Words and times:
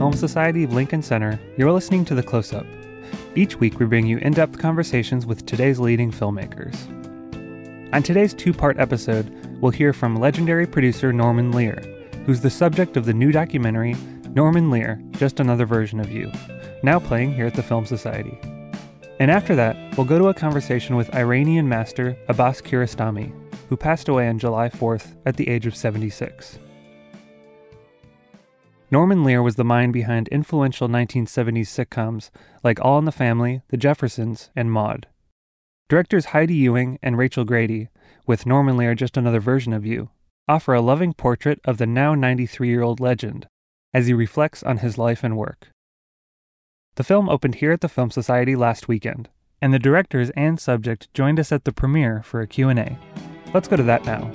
Film 0.00 0.14
Society 0.14 0.64
of 0.64 0.72
Lincoln 0.72 1.02
Center, 1.02 1.38
you're 1.58 1.70
listening 1.70 2.06
to 2.06 2.14
The 2.14 2.22
Close 2.22 2.54
Up. 2.54 2.64
Each 3.34 3.56
week, 3.56 3.78
we 3.78 3.84
bring 3.84 4.06
you 4.06 4.16
in 4.16 4.32
depth 4.32 4.58
conversations 4.58 5.26
with 5.26 5.44
today's 5.44 5.78
leading 5.78 6.10
filmmakers. 6.10 6.74
On 7.92 8.02
today's 8.02 8.32
two 8.32 8.54
part 8.54 8.78
episode, 8.78 9.28
we'll 9.60 9.72
hear 9.72 9.92
from 9.92 10.16
legendary 10.16 10.66
producer 10.66 11.12
Norman 11.12 11.52
Lear, 11.52 11.82
who's 12.24 12.40
the 12.40 12.48
subject 12.48 12.96
of 12.96 13.04
the 13.04 13.12
new 13.12 13.30
documentary 13.30 13.94
Norman 14.30 14.70
Lear 14.70 14.98
Just 15.10 15.38
Another 15.38 15.66
Version 15.66 16.00
of 16.00 16.10
You, 16.10 16.32
now 16.82 16.98
playing 16.98 17.34
here 17.34 17.44
at 17.44 17.54
the 17.54 17.62
Film 17.62 17.84
Society. 17.84 18.40
And 19.18 19.30
after 19.30 19.54
that, 19.54 19.76
we'll 19.98 20.06
go 20.06 20.18
to 20.18 20.28
a 20.28 20.34
conversation 20.34 20.96
with 20.96 21.14
Iranian 21.14 21.68
master 21.68 22.16
Abbas 22.28 22.62
Kiarostami, 22.62 23.34
who 23.68 23.76
passed 23.76 24.08
away 24.08 24.30
on 24.30 24.38
July 24.38 24.70
4th 24.70 25.14
at 25.26 25.36
the 25.36 25.50
age 25.50 25.66
of 25.66 25.76
76. 25.76 26.58
Norman 28.92 29.22
Lear 29.22 29.40
was 29.40 29.54
the 29.54 29.62
mind 29.62 29.92
behind 29.92 30.26
influential 30.28 30.88
1970s 30.88 31.68
sitcoms 31.68 32.30
like 32.64 32.80
All 32.80 32.98
in 32.98 33.04
the 33.04 33.12
Family, 33.12 33.62
The 33.68 33.76
Jeffersons, 33.76 34.50
and 34.56 34.72
Maude. 34.72 35.06
Directors 35.88 36.26
Heidi 36.26 36.54
Ewing 36.54 36.98
and 37.00 37.16
Rachel 37.16 37.44
Grady, 37.44 37.88
with 38.26 38.46
Norman 38.46 38.76
Lear 38.76 38.96
Just 38.96 39.16
Another 39.16 39.38
Version 39.38 39.72
of 39.72 39.86
You, 39.86 40.10
offer 40.48 40.74
a 40.74 40.80
loving 40.80 41.14
portrait 41.14 41.60
of 41.64 41.78
the 41.78 41.86
now 41.86 42.16
93 42.16 42.68
year 42.68 42.82
old 42.82 42.98
legend 42.98 43.46
as 43.94 44.08
he 44.08 44.12
reflects 44.12 44.62
on 44.64 44.78
his 44.78 44.98
life 44.98 45.22
and 45.22 45.36
work. 45.36 45.68
The 46.96 47.04
film 47.04 47.28
opened 47.28 47.56
here 47.56 47.70
at 47.70 47.82
the 47.82 47.88
Film 47.88 48.10
Society 48.10 48.56
last 48.56 48.88
weekend, 48.88 49.28
and 49.62 49.72
the 49.72 49.78
directors 49.78 50.30
and 50.30 50.58
subject 50.58 51.12
joined 51.14 51.38
us 51.38 51.52
at 51.52 51.64
the 51.64 51.72
premiere 51.72 52.24
for 52.24 52.40
a 52.40 52.48
Q&A. 52.48 52.98
Let's 53.54 53.68
go 53.68 53.76
to 53.76 53.84
that 53.84 54.04
now. 54.04 54.32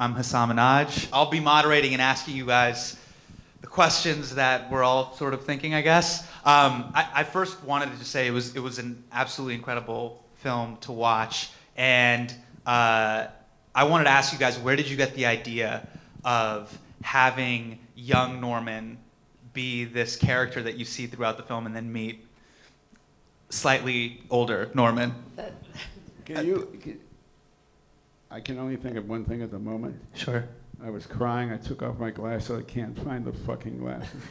I'm 0.00 0.14
Hasan 0.14 0.48
Minhaj. 0.48 1.10
I'll 1.12 1.28
be 1.28 1.40
moderating 1.40 1.92
and 1.92 2.00
asking 2.00 2.34
you 2.34 2.46
guys 2.46 2.96
the 3.60 3.66
questions 3.66 4.34
that 4.36 4.70
we're 4.70 4.82
all 4.82 5.14
sort 5.16 5.34
of 5.34 5.44
thinking, 5.44 5.74
I 5.74 5.82
guess. 5.82 6.22
Um, 6.42 6.90
I, 6.94 7.06
I, 7.16 7.24
first 7.24 7.62
wanted 7.64 7.98
to 7.98 8.04
say 8.06 8.26
it 8.26 8.30
was 8.30 8.56
it 8.56 8.60
was 8.60 8.78
an 8.78 9.04
absolutely 9.12 9.56
incredible 9.56 10.24
film 10.36 10.78
to 10.78 10.92
watch, 10.92 11.50
and 11.76 12.34
uh, 12.64 13.26
I 13.74 13.84
wanted 13.84 14.04
to 14.04 14.10
ask 14.10 14.32
you 14.32 14.38
guys 14.38 14.58
where 14.58 14.74
did 14.74 14.88
you 14.88 14.96
get 14.96 15.14
the 15.14 15.26
idea 15.26 15.86
of 16.24 16.78
having 17.02 17.78
young 17.94 18.40
Norman 18.40 18.96
be 19.52 19.84
this 19.84 20.16
character 20.16 20.62
that 20.62 20.78
you 20.78 20.86
see 20.86 21.08
throughout 21.08 21.36
the 21.36 21.42
film, 21.42 21.66
and 21.66 21.76
then 21.76 21.92
meet 21.92 22.26
slightly 23.50 24.22
older 24.30 24.70
Norman? 24.72 25.14
Can 26.24 26.46
you? 26.46 26.78
Can, 26.80 27.00
I 28.30 28.40
can 28.40 28.58
only 28.58 28.76
think 28.76 28.96
of 28.96 29.08
one 29.08 29.24
thing 29.24 29.42
at 29.42 29.50
the 29.50 29.58
moment. 29.58 30.00
Sure. 30.14 30.44
I 30.82 30.88
was 30.88 31.04
crying. 31.04 31.50
I 31.50 31.56
took 31.56 31.82
off 31.82 31.98
my 31.98 32.10
glasses. 32.10 32.58
I 32.58 32.62
can't 32.62 32.96
find 33.00 33.24
the 33.24 33.32
fucking 33.32 33.78
glasses. 33.78 34.22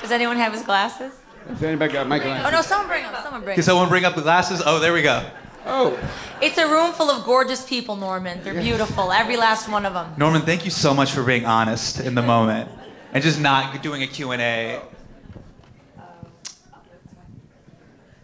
Does 0.00 0.12
anyone 0.12 0.36
have 0.36 0.52
his 0.52 0.62
glasses? 0.62 1.12
Has 1.48 1.62
anybody 1.62 1.92
got 1.92 2.06
my 2.06 2.18
glasses? 2.18 2.46
Oh 2.46 2.50
no! 2.50 2.60
Someone 2.62 2.88
bring 2.88 3.02
them. 3.02 3.14
Someone 3.14 3.40
bring. 3.40 3.46
Them. 3.46 3.54
Can 3.54 3.62
someone 3.62 3.88
bring 3.88 4.04
up 4.04 4.14
the 4.14 4.22
glasses? 4.22 4.62
Oh, 4.64 4.78
there 4.78 4.92
we 4.92 5.02
go. 5.02 5.28
Oh. 5.64 5.98
It's 6.40 6.58
a 6.58 6.68
room 6.68 6.92
full 6.92 7.10
of 7.10 7.24
gorgeous 7.24 7.66
people, 7.66 7.96
Norman. 7.96 8.42
They're 8.44 8.60
beautiful, 8.60 9.10
every 9.10 9.36
last 9.36 9.68
one 9.68 9.86
of 9.86 9.94
them. 9.94 10.12
Norman, 10.16 10.42
thank 10.42 10.64
you 10.64 10.70
so 10.70 10.92
much 10.92 11.12
for 11.12 11.22
being 11.22 11.46
honest 11.46 12.00
in 12.00 12.14
the 12.14 12.22
moment 12.22 12.68
and 13.12 13.22
just 13.22 13.40
not 13.40 13.80
doing 13.82 14.02
a 14.02 14.06
Q&A. 14.06 14.80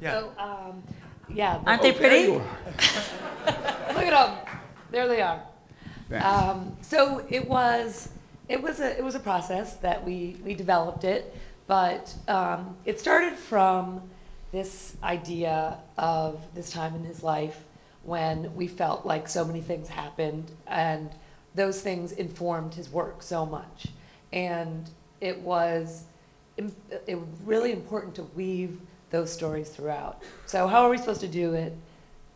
Yeah. 0.00 0.20
So, 0.20 0.32
um, 0.38 0.82
yeah. 1.28 1.60
Aren't 1.66 1.82
they 1.82 1.92
pretty? 1.92 2.32
Look 2.32 2.42
at 2.46 4.10
them. 4.10 4.47
There 4.90 5.08
they 5.08 5.20
are. 5.20 5.42
Um, 6.22 6.76
so 6.80 7.24
it 7.28 7.48
was 7.48 8.08
it 8.48 8.62
was 8.62 8.80
a 8.80 8.96
it 8.96 9.04
was 9.04 9.14
a 9.14 9.20
process 9.20 9.76
that 9.76 10.04
we 10.04 10.36
we 10.44 10.54
developed 10.54 11.04
it, 11.04 11.36
but 11.66 12.14
um, 12.28 12.76
it 12.84 12.98
started 12.98 13.34
from 13.34 14.02
this 14.52 14.96
idea 15.02 15.76
of 15.98 16.40
this 16.54 16.70
time 16.70 16.94
in 16.94 17.04
his 17.04 17.22
life 17.22 17.64
when 18.04 18.54
we 18.54 18.66
felt 18.66 19.04
like 19.04 19.28
so 19.28 19.44
many 19.44 19.60
things 19.60 19.88
happened 19.88 20.50
and 20.66 21.10
those 21.54 21.82
things 21.82 22.12
informed 22.12 22.74
his 22.74 22.88
work 22.88 23.22
so 23.22 23.44
much, 23.44 23.88
and 24.32 24.88
it 25.20 25.38
was 25.40 26.04
it 26.56 27.14
was 27.14 27.28
really 27.44 27.72
important 27.72 28.14
to 28.14 28.22
weave 28.34 28.80
those 29.10 29.30
stories 29.32 29.68
throughout. 29.68 30.22
So 30.46 30.66
how 30.66 30.82
are 30.82 30.90
we 30.90 30.98
supposed 30.98 31.20
to 31.20 31.28
do 31.28 31.54
it 31.54 31.76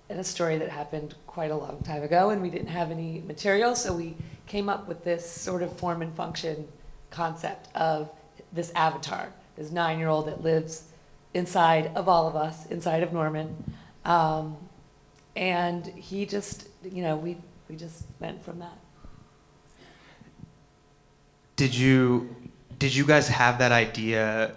in 0.09 0.19
a 0.19 0.25
story 0.25 0.59
that 0.59 0.69
happened 0.69 1.15
quite 1.33 1.51
a 1.51 1.57
long 1.57 1.81
time 1.83 2.03
ago, 2.03 2.29
and 2.29 2.43
we 2.43 2.51
didn't 2.51 2.69
have 2.69 2.91
any 2.91 3.23
material, 3.27 3.75
so 3.75 3.95
we 3.95 4.15
came 4.47 4.69
up 4.69 4.87
with 4.87 5.03
this 5.03 5.29
sort 5.29 5.63
of 5.63 5.75
form 5.79 6.03
and 6.03 6.15
function 6.15 6.69
concept 7.11 7.75
of 7.75 8.11
this 8.53 8.71
avatar, 8.75 9.33
this 9.57 9.71
nine-year-old 9.71 10.27
that 10.27 10.43
lives 10.43 10.85
inside 11.33 11.91
of 11.95 12.07
all 12.07 12.29
of 12.29 12.37
us, 12.37 12.67
inside 12.67 13.03
of 13.03 13.15
Norman, 13.15 13.65
um, 14.05 14.57
and 15.35 15.87
he 15.87 16.27
just, 16.27 16.69
you 16.85 17.03
know, 17.03 17.17
we 17.17 17.39
we 17.69 17.77
just 17.77 18.05
went 18.21 18.45
from 18.45 18.59
that. 18.59 18.77
Did 21.57 21.75
you 21.75 22.37
did 22.79 22.95
you 22.95 23.07
guys 23.07 23.29
have 23.29 23.57
that 23.59 23.73
idea 23.73 24.57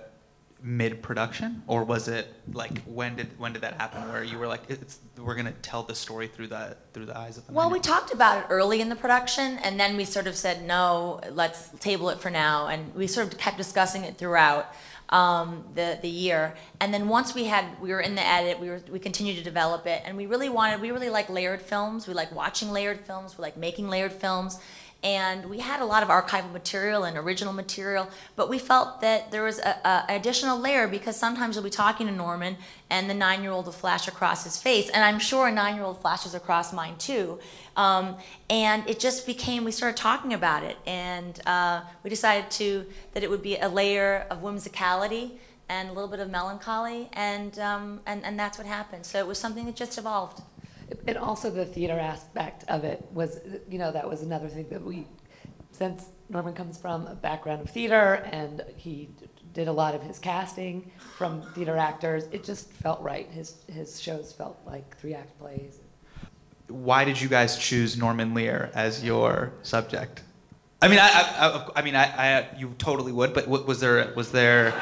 mid 0.65 1.03
production, 1.03 1.61
or 1.67 1.83
was 1.83 2.07
it 2.07 2.27
like 2.51 2.81
when 2.85 3.15
did 3.15 3.27
when 3.37 3.53
did 3.53 3.61
that 3.61 3.75
happen? 3.75 4.01
Where 4.11 4.23
you 4.23 4.39
were 4.39 4.47
like, 4.47 4.63
it's, 4.67 4.97
we're 5.17 5.35
gonna 5.35 5.53
tell 5.61 5.83
the 5.83 5.93
story 5.93 6.27
through 6.27 6.47
the 6.47 6.75
through 6.91 7.05
the 7.05 7.17
eyes 7.17 7.37
of 7.37 7.45
the. 7.45 7.53
Well, 7.53 7.69
we 7.69 7.79
talked 7.79 8.11
about 8.11 8.39
it 8.39 8.47
early 8.49 8.81
in 8.81 8.89
the 8.89 8.95
production, 8.95 9.59
and 9.63 9.79
then 9.79 9.95
we 9.95 10.05
sort 10.05 10.25
of 10.25 10.35
said 10.35 10.65
no, 10.65 11.21
let's 11.31 11.69
table 11.79 12.09
it 12.09 12.19
for 12.19 12.31
now, 12.31 12.67
and 12.67 12.93
we 12.95 13.05
sort 13.05 13.31
of 13.31 13.37
kept 13.37 13.57
discussing 13.57 14.03
it 14.03 14.17
throughout 14.17 14.73
um, 15.09 15.63
the 15.75 15.99
the 16.01 16.09
year. 16.09 16.55
And 16.81 16.91
then 16.91 17.07
once 17.09 17.35
we 17.35 17.45
had 17.45 17.79
we 17.79 17.91
were 17.91 18.01
in 18.01 18.15
the 18.15 18.25
edit, 18.25 18.59
we 18.59 18.69
were 18.69 18.81
we 18.89 18.97
continued 18.97 19.37
to 19.37 19.43
develop 19.43 19.85
it, 19.85 20.01
and 20.03 20.17
we 20.17 20.25
really 20.25 20.49
wanted 20.49 20.81
we 20.81 20.89
really 20.89 21.11
like 21.11 21.29
layered 21.29 21.61
films. 21.61 22.07
We 22.07 22.15
like 22.15 22.33
watching 22.33 22.71
layered 22.71 23.01
films. 23.01 23.37
We 23.37 23.43
like 23.43 23.55
making 23.55 23.87
layered 23.87 24.13
films 24.13 24.59
and 25.05 25.45
we 25.51 25.59
had 25.59 25.81
a 25.81 25.85
lot 25.85 26.01
of 26.01 26.09
archival 26.09 26.51
material 26.51 27.03
and 27.03 27.15
original 27.15 27.53
material, 27.53 28.09
but 28.35 28.49
we 28.49 28.57
felt 28.57 29.01
that 29.01 29.29
there 29.29 29.43
was 29.43 29.59
an 29.59 30.03
additional 30.09 30.59
layer 30.59 30.87
because 30.87 31.15
sometimes 31.15 31.55
we'll 31.55 31.63
be 31.63 31.69
talking 31.69 32.07
to 32.07 32.11
Norman 32.11 32.57
and 32.89 33.07
the 33.07 33.13
nine-year-old 33.13 33.65
will 33.65 33.71
flash 33.71 34.07
across 34.07 34.43
his 34.43 34.59
face, 34.59 34.89
and 34.89 35.03
I'm 35.03 35.19
sure 35.19 35.47
a 35.47 35.51
nine-year-old 35.51 36.01
flashes 36.01 36.33
across 36.33 36.73
mine 36.73 36.95
too. 36.97 37.37
Um, 37.77 38.17
and 38.49 38.89
it 38.89 38.99
just 38.99 39.27
became, 39.27 39.63
we 39.63 39.71
started 39.71 39.95
talking 39.95 40.33
about 40.33 40.63
it, 40.63 40.77
and 40.87 41.39
uh, 41.45 41.81
we 42.03 42.09
decided 42.09 42.49
to 42.51 42.87
that 43.13 43.21
it 43.21 43.29
would 43.29 43.43
be 43.43 43.57
a 43.57 43.69
layer 43.69 44.25
of 44.31 44.41
whimsicality 44.41 45.33
and 45.69 45.89
a 45.89 45.93
little 45.93 46.09
bit 46.09 46.19
of 46.19 46.31
melancholy, 46.31 47.09
and, 47.13 47.59
um, 47.59 47.99
and, 48.07 48.25
and 48.25 48.39
that's 48.39 48.57
what 48.57 48.65
happened. 48.65 49.05
So 49.05 49.19
it 49.19 49.27
was 49.27 49.37
something 49.37 49.65
that 49.67 49.75
just 49.75 49.99
evolved 49.99 50.41
and 51.07 51.17
also 51.17 51.49
the 51.49 51.65
theater 51.65 51.99
aspect 51.99 52.63
of 52.67 52.83
it 52.83 53.05
was, 53.13 53.39
you 53.69 53.77
know, 53.77 53.91
that 53.91 54.07
was 54.07 54.21
another 54.21 54.47
thing 54.47 54.67
that 54.69 54.83
we, 54.83 55.07
since 55.71 56.05
Norman 56.29 56.53
comes 56.53 56.77
from 56.77 57.07
a 57.07 57.15
background 57.15 57.61
of 57.61 57.69
theater 57.69 58.23
and 58.31 58.63
he 58.77 59.09
did 59.53 59.67
a 59.67 59.71
lot 59.71 59.95
of 59.95 60.03
his 60.03 60.19
casting 60.19 60.91
from 61.17 61.41
theater 61.53 61.77
actors, 61.77 62.25
it 62.31 62.43
just 62.43 62.71
felt 62.71 63.01
right. 63.01 63.29
His 63.31 63.63
his 63.71 64.01
shows 64.01 64.33
felt 64.33 64.59
like 64.65 64.97
three 64.97 65.13
act 65.13 65.37
plays. 65.39 65.79
Why 66.67 67.05
did 67.05 67.19
you 67.21 67.29
guys 67.29 67.57
choose 67.57 67.97
Norman 67.97 68.33
Lear 68.33 68.71
as 68.73 69.03
your 69.03 69.53
subject? 69.61 70.23
I 70.81 70.87
mean, 70.87 70.99
I, 70.99 71.07
I, 71.07 71.69
I 71.77 71.81
mean, 71.81 71.95
I, 71.95 72.03
I, 72.03 72.47
you 72.57 72.75
totally 72.77 73.11
would, 73.11 73.33
but 73.33 73.47
was 73.47 73.79
there 73.79 74.13
was 74.15 74.31
there? 74.31 74.73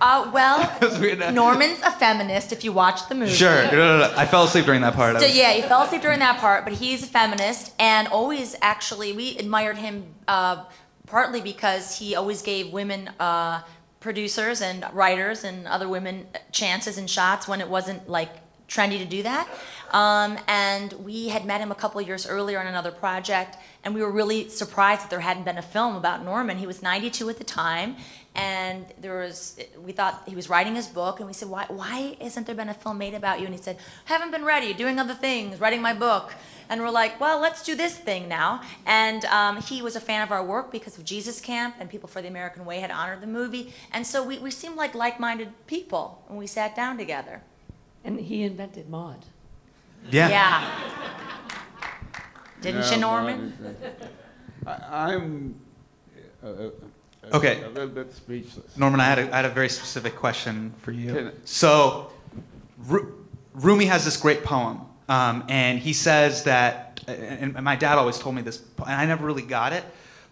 Uh, 0.00 0.30
well, 0.32 1.32
Norman's 1.32 1.80
a 1.82 1.90
feminist. 1.90 2.52
If 2.52 2.64
you 2.64 2.72
watch 2.72 3.08
the 3.08 3.14
movie, 3.14 3.32
sure. 3.32 3.64
No, 3.64 3.70
no, 3.70 3.98
no. 3.98 4.14
I 4.16 4.26
fell 4.26 4.44
asleep 4.44 4.64
during 4.64 4.82
that 4.82 4.94
part. 4.94 5.18
So, 5.20 5.26
yeah, 5.26 5.52
he 5.52 5.62
fell 5.62 5.82
asleep 5.82 6.02
during 6.02 6.20
that 6.20 6.38
part, 6.38 6.64
but 6.64 6.72
he's 6.72 7.02
a 7.02 7.06
feminist, 7.06 7.72
and 7.78 8.08
always 8.08 8.54
actually 8.62 9.12
we 9.12 9.36
admired 9.38 9.78
him 9.78 10.14
uh, 10.26 10.64
partly 11.06 11.40
because 11.40 11.98
he 11.98 12.14
always 12.14 12.42
gave 12.42 12.72
women. 12.72 13.08
Uh, 13.18 13.62
producers 14.00 14.62
and 14.62 14.86
writers 14.92 15.42
and 15.44 15.66
other 15.66 15.88
women 15.88 16.26
chances 16.52 16.98
and 16.98 17.10
shots 17.10 17.48
when 17.48 17.60
it 17.60 17.68
wasn't 17.68 18.08
like 18.08 18.30
trendy 18.68 18.98
to 18.98 19.04
do 19.04 19.22
that. 19.22 19.48
Um, 19.90 20.38
and 20.46 20.92
we 20.92 21.28
had 21.28 21.46
met 21.46 21.60
him 21.60 21.72
a 21.72 21.74
couple 21.74 22.00
years 22.02 22.26
earlier 22.26 22.60
on 22.60 22.66
another 22.66 22.90
project, 22.90 23.56
and 23.82 23.94
we 23.94 24.02
were 24.02 24.10
really 24.10 24.48
surprised 24.50 25.02
that 25.02 25.10
there 25.10 25.20
hadn't 25.20 25.44
been 25.44 25.56
a 25.58 25.62
film 25.62 25.96
about 25.96 26.22
Norman. 26.22 26.58
He 26.58 26.66
was 26.66 26.82
92 26.82 27.30
at 27.30 27.38
the 27.38 27.44
time, 27.44 27.96
and 28.38 28.86
there 29.00 29.18
was 29.18 29.58
we 29.84 29.90
thought 29.92 30.22
he 30.26 30.36
was 30.36 30.48
writing 30.48 30.74
his 30.76 30.86
book 30.86 31.18
and 31.18 31.26
we 31.26 31.34
said 31.34 31.48
why 31.48 31.64
why 31.68 32.16
isn't 32.20 32.46
there 32.46 32.54
been 32.54 32.68
a 32.68 32.74
film 32.84 32.96
made 32.98 33.14
about 33.14 33.40
you? 33.40 33.46
And 33.46 33.54
he 33.54 33.60
said 33.60 33.76
haven't 34.04 34.30
been 34.30 34.44
ready 34.44 34.72
doing 34.72 34.98
other 35.00 35.14
things 35.14 35.60
writing 35.60 35.82
my 35.82 35.92
book. 35.92 36.26
And 36.68 36.80
we're 36.82 36.90
like 37.02 37.18
well 37.20 37.40
let's 37.40 37.62
do 37.64 37.74
this 37.74 37.96
thing 37.98 38.28
now. 38.28 38.62
And 38.86 39.24
um, 39.26 39.54
he 39.60 39.82
was 39.82 39.96
a 39.96 40.00
fan 40.00 40.22
of 40.22 40.30
our 40.30 40.44
work 40.44 40.70
because 40.70 40.96
of 40.98 41.04
jesus 41.04 41.40
camp 41.40 41.74
and 41.80 41.90
people 41.90 42.08
for 42.08 42.22
the 42.22 42.28
american 42.28 42.64
way 42.64 42.78
had 42.80 42.92
honored 42.92 43.20
the 43.20 43.26
movie. 43.40 43.74
And 43.92 44.06
so 44.06 44.22
we, 44.22 44.38
we 44.38 44.50
seemed 44.52 44.76
like 44.76 44.94
like-minded 44.94 45.50
people 45.66 46.22
when 46.28 46.38
we 46.38 46.46
sat 46.46 46.76
down 46.76 46.96
together. 46.96 47.42
And 48.04 48.20
he 48.20 48.42
invented 48.44 48.88
Maude 48.88 49.24
Yeah. 50.10 50.28
Yeah. 50.28 50.70
Didn't 52.60 52.80
No, 52.82 52.90
you, 52.90 52.96
Norman? 53.00 53.40
I, 54.66 55.14
I'm 55.14 55.60
uh, 56.42 56.46
uh, 56.48 56.70
Okay. 57.32 57.62
a 57.62 57.68
little 57.68 57.88
bit 57.88 58.12
speechless. 58.14 58.76
Norman, 58.76 59.00
I 59.00 59.04
had 59.04 59.18
a, 59.18 59.32
I 59.32 59.36
had 59.36 59.44
a 59.44 59.50
very 59.50 59.68
specific 59.68 60.16
question 60.16 60.72
for 60.82 60.92
you. 60.92 61.32
So, 61.44 62.10
Ru- 62.86 63.26
Rumi 63.54 63.86
has 63.86 64.04
this 64.04 64.16
great 64.16 64.44
poem, 64.44 64.80
um, 65.08 65.44
and 65.48 65.78
he 65.78 65.92
says 65.92 66.44
that, 66.44 67.02
and 67.06 67.54
my 67.62 67.76
dad 67.76 67.98
always 67.98 68.18
told 68.18 68.34
me 68.34 68.42
this, 68.42 68.62
and 68.78 68.94
I 68.94 69.04
never 69.06 69.26
really 69.26 69.42
got 69.42 69.72
it, 69.72 69.84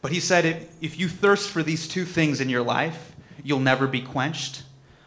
but 0.03 0.13
he 0.13 0.21
said 0.21 0.45
if, 0.45 0.69
if 0.81 0.99
you 0.99 1.09
thirst 1.09 1.51
for 1.51 1.63
these 1.63 1.89
two 1.89 2.05
things 2.05 2.41
in 2.41 2.49
your 2.49 2.63
life, 2.63 3.17
you'll 3.43 3.61
never 3.61 3.87
be 3.87 4.01
quenched. 4.01 4.63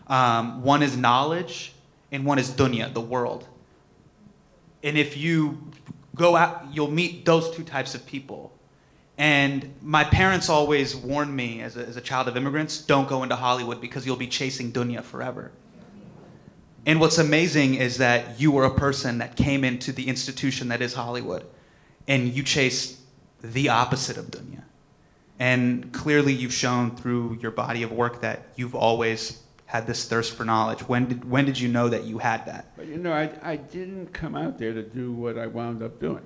Um, 0.07 0.63
one 0.63 0.81
is 0.83 0.97
knowledge, 0.97 1.74
and 2.12 2.25
one 2.25 2.39
is 2.39 2.50
dunya, 2.51 2.94
the 2.94 3.01
world. 3.01 3.47
And 4.83 4.97
if 4.97 5.15
you 5.15 5.71
go 6.15 6.36
out, 6.36 6.65
you'll 6.71 6.91
meet 6.91 7.25
those 7.25 7.50
two 7.51 7.63
types 7.63 7.95
of 7.95 8.06
people. 8.06 8.51
And 9.19 9.75
my 9.81 10.06
parents 10.06 10.48
always 10.48 10.95
warned 10.95 11.36
me 11.36 11.60
as 11.60 11.75
a, 11.75 11.86
as 11.86 11.98
a 11.98 12.01
child 12.01 12.30
of 12.30 12.38
immigrants 12.38 12.81
don't 12.81 13.07
go 13.10 13.21
into 13.21 13.36
Hollywood 13.36 13.81
because 13.81 14.06
you'll 14.06 14.16
be 14.16 14.27
chasing 14.27 14.71
dunya 14.71 15.04
forever. 15.04 15.51
And 16.86 17.01
what's 17.01 17.18
amazing 17.18 17.75
is 17.75 17.98
that 17.98 18.39
you 18.39 18.50
were 18.50 18.63
a 18.63 18.74
person 18.74 19.18
that 19.18 19.36
came 19.36 19.66
into 19.66 19.92
the 19.92 20.07
institution 20.07 20.69
that 20.69 20.81
is 20.81 20.94
Hollywood 20.94 21.45
and 22.07 22.30
you 22.30 22.44
chased 22.44 22.98
the 23.42 23.68
opposite 23.68 24.16
of 24.16 24.27
dunya. 24.27 24.63
And 25.38 25.92
clearly 25.92 26.31
you've 26.31 26.54
shown 26.54 26.95
through 26.95 27.39
your 27.42 27.51
body 27.51 27.83
of 27.83 27.92
work 27.92 28.22
that 28.22 28.48
you've 28.56 28.74
always 28.74 29.44
had 29.65 29.86
this 29.86 30.07
thirst 30.07 30.33
for 30.33 30.45
knowledge. 30.45 30.88
When 30.88 31.07
did, 31.10 31.30
when 31.30 31.44
did 31.44 31.60
you 31.60 31.68
know 31.68 31.89
that 31.89 32.06
you 32.06 32.19
had 32.19 32.45
that? 32.45 32.68
But 32.77 32.88
you 32.88 32.95
know, 32.95 33.12
I, 33.12 33.30
I 33.44 33.57
didn't 33.57 34.13
come 34.13 34.36
out 34.36 34.57
there 34.57 34.74
to 34.74 34.81
do 34.81 35.12
what 35.12 35.38
I 35.38 35.48
wound 35.48 35.83
up 35.83 36.00
doing. 36.00 36.25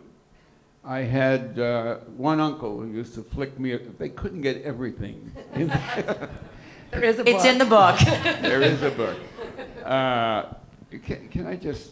I 0.85 0.99
had 0.99 1.57
uh, 1.59 1.95
one 2.17 2.39
uncle 2.39 2.79
who 2.81 2.87
used 2.87 3.13
to 3.15 3.23
flick 3.23 3.57
me. 3.57 3.77
They 3.97 4.09
couldn't 4.09 4.41
get 4.41 4.61
everything. 4.63 5.31
There 6.91 7.03
is 7.03 7.17
a 7.17 7.27
It's 7.27 7.43
in 7.43 7.57
the 7.57 7.65
book. 7.65 7.97
book. 7.97 8.07
there 8.41 8.61
is 8.61 8.83
a 8.83 8.91
book. 8.91 9.17
Uh, 9.83 10.43
can, 11.03 11.27
can 11.29 11.47
I 11.47 11.55
just 11.55 11.89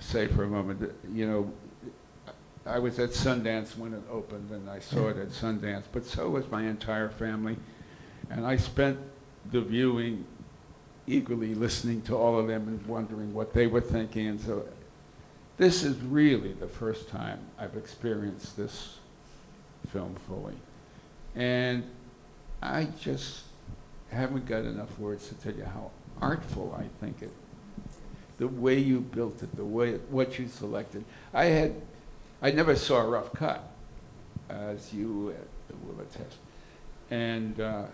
say 0.00 0.26
for 0.26 0.42
a 0.42 0.48
moment, 0.48 0.92
you 1.12 1.26
know, 1.26 1.52
I 2.66 2.80
was 2.80 2.98
at 2.98 3.10
Sundance 3.10 3.78
when 3.78 3.94
it 3.94 4.02
opened, 4.10 4.50
and 4.50 4.68
I 4.68 4.80
saw 4.80 5.08
it 5.08 5.18
at 5.18 5.28
Sundance, 5.28 5.84
but 5.92 6.04
so 6.04 6.30
was 6.30 6.50
my 6.50 6.64
entire 6.64 7.10
family. 7.10 7.56
And 8.28 8.44
I 8.44 8.56
spent 8.56 8.98
the 9.52 9.60
viewing 9.60 10.24
eagerly 11.06 11.54
listening 11.54 12.02
to 12.02 12.16
all 12.16 12.38
of 12.38 12.48
them 12.48 12.66
and 12.66 12.84
wondering 12.86 13.32
what 13.34 13.52
they 13.52 13.68
were 13.68 13.82
thinking. 13.82 14.26
And 14.26 14.40
so 14.40 14.66
this 15.56 15.84
is 15.84 15.96
really 15.98 16.52
the 16.52 16.66
first 16.66 17.08
time 17.08 17.38
I've 17.58 17.76
experienced 17.76 18.56
this 18.56 18.98
film 19.90 20.14
fully. 20.26 20.54
And 21.34 21.84
I 22.62 22.88
just 23.00 23.44
haven't 24.10 24.46
got 24.46 24.64
enough 24.64 24.98
words 24.98 25.28
to 25.28 25.34
tell 25.34 25.54
you 25.54 25.64
how 25.64 25.90
artful 26.20 26.74
I 26.78 26.84
think 27.04 27.22
it. 27.22 27.30
The 28.38 28.48
way 28.48 28.78
you 28.78 29.00
built 29.00 29.42
it, 29.42 29.54
the 29.54 29.64
way 29.64 29.94
what 30.10 30.38
you 30.38 30.48
selected. 30.48 31.04
I 31.32 31.44
had, 31.46 31.74
I 32.42 32.50
never 32.50 32.74
saw 32.74 33.00
a 33.00 33.06
rough 33.06 33.32
cut, 33.32 33.62
as 34.48 34.92
you 34.92 35.34
will 35.86 36.00
attest, 36.00 36.36
and 37.10 37.60
uh, 37.60 37.84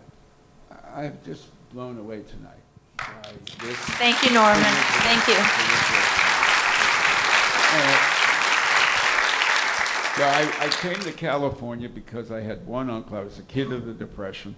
I'm 0.95 1.19
just 1.27 1.49
blown 1.73 1.99
away 1.99 2.23
tonight. 2.23 2.63
by 2.97 3.33
this. 3.65 3.77
Thank 3.77 4.25
you, 4.25 4.33
Norman. 4.33 4.63
Thank 4.63 5.29
you. 5.29 6.30
So 10.17 10.25
I, 10.27 10.53
I 10.59 10.69
came 10.69 11.01
to 11.05 11.13
California 11.13 11.89
because 11.89 12.33
I 12.33 12.41
had 12.41 12.67
one 12.67 12.91
uncle. 12.91 13.17
I 13.17 13.23
was 13.23 13.39
a 13.39 13.43
kid 13.43 13.73
of 13.73 13.87
the 13.87 13.93
Depression. 13.93 14.57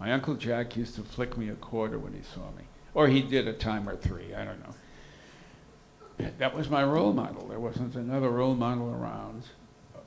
My 0.00 0.10
uncle 0.12 0.34
Jack 0.34 0.74
used 0.76 0.94
to 0.94 1.02
flick 1.02 1.36
me 1.36 1.50
a 1.50 1.54
quarter 1.54 1.98
when 1.98 2.14
he 2.14 2.22
saw 2.22 2.50
me, 2.56 2.64
or 2.94 3.08
he 3.08 3.20
did 3.20 3.46
a 3.46 3.52
time 3.52 3.86
or 3.86 3.96
three. 3.96 4.34
I 4.34 4.44
don't 4.46 4.60
know. 4.60 6.30
That 6.38 6.56
was 6.56 6.70
my 6.70 6.82
role 6.82 7.12
model. 7.12 7.46
There 7.48 7.60
wasn't 7.60 7.94
another 7.96 8.30
role 8.30 8.54
model 8.54 8.90
around. 8.90 9.42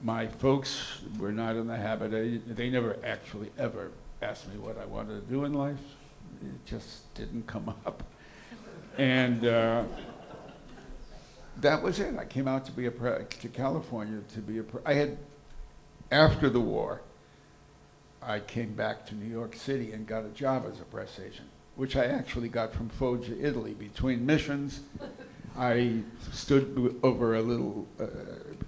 My 0.02 0.26
folks 0.26 1.02
were 1.20 1.32
not 1.32 1.56
in 1.56 1.68
the 1.68 1.78
habit. 1.78 2.12
They, 2.12 2.38
they 2.38 2.70
never 2.72 2.98
actually 3.06 3.52
ever 3.58 3.92
asked 4.22 4.50
me 4.50 4.58
what 4.58 4.80
I 4.80 4.86
wanted 4.86 5.28
to 5.28 5.32
do 5.32 5.46
in 5.46 5.54
life. 5.54 5.78
It 6.42 6.66
just 6.66 7.14
didn't 7.14 7.46
come 7.46 7.70
up. 7.86 8.04
And. 8.98 9.46
Uh, 9.46 9.84
that 11.62 11.82
was 11.82 12.00
it. 12.00 12.16
I 12.18 12.26
came 12.26 12.48
out 12.48 12.66
to 12.66 12.72
be 12.72 12.86
a 12.86 12.92
to 12.92 13.48
California 13.50 14.22
to 14.34 14.40
be 14.40 14.60
a. 14.60 14.64
I 14.86 14.94
had 14.94 15.18
after 16.12 16.50
the 16.50 16.60
war. 16.60 17.02
I 18.22 18.40
came 18.40 18.74
back 18.74 19.06
to 19.08 19.16
New 19.16 19.32
York 19.32 19.56
City 19.56 19.94
and 19.94 20.06
got 20.06 20.26
a 20.26 20.30
job 20.30 20.66
as 20.70 20.82
a 20.82 20.84
press 20.84 21.18
agent, 21.20 21.48
which 21.76 21.96
I 21.96 22.06
actually 22.06 22.50
got 22.50 22.74
from 22.74 22.90
Foggia, 22.90 23.38
Italy. 23.40 23.74
Between 23.74 24.26
missions, 24.26 24.82
I 25.58 26.02
stood 26.34 27.00
over 27.04 27.36
a 27.36 27.42
little 27.42 27.88
uh, 28.02 28.08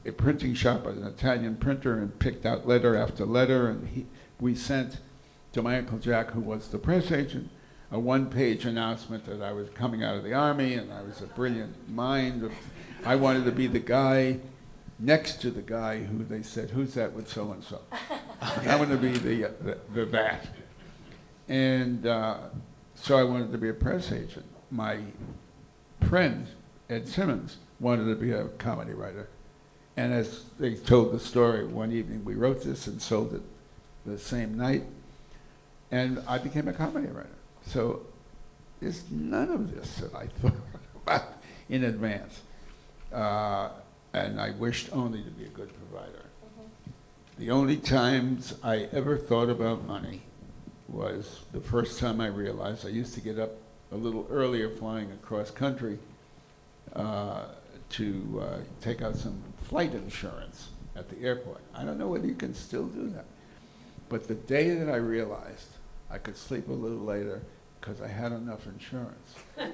a 0.05 0.11
printing 0.11 0.53
shop, 0.53 0.85
an 0.85 1.03
Italian 1.03 1.57
printer, 1.57 1.97
and 1.97 2.17
picked 2.19 2.45
out 2.45 2.67
letter 2.67 2.95
after 2.95 3.25
letter, 3.25 3.69
and 3.69 3.87
he, 3.89 4.05
we 4.39 4.55
sent 4.55 4.99
to 5.51 5.61
my 5.61 5.77
uncle 5.77 5.97
Jack, 5.97 6.31
who 6.31 6.41
was 6.41 6.69
the 6.69 6.77
press 6.77 7.11
agent, 7.11 7.49
a 7.91 7.99
one-page 7.99 8.65
announcement 8.65 9.25
that 9.25 9.41
I 9.41 9.51
was 9.51 9.67
coming 9.69 10.03
out 10.03 10.15
of 10.15 10.23
the 10.23 10.33
army 10.33 10.75
and 10.75 10.93
I 10.93 11.01
was 11.01 11.21
a 11.21 11.25
brilliant 11.25 11.89
mind. 11.89 12.43
Of, 12.43 12.51
I 13.05 13.15
wanted 13.15 13.45
to 13.45 13.51
be 13.51 13.67
the 13.67 13.79
guy 13.79 14.39
next 14.99 15.41
to 15.41 15.51
the 15.51 15.61
guy 15.61 16.03
who 16.03 16.23
they 16.23 16.43
said, 16.43 16.71
"Who's 16.71 16.93
that 16.95 17.13
with 17.13 17.29
so 17.29 17.51
and 17.51 17.63
so?" 17.63 17.81
I 18.41 18.75
wanted 18.75 19.01
to 19.01 19.09
be 19.09 19.17
the, 19.17 19.45
uh, 19.45 19.51
the, 19.61 19.77
the 19.93 20.05
that, 20.07 20.47
and 21.47 22.05
uh, 22.05 22.37
so 22.95 23.17
I 23.17 23.23
wanted 23.23 23.51
to 23.51 23.57
be 23.57 23.69
a 23.69 23.73
press 23.73 24.11
agent. 24.11 24.45
My 24.71 24.99
friend 26.07 26.47
Ed 26.89 27.07
Simmons 27.07 27.57
wanted 27.79 28.05
to 28.05 28.15
be 28.15 28.31
a 28.31 28.45
comedy 28.45 28.93
writer, 28.93 29.29
and 29.95 30.13
as 30.13 30.43
they 30.59 30.75
told 30.75 31.13
the 31.13 31.19
story, 31.19 31.65
one 31.65 31.91
evening 31.91 32.25
we 32.25 32.35
wrote 32.35 32.63
this 32.63 32.87
and 32.87 33.01
sold 33.01 33.33
it 33.33 33.41
the 34.05 34.19
same 34.19 34.57
night, 34.57 34.83
and 35.91 36.21
I 36.27 36.37
became 36.37 36.67
a 36.67 36.73
comedy 36.73 37.07
writer. 37.07 37.29
So 37.65 38.01
there's 38.81 39.09
none 39.09 39.49
of 39.49 39.73
this 39.73 39.95
that 39.97 40.13
I 40.13 40.27
thought 40.41 40.53
about 41.05 41.33
in 41.69 41.85
advance. 41.85 42.41
Uh, 43.11 43.69
and 44.13 44.39
I 44.39 44.51
wished 44.51 44.89
only 44.91 45.23
to 45.23 45.29
be 45.29 45.45
a 45.45 45.49
good 45.49 45.71
provider. 45.89 46.25
The 47.37 47.51
only 47.51 47.77
times 47.77 48.55
I 48.63 48.89
ever 48.91 49.17
thought 49.17 49.49
about 49.49 49.85
money 49.85 50.21
was 50.87 51.41
the 51.51 51.61
first 51.61 51.99
time 51.99 52.19
I 52.19 52.27
realized 52.27 52.85
I 52.85 52.89
used 52.89 53.13
to 53.13 53.21
get 53.21 53.39
up 53.39 53.51
a 53.91 53.95
little 53.95 54.27
earlier 54.29 54.69
flying 54.69 55.11
across 55.11 55.51
country 55.51 55.99
uh, 56.95 57.45
to 57.91 58.43
uh, 58.43 58.57
take 58.81 59.01
out 59.01 59.15
some 59.15 59.41
flight 59.63 59.93
insurance 59.93 60.69
at 60.95 61.09
the 61.09 61.25
airport. 61.25 61.61
I 61.73 61.83
don't 61.83 61.97
know 61.97 62.07
whether 62.07 62.27
you 62.27 62.35
can 62.35 62.53
still 62.53 62.87
do 62.87 63.09
that. 63.11 63.25
But 64.09 64.27
the 64.27 64.35
day 64.35 64.71
that 64.75 64.89
I 64.89 64.97
realized 64.97 65.69
I 66.09 66.17
could 66.17 66.35
sleep 66.35 66.67
a 66.67 66.73
little 66.73 66.97
later 66.97 67.41
because 67.79 68.01
I 68.01 68.07
had 68.07 68.31
enough 68.31 68.65
insurance. 68.67 69.35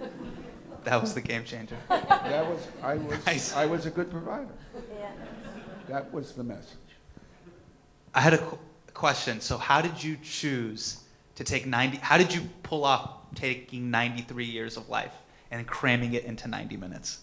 That 0.86 1.02
was 1.02 1.14
the 1.14 1.22
game 1.22 1.44
changer. 1.44 1.78
That 1.90 2.48
was 2.50 2.68
I 2.84 2.96
was 2.96 3.26
Nice. 3.26 3.56
I 3.56 3.66
was 3.66 3.86
a 3.86 3.90
good 3.92 4.10
provider. 4.12 4.48
That 5.88 6.12
was 6.14 6.34
the 6.34 6.44
message. 6.44 6.78
I 8.14 8.22
had 8.22 8.34
a 8.34 8.38
qu- 8.40 8.58
question. 8.94 9.40
So, 9.42 9.58
how 9.58 9.82
did 9.82 10.04
you 10.04 10.18
choose 10.24 11.04
to 11.36 11.44
take 11.44 11.66
90? 11.68 11.98
How 11.98 12.18
did 12.18 12.34
you 12.34 12.42
pull 12.64 12.84
off 12.84 13.10
taking 13.36 13.92
93 13.92 14.46
years 14.46 14.78
of 14.78 14.90
life 14.90 15.14
and 15.52 15.66
cramming 15.68 16.14
it 16.14 16.24
into 16.26 16.48
90 16.48 16.78
minutes? 16.78 17.20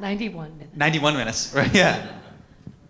91 0.00 0.56
minutes. 0.58 0.76
91 0.76 1.14
minutes, 1.16 1.52
right? 1.54 1.74
Yeah. 1.74 2.06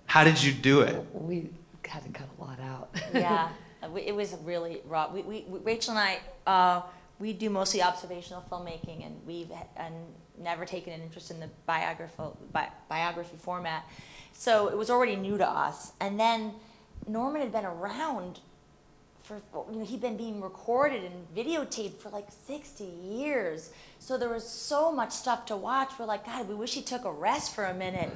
How 0.06 0.22
did 0.22 0.40
you 0.42 0.52
do 0.52 0.82
it? 0.82 1.04
We 1.12 1.50
had 1.86 2.04
to 2.04 2.10
cut 2.10 2.28
a 2.38 2.44
lot 2.44 2.60
out. 2.60 2.90
yeah, 3.12 3.48
uh, 3.82 3.88
we- 3.92 4.02
it 4.02 4.14
was 4.14 4.36
really 4.44 4.80
raw. 4.86 5.10
We, 5.12 5.22
we, 5.22 5.44
we- 5.48 5.58
Rachel 5.60 5.96
and 5.96 5.98
I, 5.98 6.18
uh, 6.50 6.82
we 7.18 7.32
do 7.32 7.50
mostly 7.50 7.82
observational 7.82 8.44
filmmaking, 8.50 9.04
and 9.06 9.20
we've 9.26 9.50
and 9.76 9.94
never 10.38 10.64
taken 10.66 10.92
an 10.92 11.00
interest 11.00 11.30
in 11.30 11.40
the 11.40 11.48
biographical 11.66 12.36
bi- 12.52 12.68
biography 12.88 13.36
format. 13.38 13.84
So 14.32 14.68
it 14.68 14.76
was 14.76 14.90
already 14.90 15.16
new 15.16 15.38
to 15.38 15.48
us. 15.48 15.92
And 16.00 16.20
then 16.20 16.52
Norman 17.08 17.40
had 17.40 17.52
been 17.52 17.64
around 17.64 18.40
for 19.26 19.40
you 19.72 19.78
know 19.80 19.84
he'd 19.84 20.00
been 20.00 20.16
being 20.16 20.40
recorded 20.40 21.02
and 21.04 21.14
videotaped 21.36 21.96
for 21.98 22.10
like 22.10 22.28
60 22.46 22.84
years. 22.84 23.70
So 23.98 24.16
there 24.16 24.28
was 24.28 24.48
so 24.48 24.92
much 24.92 25.10
stuff 25.10 25.46
to 25.46 25.56
watch. 25.56 25.90
We're 25.98 26.06
like 26.06 26.24
god 26.24 26.48
we 26.48 26.54
wish 26.54 26.74
he 26.74 26.82
took 26.82 27.04
a 27.04 27.12
rest 27.12 27.54
for 27.54 27.64
a 27.64 27.74
minute. 27.74 28.10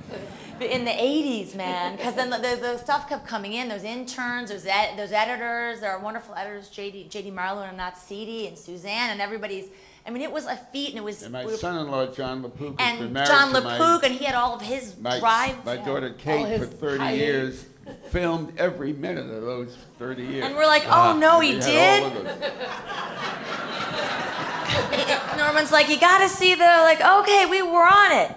But 0.58 0.68
in 0.76 0.84
the 0.84 0.90
80s 0.92 1.54
man 1.56 1.96
because 1.96 2.14
then 2.14 2.30
the, 2.30 2.38
the, 2.38 2.56
the 2.60 2.78
stuff 2.78 3.08
kept 3.08 3.26
coming 3.26 3.54
in. 3.54 3.68
Those 3.68 3.84
interns 3.84 4.50
those, 4.50 4.66
ed, 4.66 4.96
those 4.96 5.12
editors 5.12 5.80
there 5.80 5.90
are 5.90 5.98
wonderful 5.98 6.34
editors 6.34 6.68
jd 6.70 7.08
jd 7.10 7.32
marlowe 7.32 7.62
and 7.62 7.76
not 7.76 7.98
Seedy 7.98 8.46
and 8.46 8.56
suzanne 8.56 9.10
and 9.10 9.20
everybody's 9.20 9.66
i 10.06 10.10
mean 10.10 10.22
it 10.22 10.32
was 10.32 10.46
a 10.46 10.56
feat 10.56 10.90
and 10.90 10.98
it 10.98 11.04
was 11.04 11.22
And 11.22 11.32
my 11.32 11.44
we 11.44 11.52
were- 11.52 11.58
son-in-law, 11.58 12.06
Jon 12.12 12.42
LaPook, 12.42 12.80
has 12.80 12.98
been 12.98 13.04
and 13.06 13.12
married 13.12 13.26
john 13.26 13.52
to 13.52 13.60
my, 13.60 14.00
and 14.04 14.14
he 14.14 14.24
had 14.24 14.34
all 14.34 14.54
of 14.54 14.62
his 14.62 14.96
my, 14.98 15.18
drive 15.18 15.64
my 15.64 15.76
daughter 15.76 16.10
Kate 16.10 16.46
his 16.46 16.68
for 16.68 16.96
30 16.98 17.16
years, 17.16 17.64
filmed 18.10 18.58
every 18.58 18.92
minute 18.92 19.30
of 19.30 19.42
those 19.42 19.76
30 19.98 20.22
years. 20.22 20.44
and 20.44 20.56
we're 20.56 20.66
like 20.66 20.84
oh 20.86 20.90
uh-huh. 20.90 21.18
no 21.18 21.40
he 21.40 21.52
did 21.52 21.64
had 21.64 22.02
all 22.02 22.18
of 22.18 22.24
them. 22.24 22.52
Norman's 25.36 25.72
like, 25.72 25.88
you 25.88 25.98
gotta 25.98 26.28
see 26.28 26.54
the 26.54 26.62
like. 26.62 27.00
Okay, 27.00 27.46
we 27.46 27.62
were 27.62 27.86
on 27.86 28.12
it, 28.12 28.36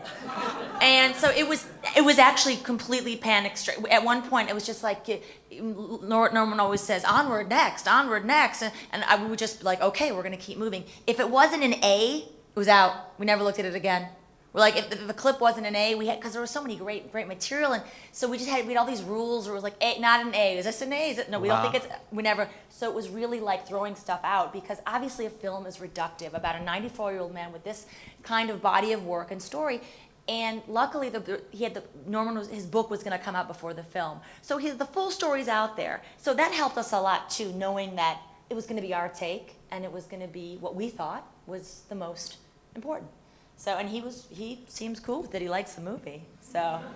and 0.82 1.16
so 1.16 1.30
it 1.30 1.48
was. 1.48 1.66
It 1.96 2.04
was 2.04 2.18
actually 2.18 2.56
completely 2.56 3.16
panic 3.16 3.58
straight. 3.58 3.78
At 3.90 4.04
one 4.04 4.24
point, 4.24 4.50
it 4.50 4.56
was 4.56 4.66
just 4.66 4.84
like 4.84 5.06
Norman 5.52 6.60
always 6.60 6.82
says, 6.82 7.04
"Onward, 7.04 7.50
next, 7.50 7.88
onward, 7.88 8.26
next," 8.26 8.64
and, 8.64 8.74
and 8.92 9.04
I, 9.04 9.24
would 9.24 9.38
just 9.38 9.60
be 9.60 9.66
like, 9.66 9.82
"Okay, 9.82 10.12
we're 10.12 10.24
gonna 10.24 10.38
keep 10.38 10.58
moving." 10.58 10.86
If 11.06 11.20
it 11.20 11.30
wasn't 11.30 11.64
an 11.64 11.76
A, 11.84 12.26
it 12.26 12.56
was 12.56 12.68
out. 12.68 13.20
We 13.20 13.26
never 13.26 13.44
looked 13.44 13.60
at 13.60 13.66
it 13.66 13.76
again. 13.76 14.08
We're 14.54 14.60
like, 14.60 14.78
if 14.78 14.90
the, 14.90 15.02
if 15.02 15.08
the 15.08 15.14
clip 15.14 15.42
wasn't 15.42 15.66
an 15.66 15.76
A, 15.76 15.96
we 15.96 16.06
had 16.08 16.20
because 16.20 16.34
there 16.34 16.42
was 16.42 16.52
so 16.52 16.62
many 16.62 16.76
great, 16.76 17.12
great 17.12 17.28
material, 17.28 17.74
and 17.74 17.84
so 18.12 18.30
we 18.30 18.38
just 18.38 18.50
had 18.50 18.68
we 18.68 18.74
had 18.74 18.80
all 18.80 18.86
these 18.86 19.02
rules. 19.02 19.46
Where 19.48 19.54
it 19.54 19.58
was 19.58 19.64
like, 19.64 19.76
A, 19.82 20.00
not 20.00 20.26
an 20.26 20.36
A. 20.36 20.58
Is 20.60 20.66
this 20.66 20.82
an 20.84 20.94
A? 20.94 21.10
Is 21.10 21.18
it 21.18 21.30
no? 21.32 21.40
We 21.40 21.50
Wow. 21.50 21.64
don't 21.64 21.72
think 21.72 21.84
it's. 21.84 21.94
We 22.12 22.22
never. 22.22 22.48
So 22.70 22.88
it 22.88 22.94
was 22.96 23.10
really 23.10 23.40
like 23.40 23.68
throwing 23.68 23.96
stuff 23.96 24.20
out 24.24 24.54
because 24.54 24.78
obviously 24.86 25.26
a 25.26 25.32
film 25.32 25.66
is 25.66 25.78
reductive 25.78 26.34
about 26.36 26.56
a 26.56 26.64
94 26.64 27.12
year 27.12 27.22
old 27.22 27.34
man 27.34 27.52
with 27.52 27.64
this 27.64 27.88
kind 28.22 28.52
of 28.52 28.62
body 28.62 28.94
of 28.94 29.06
work 29.06 29.32
and 29.32 29.42
story. 29.42 29.82
And 30.28 30.62
luckily, 30.68 31.10
the, 31.10 31.42
he 31.52 31.64
had 31.66 31.74
the 31.74 31.84
Norman 32.06 32.38
was 32.38 32.48
his 32.48 32.66
book 32.66 32.90
was 32.90 33.04
going 33.04 33.18
to 33.18 33.24
come 33.24 33.36
out 33.36 33.48
before 33.48 33.74
the 33.74 33.84
film, 33.84 34.20
so 34.42 34.58
his, 34.58 34.78
the 34.78 34.86
full 34.86 35.12
story's 35.12 35.50
out 35.50 35.76
there. 35.76 36.02
So 36.18 36.34
that 36.36 36.54
helped 36.54 36.78
us 36.78 36.94
a 36.94 37.02
lot 37.02 37.30
too, 37.30 37.52
knowing 37.54 37.96
that 37.98 38.22
it 38.50 38.54
was 38.54 38.66
going 38.66 38.78
to 38.78 38.88
be 38.88 38.94
our 38.94 39.10
take 39.10 39.56
and 39.72 39.84
it 39.84 39.92
was 39.92 40.06
going 40.06 40.22
to 40.22 40.28
be 40.30 40.58
what 40.62 40.76
we 40.76 40.88
thought 40.90 41.28
was 41.46 41.82
the 41.90 41.96
most 41.96 42.38
important. 42.76 43.10
So 43.58 43.78
and 43.78 43.90
he 43.90 44.02
was 44.02 44.28
he 44.30 44.60
seems 44.68 45.00
cool 45.00 45.22
with 45.22 45.34
it. 45.36 45.42
He 45.42 45.50
likes 45.50 45.76
the 45.76 45.82
movie. 45.82 46.24
So 46.42 46.80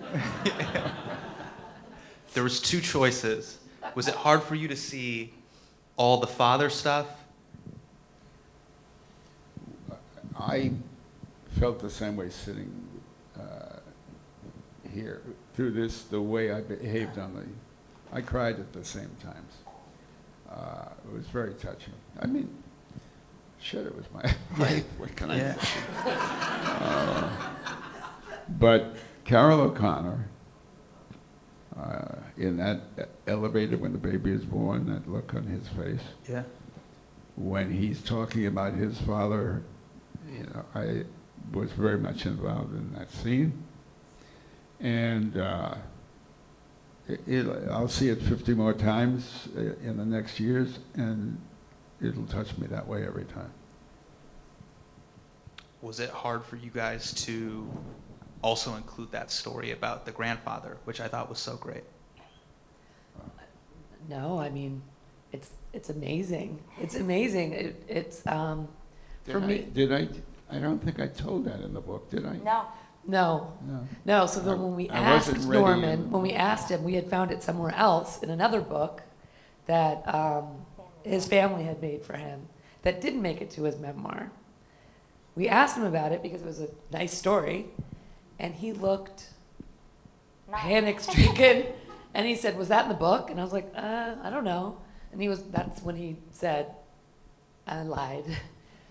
There 2.34 2.42
was 2.42 2.60
two 2.60 2.80
choices. 2.80 3.58
Was 3.94 4.06
it 4.06 4.14
hard 4.14 4.42
for 4.42 4.54
you 4.54 4.68
to 4.68 4.76
see 4.76 5.32
all 5.96 6.18
the 6.18 6.26
father 6.26 6.70
stuff? 6.70 7.06
I 10.38 10.72
felt 11.58 11.80
the 11.80 11.90
same 11.90 12.16
way 12.16 12.30
sitting 12.30 12.72
uh, 13.36 13.80
here 14.92 15.22
through 15.54 15.72
this, 15.72 16.02
the 16.02 16.20
way 16.20 16.52
I 16.52 16.60
behaved 16.60 17.18
on 17.18 17.34
the, 17.34 18.16
I 18.16 18.20
cried 18.20 18.60
at 18.60 18.72
the 18.72 18.84
same 18.84 19.10
times. 19.20 19.54
Uh, 20.48 20.90
it 21.08 21.12
was 21.12 21.26
very 21.26 21.54
touching. 21.54 21.94
I 22.20 22.26
mean, 22.26 22.48
shit, 23.60 23.86
it 23.86 23.94
was 23.94 24.06
my 24.12 24.22
life. 24.58 24.84
What 24.98 25.14
can 25.16 25.30
I 25.30 25.38
say? 25.38 25.56
Uh, 26.04 27.30
but 28.58 28.96
Carroll 29.24 29.60
O'Connor, 29.60 30.26
uh, 31.78 32.14
in 32.36 32.56
that 32.56 32.80
elevator 33.26 33.76
when 33.76 33.92
the 33.92 33.98
baby 33.98 34.30
is 34.32 34.44
born, 34.44 34.86
that 34.92 35.10
look 35.10 35.34
on 35.34 35.44
his 35.44 35.68
face, 35.68 36.00
Yeah. 36.28 36.42
when 37.36 37.70
he's 37.72 38.02
talking 38.02 38.46
about 38.46 38.74
his 38.74 39.00
father, 39.00 39.62
you 40.32 40.44
know, 40.44 40.64
I 40.74 41.04
was 41.52 41.70
very 41.72 41.98
much 41.98 42.26
involved 42.26 42.74
in 42.74 42.92
that 42.94 43.10
scene. 43.10 43.52
And 44.80 45.36
uh, 45.36 45.74
it, 47.08 47.20
it, 47.26 47.68
I'll 47.70 47.88
see 47.88 48.08
it 48.08 48.22
50 48.22 48.54
more 48.54 48.72
times 48.72 49.48
uh, 49.56 49.60
in 49.82 49.96
the 49.96 50.04
next 50.04 50.38
years, 50.40 50.78
and 50.94 51.38
it'll 52.00 52.26
touch 52.26 52.56
me 52.58 52.66
that 52.68 52.86
way 52.86 53.04
every 53.06 53.24
time. 53.24 53.52
Was 55.82 56.00
it 56.00 56.10
hard 56.10 56.44
for 56.44 56.56
you 56.56 56.70
guys 56.70 57.12
to 57.26 57.68
also 58.42 58.74
include 58.76 59.12
that 59.12 59.30
story 59.30 59.70
about 59.70 60.04
the 60.06 60.12
grandfather, 60.12 60.76
which 60.84 61.00
I 61.00 61.08
thought 61.08 61.28
was 61.28 61.38
so 61.38 61.56
great? 61.56 61.84
No, 64.08 64.38
I 64.38 64.48
mean, 64.48 64.80
it's, 65.32 65.50
it's 65.72 65.90
amazing. 65.90 66.60
It's 66.80 66.94
amazing. 66.94 67.52
It, 67.52 67.84
it's, 67.88 68.26
um, 68.26 68.68
for 69.24 69.38
I- 69.38 69.46
me, 69.46 69.58
Did 69.72 69.92
I? 69.92 70.08
I 70.50 70.58
don't 70.58 70.82
think 70.82 70.98
I 70.98 71.08
told 71.08 71.44
that 71.44 71.60
in 71.60 71.74
the 71.74 71.80
book, 71.80 72.08
did 72.10 72.24
I? 72.24 72.36
no, 72.38 72.62
no, 73.06 73.52
No. 73.66 73.86
no. 74.06 74.26
So 74.26 74.40
then 74.40 74.54
I- 74.54 74.62
when 74.62 74.74
we 74.76 74.88
I 74.88 74.98
asked 74.98 75.32
wasn't 75.32 75.52
Norman, 75.52 75.84
and- 75.90 76.10
when 76.10 76.22
we 76.22 76.32
asked 76.32 76.70
him, 76.70 76.82
we 76.84 76.94
had 76.94 77.08
found 77.10 77.30
it 77.30 77.42
somewhere 77.42 77.74
else 77.74 78.22
in 78.22 78.30
another 78.30 78.62
book 78.62 79.02
that, 79.66 80.02
um, 80.12 80.64
his 81.08 81.26
family 81.26 81.64
had 81.64 81.80
made 81.80 82.02
for 82.02 82.16
him 82.16 82.48
that 82.82 83.00
didn't 83.00 83.22
make 83.22 83.40
it 83.40 83.50
to 83.50 83.64
his 83.64 83.78
memoir. 83.78 84.30
We 85.34 85.48
asked 85.48 85.76
him 85.76 85.84
about 85.84 86.12
it 86.12 86.22
because 86.22 86.42
it 86.42 86.46
was 86.46 86.60
a 86.60 86.68
nice 86.92 87.16
story, 87.16 87.66
and 88.38 88.54
he 88.54 88.72
looked 88.72 89.30
panic 90.52 91.00
stricken. 91.08 91.66
and 92.14 92.26
he 92.26 92.34
said, 92.34 92.56
Was 92.56 92.68
that 92.68 92.84
in 92.84 92.88
the 92.88 92.94
book? 92.94 93.30
And 93.30 93.40
I 93.40 93.44
was 93.44 93.52
like, 93.52 93.70
uh, 93.76 94.16
I 94.22 94.30
don't 94.30 94.44
know. 94.44 94.78
And 95.12 95.20
he 95.20 95.28
was, 95.28 95.42
that's 95.44 95.82
when 95.82 95.96
he 95.96 96.16
said, 96.32 96.74
I 97.66 97.82
lied. 97.82 98.24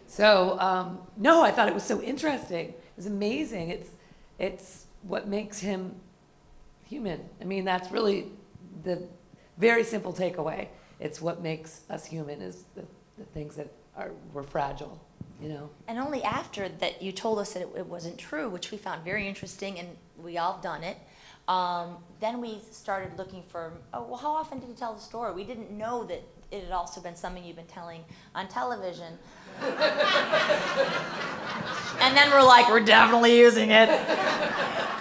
So, 0.10 0.58
um, 0.62 1.00
no, 1.18 1.44
I 1.44 1.52
thought 1.52 1.68
it 1.68 1.74
was 1.74 1.84
so 1.84 2.02
interesting. 2.02 2.70
It 2.70 2.94
was 2.96 3.08
amazing. 3.08 3.72
It's, 3.72 3.90
it's 4.40 4.86
what 5.02 5.28
makes 5.28 5.60
him 5.60 5.96
human. 6.86 7.28
I 7.42 7.44
mean, 7.44 7.66
that's 7.66 7.92
really 7.92 8.28
the 8.84 9.04
very 9.58 9.84
simple 9.84 10.14
takeaway. 10.14 10.70
It's 11.00 11.22
what 11.22 11.42
makes 11.42 11.82
us 11.90 12.06
human 12.06 12.42
is 12.42 12.64
the, 12.76 12.84
the 13.18 13.26
things 13.26 13.56
that 13.56 13.72
are, 13.96 14.12
we're 14.34 14.44
fragile, 14.44 15.00
you 15.42 15.50
know? 15.50 15.70
And 15.88 16.00
only 16.00 16.24
after 16.24 16.70
that 16.70 17.02
you 17.02 17.12
told 17.12 17.40
us 17.40 17.54
that 17.54 17.62
it, 17.62 17.70
it 17.78 17.86
wasn't 17.86 18.18
true, 18.18 18.50
which 18.50 18.72
we 18.72 18.78
found 18.78 19.04
very 19.04 19.28
interesting, 19.28 19.80
and 19.80 19.90
we 20.18 20.38
all 20.38 20.60
done 20.62 20.84
it. 20.84 20.98
Um, 21.48 21.98
then 22.20 22.42
we 22.42 22.60
started 22.72 23.18
looking 23.18 23.44
for, 23.48 23.74
oh, 23.94 24.04
well, 24.04 24.18
how 24.18 24.32
often 24.32 24.60
did 24.60 24.68
you 24.68 24.76
tell 24.76 24.94
the 24.94 25.00
story? 25.00 25.34
We 25.34 25.46
didn't 25.46 25.72
know 25.72 26.04
that 26.06 26.22
it 26.52 26.64
had 26.64 26.72
also 26.72 27.02
been 27.02 27.16
something 27.16 27.44
you've 27.44 27.56
been 27.56 27.66
telling 27.68 28.04
on 28.36 28.48
television. 28.48 29.18
and 29.62 29.78
then 32.16 32.30
we're 32.32 32.44
like, 32.44 32.70
we're 32.70 32.84
definitely 32.84 33.38
using 33.38 33.72
it. 33.72 33.90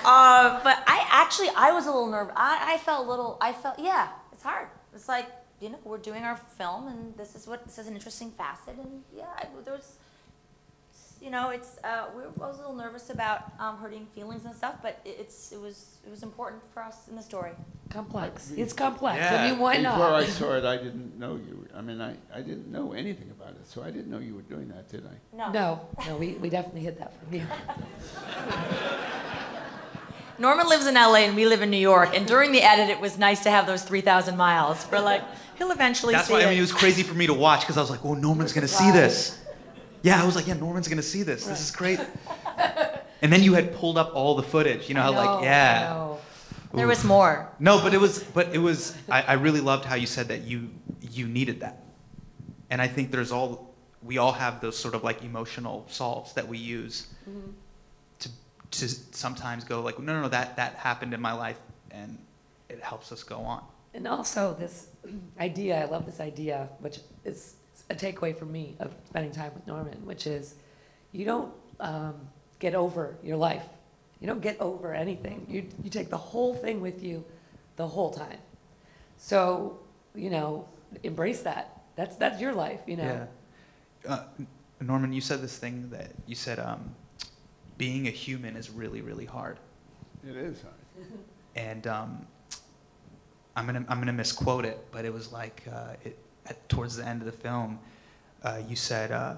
Uh, 0.08 0.60
but 0.62 0.82
I 0.86 1.04
actually, 1.10 1.48
I 1.56 1.72
was 1.72 1.86
a 1.86 1.90
little 1.90 2.06
nervous. 2.06 2.32
I, 2.36 2.74
I 2.74 2.78
felt 2.78 3.06
a 3.06 3.10
little, 3.10 3.36
I 3.40 3.52
felt, 3.52 3.78
yeah, 3.78 4.08
it's 4.32 4.42
hard. 4.42 4.68
It's 4.94 5.08
like, 5.08 5.26
you 5.60 5.70
know, 5.70 5.78
we're 5.84 5.98
doing 5.98 6.22
our 6.22 6.36
film, 6.36 6.88
and 6.88 7.16
this 7.16 7.34
is 7.34 7.46
what, 7.46 7.64
this 7.64 7.78
is 7.78 7.86
an 7.86 7.94
interesting 7.94 8.30
facet, 8.30 8.76
and 8.78 9.02
yeah, 9.16 9.25
I, 9.36 9.46
there 9.64 9.75
was, 9.75 9.96
you 11.20 11.30
know, 11.30 11.48
it's 11.50 11.78
uh, 11.82 12.06
we 12.14 12.22
were, 12.22 12.28
I 12.44 12.48
was 12.48 12.56
a 12.56 12.60
little 12.60 12.75
nervous 12.76 13.08
about 13.10 13.52
um, 13.58 13.78
hurting 13.78 14.06
feelings 14.14 14.44
and 14.44 14.54
stuff, 14.54 14.76
but 14.82 15.00
it, 15.04 15.16
it's 15.20 15.52
it 15.52 15.60
was 15.60 15.96
it 16.06 16.10
was 16.10 16.22
important 16.22 16.62
for 16.75 16.82
us 16.82 17.08
in 17.08 17.16
the 17.16 17.22
story. 17.22 17.52
Complex. 17.88 18.52
It's 18.56 18.72
complex. 18.75 19.16
Yeah. 19.18 19.42
I 19.42 19.50
mean, 19.50 19.58
why 19.58 19.76
Before 19.78 19.98
not? 19.98 19.98
Before 19.98 20.14
I 20.14 20.25
saw 20.26 20.52
it, 20.58 20.64
I 20.64 20.76
didn't 20.76 21.18
know 21.18 21.36
you. 21.36 21.66
I 21.75 21.80
mean, 21.80 22.00
I, 22.00 22.14
I 22.34 22.42
didn't 22.42 22.70
know 22.70 22.92
anything 22.92 23.30
about 23.30 23.50
it, 23.50 23.66
so 23.66 23.82
I 23.82 23.90
didn't 23.90 24.10
know 24.10 24.18
you 24.18 24.34
were 24.34 24.42
doing 24.42 24.68
that, 24.68 24.88
did 24.90 25.04
I? 25.06 25.36
No. 25.36 25.52
No, 25.52 25.80
no, 26.06 26.16
we, 26.16 26.34
we 26.34 26.50
definitely 26.50 26.82
hid 26.82 26.98
that 26.98 27.12
from 27.18 27.32
you. 27.32 27.46
Norman 30.38 30.68
lives 30.68 30.86
in 30.86 30.94
LA 30.94 31.20
and 31.25 31.34
we 31.34 31.46
live 31.46 31.62
in 31.62 31.70
New 31.70 31.78
York, 31.78 32.14
and 32.14 32.26
during 32.26 32.52
the 32.52 32.62
edit, 32.62 32.90
it 32.90 33.00
was 33.00 33.16
nice 33.18 33.42
to 33.44 33.50
have 33.50 33.66
those 33.66 33.82
three 33.82 34.02
thousand 34.02 34.36
miles. 34.36 34.86
We're 34.92 35.00
like, 35.00 35.22
he'll 35.56 35.70
eventually 35.70 36.14
That's 36.14 36.28
see 36.28 36.34
why 36.34 36.40
it. 36.40 36.46
I 36.46 36.50
mean 36.50 36.58
it 36.58 36.62
was 36.62 36.72
crazy 36.72 37.02
for 37.02 37.14
me 37.14 37.26
to 37.26 37.34
watch 37.34 37.60
because 37.60 37.76
I 37.76 37.80
was 37.80 37.90
like, 37.90 38.04
"Oh, 38.04 38.14
Norman's 38.14 38.52
gonna 38.52 38.68
see 38.68 38.90
this." 38.90 39.38
Yeah, 40.02 40.22
I 40.22 40.26
was 40.26 40.36
like, 40.36 40.46
"Yeah, 40.46 40.54
Norman's 40.54 40.88
gonna 40.88 41.02
see 41.02 41.22
this. 41.22 41.46
This 41.46 41.60
is 41.60 41.70
great." 41.70 42.00
and 43.22 43.32
then 43.32 43.42
you 43.42 43.54
had 43.54 43.75
pulled 43.75 43.98
up 43.98 44.14
all 44.14 44.36
the 44.36 44.42
footage. 44.42 44.88
You 44.88 44.94
know, 44.94 45.02
I 45.02 45.10
know, 45.10 45.12
like 45.12 45.44
yeah. 45.44 46.14
there 46.75 46.86
was 46.86 47.04
more. 47.04 47.48
No, 47.58 47.80
but 47.82 47.94
it 47.94 48.00
was, 48.00 48.22
but 48.22 48.54
it 48.54 48.58
was. 48.58 48.96
I, 49.08 49.22
I 49.22 49.32
really 49.34 49.60
loved 49.60 49.84
how 49.84 49.94
you 49.94 50.06
said 50.06 50.28
that 50.28 50.42
you 50.42 50.70
you 51.00 51.26
needed 51.26 51.60
that, 51.60 51.82
and 52.70 52.80
I 52.80 52.88
think 52.88 53.10
there's 53.10 53.32
all 53.32 53.75
we 54.02 54.18
all 54.18 54.32
have 54.32 54.60
those 54.60 54.76
sort 54.78 54.94
of 54.94 55.02
like 55.02 55.22
emotional 55.25 55.84
salts 55.88 56.32
that 56.34 56.46
we 56.46 56.58
use 56.58 57.08
Mm-hmm. 57.28 57.50
to 58.20 58.28
to 58.70 58.88
sometimes 58.88 59.64
go 59.64 59.80
like, 59.80 59.98
no, 59.98 60.12
no, 60.12 60.22
no, 60.22 60.28
that 60.28 60.56
that 60.56 60.75
happened 60.75 61.12
in 61.12 61.20
my 61.20 61.32
life, 61.32 61.58
and 61.90 62.18
it 62.68 62.80
helps 62.80 63.10
us 63.10 63.25
go 63.25 63.38
on. 63.40 63.64
And 63.94 64.06
also 64.06 64.54
this 64.54 64.86
idea, 65.38 65.82
I 65.82 65.84
love 65.86 66.06
this 66.06 66.20
idea, 66.20 66.68
which 66.80 66.98
is 67.25 67.54
a 67.90 67.94
takeaway 67.94 68.36
for 68.36 68.46
me 68.46 68.76
of 68.80 68.94
spending 69.04 69.32
time 69.32 69.52
with 69.54 69.66
Norman, 69.66 70.04
which 70.04 70.26
is 70.26 70.54
you 71.12 71.25
don't 71.25 71.52
um, 71.80 72.14
get 72.58 72.75
over 72.75 73.16
your 73.22 73.36
life. 73.36 73.64
You 74.20 74.26
don't 74.26 74.40
get 74.40 74.60
over 74.60 74.94
anything. 74.94 75.46
You, 75.48 75.66
you 75.82 75.90
take 75.90 76.08
the 76.08 76.16
whole 76.16 76.54
thing 76.54 76.80
with 76.80 77.02
you 77.02 77.25
the 77.76 77.86
whole 77.86 78.10
time. 78.10 78.38
So, 79.18 79.78
you 80.14 80.30
know, 80.30 80.66
embrace 81.02 81.42
that. 81.42 81.82
That's 81.96 82.16
that's 82.16 82.40
your 82.40 82.52
life, 82.52 82.80
you 82.86 82.96
know. 82.96 83.26
Yeah. 84.04 84.12
Uh, 84.12 84.25
Norman, 84.80 85.12
you 85.12 85.20
said 85.20 85.40
this 85.40 85.56
thing 85.58 85.88
that 85.90 86.12
you 86.26 86.34
said 86.34 86.58
um, 86.58 86.94
being 87.78 88.06
a 88.06 88.10
human 88.10 88.56
is 88.56 88.70
really, 88.70 89.00
really 89.00 89.25
hard. 89.25 89.58
It 90.26 90.36
is 90.36 90.60
hard. 90.62 90.75
And 91.54 91.86
um, 91.86 92.26
I'm 93.56 93.66
gonna 93.66 93.84
I'm 93.88 93.98
gonna 93.98 94.12
misquote 94.12 94.64
it, 94.64 94.78
but 94.92 95.04
it 95.04 95.12
was 95.12 95.32
like 95.32 95.62
uh, 95.72 95.94
it, 96.04 96.18
at, 96.46 96.68
towards 96.68 96.96
the 96.96 97.06
end 97.06 97.22
of 97.22 97.26
the 97.26 97.32
film, 97.32 97.78
uh, 98.42 98.60
you 98.68 98.76
said 98.76 99.10
uh, 99.10 99.34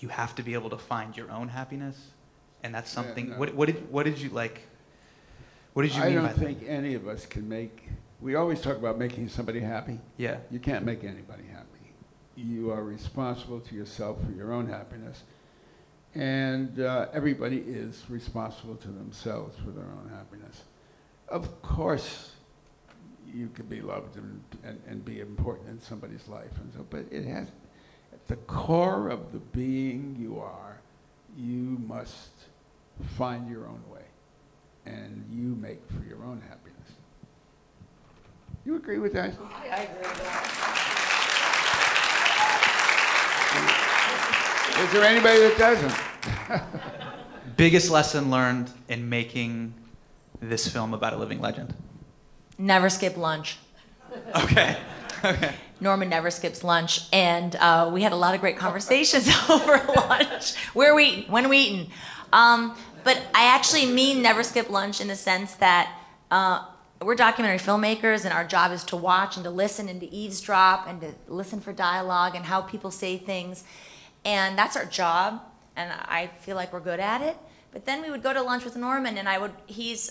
you 0.00 0.08
have 0.08 0.34
to 0.36 0.42
be 0.42 0.54
able 0.54 0.70
to 0.70 0.78
find 0.78 1.16
your 1.16 1.30
own 1.30 1.48
happiness, 1.48 2.08
and 2.62 2.74
that's 2.74 2.90
Yeah, 2.94 3.02
something. 3.02 3.30
no. 3.30 3.36
What, 3.38 3.54
what 3.54 3.66
did 3.66 3.90
what 3.90 4.04
did 4.04 4.18
you 4.20 4.30
like? 4.30 4.62
What 5.72 5.82
did 5.82 5.92
you 5.94 6.02
mean 6.02 6.14
by 6.14 6.20
I 6.20 6.22
don't 6.28 6.38
that? 6.38 6.46
think 6.46 6.64
any 6.68 6.94
of 6.94 7.08
us 7.08 7.26
can 7.26 7.48
make, 7.48 7.88
we 8.20 8.36
always 8.36 8.60
talk 8.60 8.76
about 8.76 8.96
making 8.96 9.28
somebody 9.28 9.58
happy. 9.58 9.98
Yeah. 10.18 10.36
You 10.48 10.60
can't 10.60 10.84
make 10.84 11.02
anybody 11.02 11.42
happy. 11.50 11.92
You 12.36 12.70
are 12.70 12.84
responsible 12.84 13.58
to 13.58 13.74
yourself 13.74 14.18
for 14.24 14.30
your 14.30 14.52
own 14.52 14.68
happiness. 14.68 15.24
And 16.14 16.78
uh, 16.78 17.08
everybody 17.12 17.58
is 17.58 18.04
responsible 18.08 18.76
to 18.76 18.88
themselves 18.88 19.56
for 19.64 19.70
their 19.72 19.82
own 19.84 20.12
happiness. 20.14 20.62
Of 21.28 21.62
course, 21.62 22.32
you 23.34 23.48
can 23.54 23.66
be 23.66 23.80
loved 23.80 24.16
and, 24.16 24.42
and, 24.62 24.80
and 24.86 25.04
be 25.04 25.20
important 25.20 25.68
in 25.70 25.80
somebody's 25.80 26.28
life, 26.28 26.56
and 26.60 26.72
so, 26.72 26.86
but 26.88 27.04
it 27.10 27.24
has, 27.24 27.48
at 28.12 28.26
the 28.28 28.36
core 28.36 29.08
of 29.08 29.32
the 29.32 29.38
being 29.38 30.16
you 30.18 30.38
are, 30.38 30.80
you 31.36 31.82
must 31.86 32.30
find 33.16 33.50
your 33.50 33.66
own 33.66 33.82
way, 33.90 34.04
and 34.86 35.24
you 35.30 35.56
make 35.56 35.80
for 35.90 36.04
your 36.06 36.22
own 36.24 36.40
happiness. 36.48 36.92
You 38.64 38.76
agree 38.76 38.98
with 38.98 39.12
that? 39.14 39.34
I, 39.52 39.68
I 39.68 39.76
agree 39.82 40.08
with 40.08 40.22
that. 40.22 40.74
Is 44.84 44.92
there 44.92 45.04
anybody 45.04 45.38
that 45.40 45.56
doesn't? 45.58 47.56
Biggest 47.56 47.90
lesson 47.90 48.30
learned 48.30 48.70
in 48.88 49.08
making 49.08 49.74
this 50.48 50.68
film 50.68 50.94
about 50.94 51.12
a 51.12 51.16
living 51.16 51.40
legend. 51.40 51.74
Never 52.58 52.88
skip 52.88 53.16
lunch. 53.16 53.58
Okay. 54.36 54.76
Okay. 55.24 55.54
Norman 55.80 56.08
never 56.08 56.30
skips 56.30 56.62
lunch, 56.62 57.08
and 57.12 57.56
uh, 57.56 57.90
we 57.92 58.02
had 58.02 58.12
a 58.12 58.16
lot 58.16 58.34
of 58.34 58.40
great 58.40 58.56
conversations 58.56 59.28
over 59.50 59.82
lunch. 59.96 60.54
Where 60.72 60.92
are 60.92 60.94
we 60.94 61.04
eating? 61.04 61.32
When 61.32 61.46
are 61.46 61.48
we 61.48 61.58
eating? 61.58 61.90
Um, 62.32 62.76
but 63.02 63.20
I 63.34 63.54
actually 63.54 63.86
mean 63.86 64.22
never 64.22 64.42
skip 64.42 64.70
lunch 64.70 65.00
in 65.00 65.08
the 65.08 65.16
sense 65.16 65.54
that 65.56 65.98
uh, 66.30 66.64
we're 67.02 67.16
documentary 67.16 67.58
filmmakers, 67.58 68.24
and 68.24 68.32
our 68.32 68.44
job 68.44 68.70
is 68.72 68.84
to 68.84 68.96
watch 68.96 69.36
and 69.36 69.44
to 69.44 69.50
listen 69.50 69.88
and 69.88 70.00
to 70.00 70.12
eavesdrop 70.12 70.86
and 70.86 71.00
to 71.00 71.14
listen 71.28 71.60
for 71.60 71.72
dialogue 71.72 72.34
and 72.34 72.44
how 72.44 72.62
people 72.62 72.90
say 72.90 73.18
things, 73.18 73.64
and 74.24 74.56
that's 74.56 74.76
our 74.76 74.86
job. 74.86 75.42
And 75.76 75.92
I 75.92 76.28
feel 76.40 76.54
like 76.54 76.72
we're 76.72 76.80
good 76.80 77.00
at 77.00 77.20
it. 77.20 77.36
But 77.72 77.84
then 77.84 78.00
we 78.00 78.10
would 78.10 78.22
go 78.22 78.32
to 78.32 78.40
lunch 78.40 78.64
with 78.64 78.76
Norman, 78.76 79.18
and 79.18 79.28
I 79.28 79.38
would 79.38 79.52
he's 79.66 80.10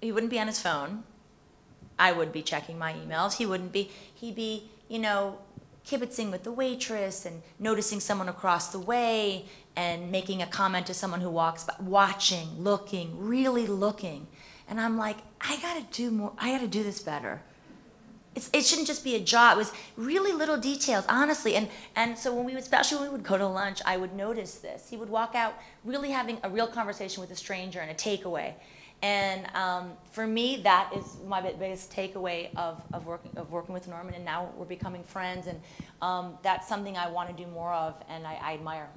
he 0.00 0.12
wouldn't 0.12 0.30
be 0.30 0.40
on 0.40 0.46
his 0.46 0.60
phone. 0.60 1.04
I 1.98 2.12
would 2.12 2.32
be 2.32 2.42
checking 2.42 2.78
my 2.78 2.94
emails. 2.94 3.34
He 3.34 3.46
wouldn't 3.46 3.72
be. 3.72 3.90
He'd 4.14 4.34
be, 4.34 4.70
you 4.88 4.98
know, 4.98 5.38
kibitzing 5.86 6.30
with 6.30 6.44
the 6.44 6.52
waitress 6.52 7.26
and 7.26 7.42
noticing 7.58 8.00
someone 8.00 8.28
across 8.28 8.68
the 8.68 8.78
way 8.78 9.44
and 9.76 10.10
making 10.10 10.42
a 10.42 10.46
comment 10.46 10.86
to 10.86 10.94
someone 10.94 11.20
who 11.20 11.30
walks 11.30 11.64
by, 11.64 11.74
watching, 11.80 12.62
looking, 12.62 13.18
really 13.18 13.66
looking. 13.66 14.26
And 14.68 14.80
I'm 14.80 14.96
like, 14.96 15.18
I 15.40 15.60
gotta 15.60 15.84
do 15.90 16.10
more. 16.10 16.32
I 16.38 16.52
gotta 16.52 16.68
do 16.68 16.82
this 16.82 17.00
better. 17.00 17.42
It's, 18.34 18.48
it 18.52 18.64
shouldn't 18.64 18.86
just 18.86 19.02
be 19.02 19.16
a 19.16 19.20
job. 19.20 19.56
It 19.56 19.58
was 19.58 19.72
really 19.96 20.32
little 20.32 20.56
details, 20.56 21.04
honestly. 21.08 21.56
And 21.56 21.68
and 21.96 22.16
so 22.16 22.32
when 22.34 22.44
we 22.44 22.54
would, 22.54 22.62
especially 22.62 22.98
when 22.98 23.08
we 23.08 23.12
would 23.12 23.26
go 23.26 23.36
to 23.36 23.46
lunch, 23.46 23.80
I 23.84 23.96
would 23.96 24.14
notice 24.14 24.54
this. 24.54 24.88
He 24.88 24.96
would 24.96 25.10
walk 25.10 25.34
out 25.34 25.54
really 25.84 26.10
having 26.10 26.38
a 26.44 26.48
real 26.48 26.68
conversation 26.68 27.20
with 27.20 27.30
a 27.30 27.36
stranger 27.36 27.80
and 27.80 27.90
a 27.90 27.94
takeaway. 27.94 28.54
And 29.02 29.46
um, 29.54 29.92
for 30.12 30.26
me, 30.26 30.60
that 30.62 30.92
is 30.94 31.16
my 31.26 31.40
biggest 31.40 31.90
takeaway 31.90 32.54
of, 32.54 32.82
of 32.92 33.06
working 33.06 33.30
of 33.36 33.50
working 33.50 33.72
with 33.72 33.88
Norman. 33.88 34.14
And 34.14 34.24
now 34.24 34.52
we're 34.56 34.66
becoming 34.66 35.02
friends, 35.02 35.46
and 35.46 35.60
um, 36.02 36.36
that's 36.42 36.68
something 36.68 36.96
I 36.98 37.10
want 37.10 37.34
to 37.34 37.44
do 37.44 37.48
more 37.50 37.72
of, 37.72 37.94
and 38.08 38.26
I, 38.26 38.38
I 38.42 38.54
admire. 38.54 38.88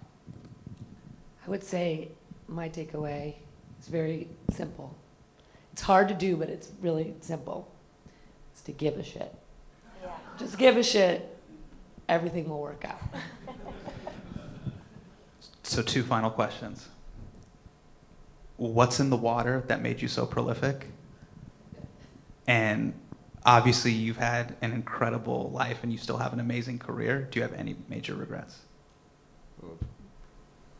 I 1.45 1.49
would 1.49 1.63
say 1.63 2.09
my 2.47 2.67
takeaway 2.67 3.35
is 3.79 3.87
very 3.87 4.27
simple. 4.51 4.95
It's 5.71 5.81
hard 5.81 6.07
to 6.09 6.13
do, 6.13 6.35
but 6.35 6.49
it's 6.49 6.69
really 6.81 7.13
simple. 7.21 7.73
It's 8.51 8.61
to 8.63 8.71
give 8.71 8.97
a 8.97 9.03
shit. 9.03 9.33
Yeah. 10.01 10.09
Just 10.37 10.57
give 10.57 10.77
a 10.77 10.83
shit. 10.83 11.29
Everything 12.09 12.49
will 12.49 12.61
work 12.61 12.85
out. 12.85 13.01
So, 15.63 15.81
two 15.81 16.03
final 16.03 16.29
questions. 16.29 16.89
What's 18.57 18.99
in 18.99 19.09
the 19.09 19.17
water 19.17 19.63
that 19.67 19.81
made 19.81 20.01
you 20.01 20.07
so 20.07 20.25
prolific? 20.25 20.87
And 22.47 22.93
obviously, 23.45 23.91
you've 23.91 24.17
had 24.17 24.55
an 24.61 24.73
incredible 24.73 25.49
life 25.51 25.79
and 25.83 25.91
you 25.91 25.97
still 25.97 26.17
have 26.17 26.33
an 26.33 26.39
amazing 26.39 26.79
career. 26.79 27.27
Do 27.29 27.39
you 27.39 27.43
have 27.43 27.53
any 27.53 27.75
major 27.89 28.15
regrets? 28.15 28.59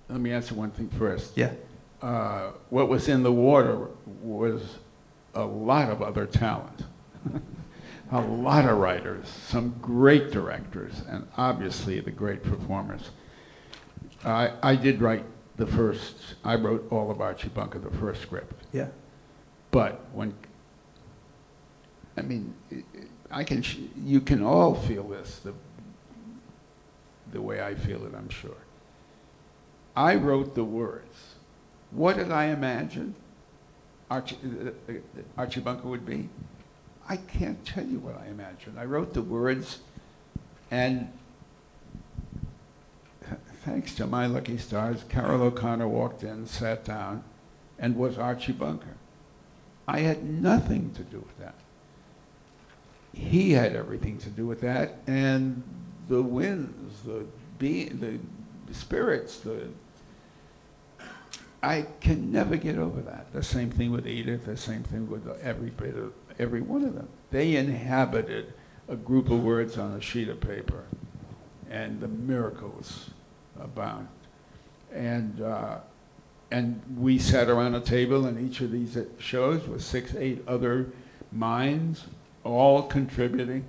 Let 0.10 0.20
me 0.20 0.32
answer 0.32 0.54
one 0.54 0.72
thing 0.72 0.90
first. 0.90 1.38
Yeah. 1.38 1.54
Uh, 2.02 2.52
what 2.70 2.90
was 2.90 3.08
in 3.08 3.24
the 3.24 3.32
water 3.32 3.88
was 4.22 4.78
a 5.34 5.46
lot 5.46 5.90
of 5.90 6.02
other 6.02 6.26
talent, 6.26 6.84
a 8.12 8.22
lot 8.22 8.66
of 8.66 8.78
writers, 8.78 9.26
some 9.48 9.76
great 9.82 10.32
directors, 10.32 11.02
and 11.08 11.28
obviously 11.38 12.00
the 12.02 12.12
great 12.12 12.44
performers. 12.44 13.12
I, 14.26 14.52
I 14.62 14.76
did 14.76 15.02
write 15.02 15.24
the 15.58 15.68
first, 15.68 16.36
I 16.44 16.56
wrote 16.56 16.88
all 16.92 17.12
of 17.12 17.22
Archie 17.22 17.50
Bunker, 17.50 17.80
the 17.80 17.92
first 17.98 18.22
script. 18.22 18.54
Yeah. 18.72 18.88
But 19.72 20.02
when, 20.14 20.34
I 22.18 22.22
mean, 22.22 22.54
i- 23.32 23.44
can, 23.44 23.64
you 24.04 24.22
can 24.22 24.44
all 24.44 24.76
feel 24.76 25.08
this 25.08 25.40
the, 25.40 25.54
the 27.32 27.42
way 27.42 27.62
I 27.64 27.76
feel 27.76 28.06
it, 28.06 28.14
I'm 28.16 28.30
sure. 28.30 28.58
I 29.96 30.16
wrote 30.16 30.56
the 30.56 30.64
words. 30.64 31.36
What 31.92 32.18
did 32.18 32.32
I 32.32 32.46
imagine 32.46 33.16
Archie, 34.10 34.38
uh, 34.88 34.92
uh, 34.92 34.96
Archie 35.38 35.62
Bunker 35.62 35.88
would 35.88 36.06
be? 36.06 36.30
I 37.08 37.18
can't 37.18 37.64
tell 37.66 37.86
you 37.86 38.00
what 38.00 38.20
I 38.20 38.28
imagined. 38.28 38.80
I 38.80 38.86
wrote 38.86 39.14
the 39.14 39.22
words, 39.22 39.80
and 40.72 41.12
thanks 43.66 43.96
to 43.96 44.08
my 44.08 44.26
lucky 44.26 44.58
stars, 44.58 45.04
Carroll 45.10 45.44
O'Connor 45.44 45.88
walked 45.88 46.24
in, 46.24 46.46
sat 46.48 46.84
down, 46.86 47.24
and 47.80 47.96
was 47.96 48.18
Archie 48.18 48.54
Bunker. 48.54 48.96
I 49.88 50.00
had 50.00 50.24
nothing 50.24 50.92
to 50.92 51.04
do 51.04 51.18
with 51.18 51.38
that. 51.40 51.56
He 53.14 53.52
had 53.52 53.76
everything 53.76 54.18
to 54.20 54.30
do 54.30 54.46
with 54.48 54.62
that, 54.62 54.98
and 55.08 55.64
the 56.08 56.22
winds, 56.22 57.02
the 57.04 57.26
the 57.60 58.20
spirits, 58.74 59.40
the 59.40 59.70
I 61.62 61.86
can 62.02 62.32
never 62.32 62.58
get 62.58 62.78
over 62.78 63.02
that. 63.02 63.32
The 63.32 63.42
same 63.42 63.72
thing 63.72 63.92
with 63.92 64.06
Edith. 64.06 64.46
The 64.46 64.58
same 64.58 64.84
thing 64.84 65.10
with 65.10 65.26
every 65.42 65.70
bit 65.70 65.96
of 65.96 66.12
every 66.38 66.62
one 66.62 66.84
of 66.84 66.94
them. 66.96 67.08
They 67.32 67.56
inhabited 67.56 68.54
a 68.90 68.98
group 68.98 69.30
of 69.30 69.42
words 69.42 69.78
on 69.78 69.94
a 69.94 70.02
sheet 70.02 70.28
of 70.28 70.42
paper, 70.42 70.84
and 71.70 72.02
the 72.02 72.10
miracles 72.10 73.12
abound. 73.60 74.08
And 74.92 75.42
uh, 75.42 75.78
and 76.52 76.82
we 76.98 77.18
sat 77.18 77.50
around 77.50 77.74
a 77.74 77.82
table 77.82 78.28
in 78.28 78.46
each 78.46 78.62
of 78.62 78.72
these 78.72 78.98
shows 79.18 79.68
with 79.68 79.82
six, 79.84 80.14
eight 80.16 80.44
other 80.48 80.92
minds, 81.32 82.06
all 82.44 82.84
contributing, 82.84 83.66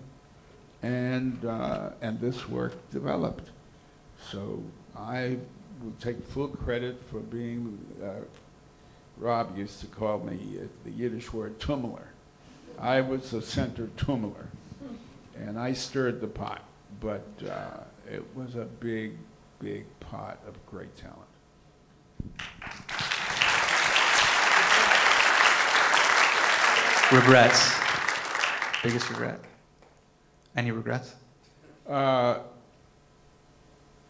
and 0.83 1.42
uh, 1.44 1.90
and 2.03 2.20
this 2.20 2.49
work 2.49 2.75
developed. 2.90 3.51
So 4.31 4.62
I 4.97 5.38
will 5.83 5.94
take 6.01 6.23
full 6.25 6.49
credit 6.49 7.03
for 7.11 7.20
being. 7.20 7.79
Uh, 8.03 8.25
Rob 9.16 9.57
used 9.57 9.81
to 9.81 9.87
call 9.87 10.18
me 10.18 10.59
uh, 10.61 10.66
the 10.85 10.90
Yiddish 10.90 11.33
word 11.33 11.61
tummler. 11.61 12.09
I 12.79 13.01
was 13.01 13.31
the 13.31 13.40
center 13.40 13.88
tummler, 13.97 14.49
and 15.37 15.59
I 15.59 15.73
stirred 15.73 16.20
the 16.20 16.27
pot. 16.27 16.64
But 17.01 17.27
uh, 17.49 17.85
it 18.11 18.25
was 18.35 18.57
a 18.57 18.64
big, 18.64 19.12
big 19.64 19.87
pot 19.98 20.38
of 20.46 20.55
great 20.66 20.94
talent. 20.94 21.20
Regrets. 27.11 27.72
Biggest 28.83 29.09
regret. 29.09 29.40
Any 30.55 30.70
regrets? 30.70 31.14
Uh, 31.88 32.40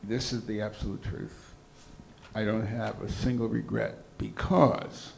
this 0.02 0.32
is 0.32 0.44
the 0.44 0.60
absolute 0.60 1.04
truth. 1.04 1.54
I 2.34 2.44
don't 2.44 2.66
have 2.66 3.00
a 3.00 3.08
single 3.08 3.46
regret 3.46 3.98
because 4.18 5.12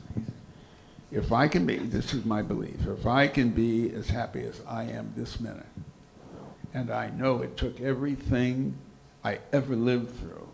if 1.10 1.32
I 1.32 1.48
can 1.48 1.64
be, 1.64 1.78
this 1.78 2.12
is 2.12 2.26
my 2.26 2.42
belief, 2.42 2.86
if 2.86 3.06
I 3.06 3.26
can 3.26 3.50
be 3.50 3.90
as 3.94 4.10
happy 4.10 4.42
as 4.42 4.60
I 4.68 4.84
am 4.84 5.14
this 5.16 5.40
minute, 5.40 5.64
And 6.74 6.90
I 6.90 7.08
know 7.08 7.40
it 7.40 7.56
took 7.56 7.80
everything 7.80 8.76
I 9.26 9.40
ever 9.52 9.74
lived 9.74 10.16
through, 10.20 10.46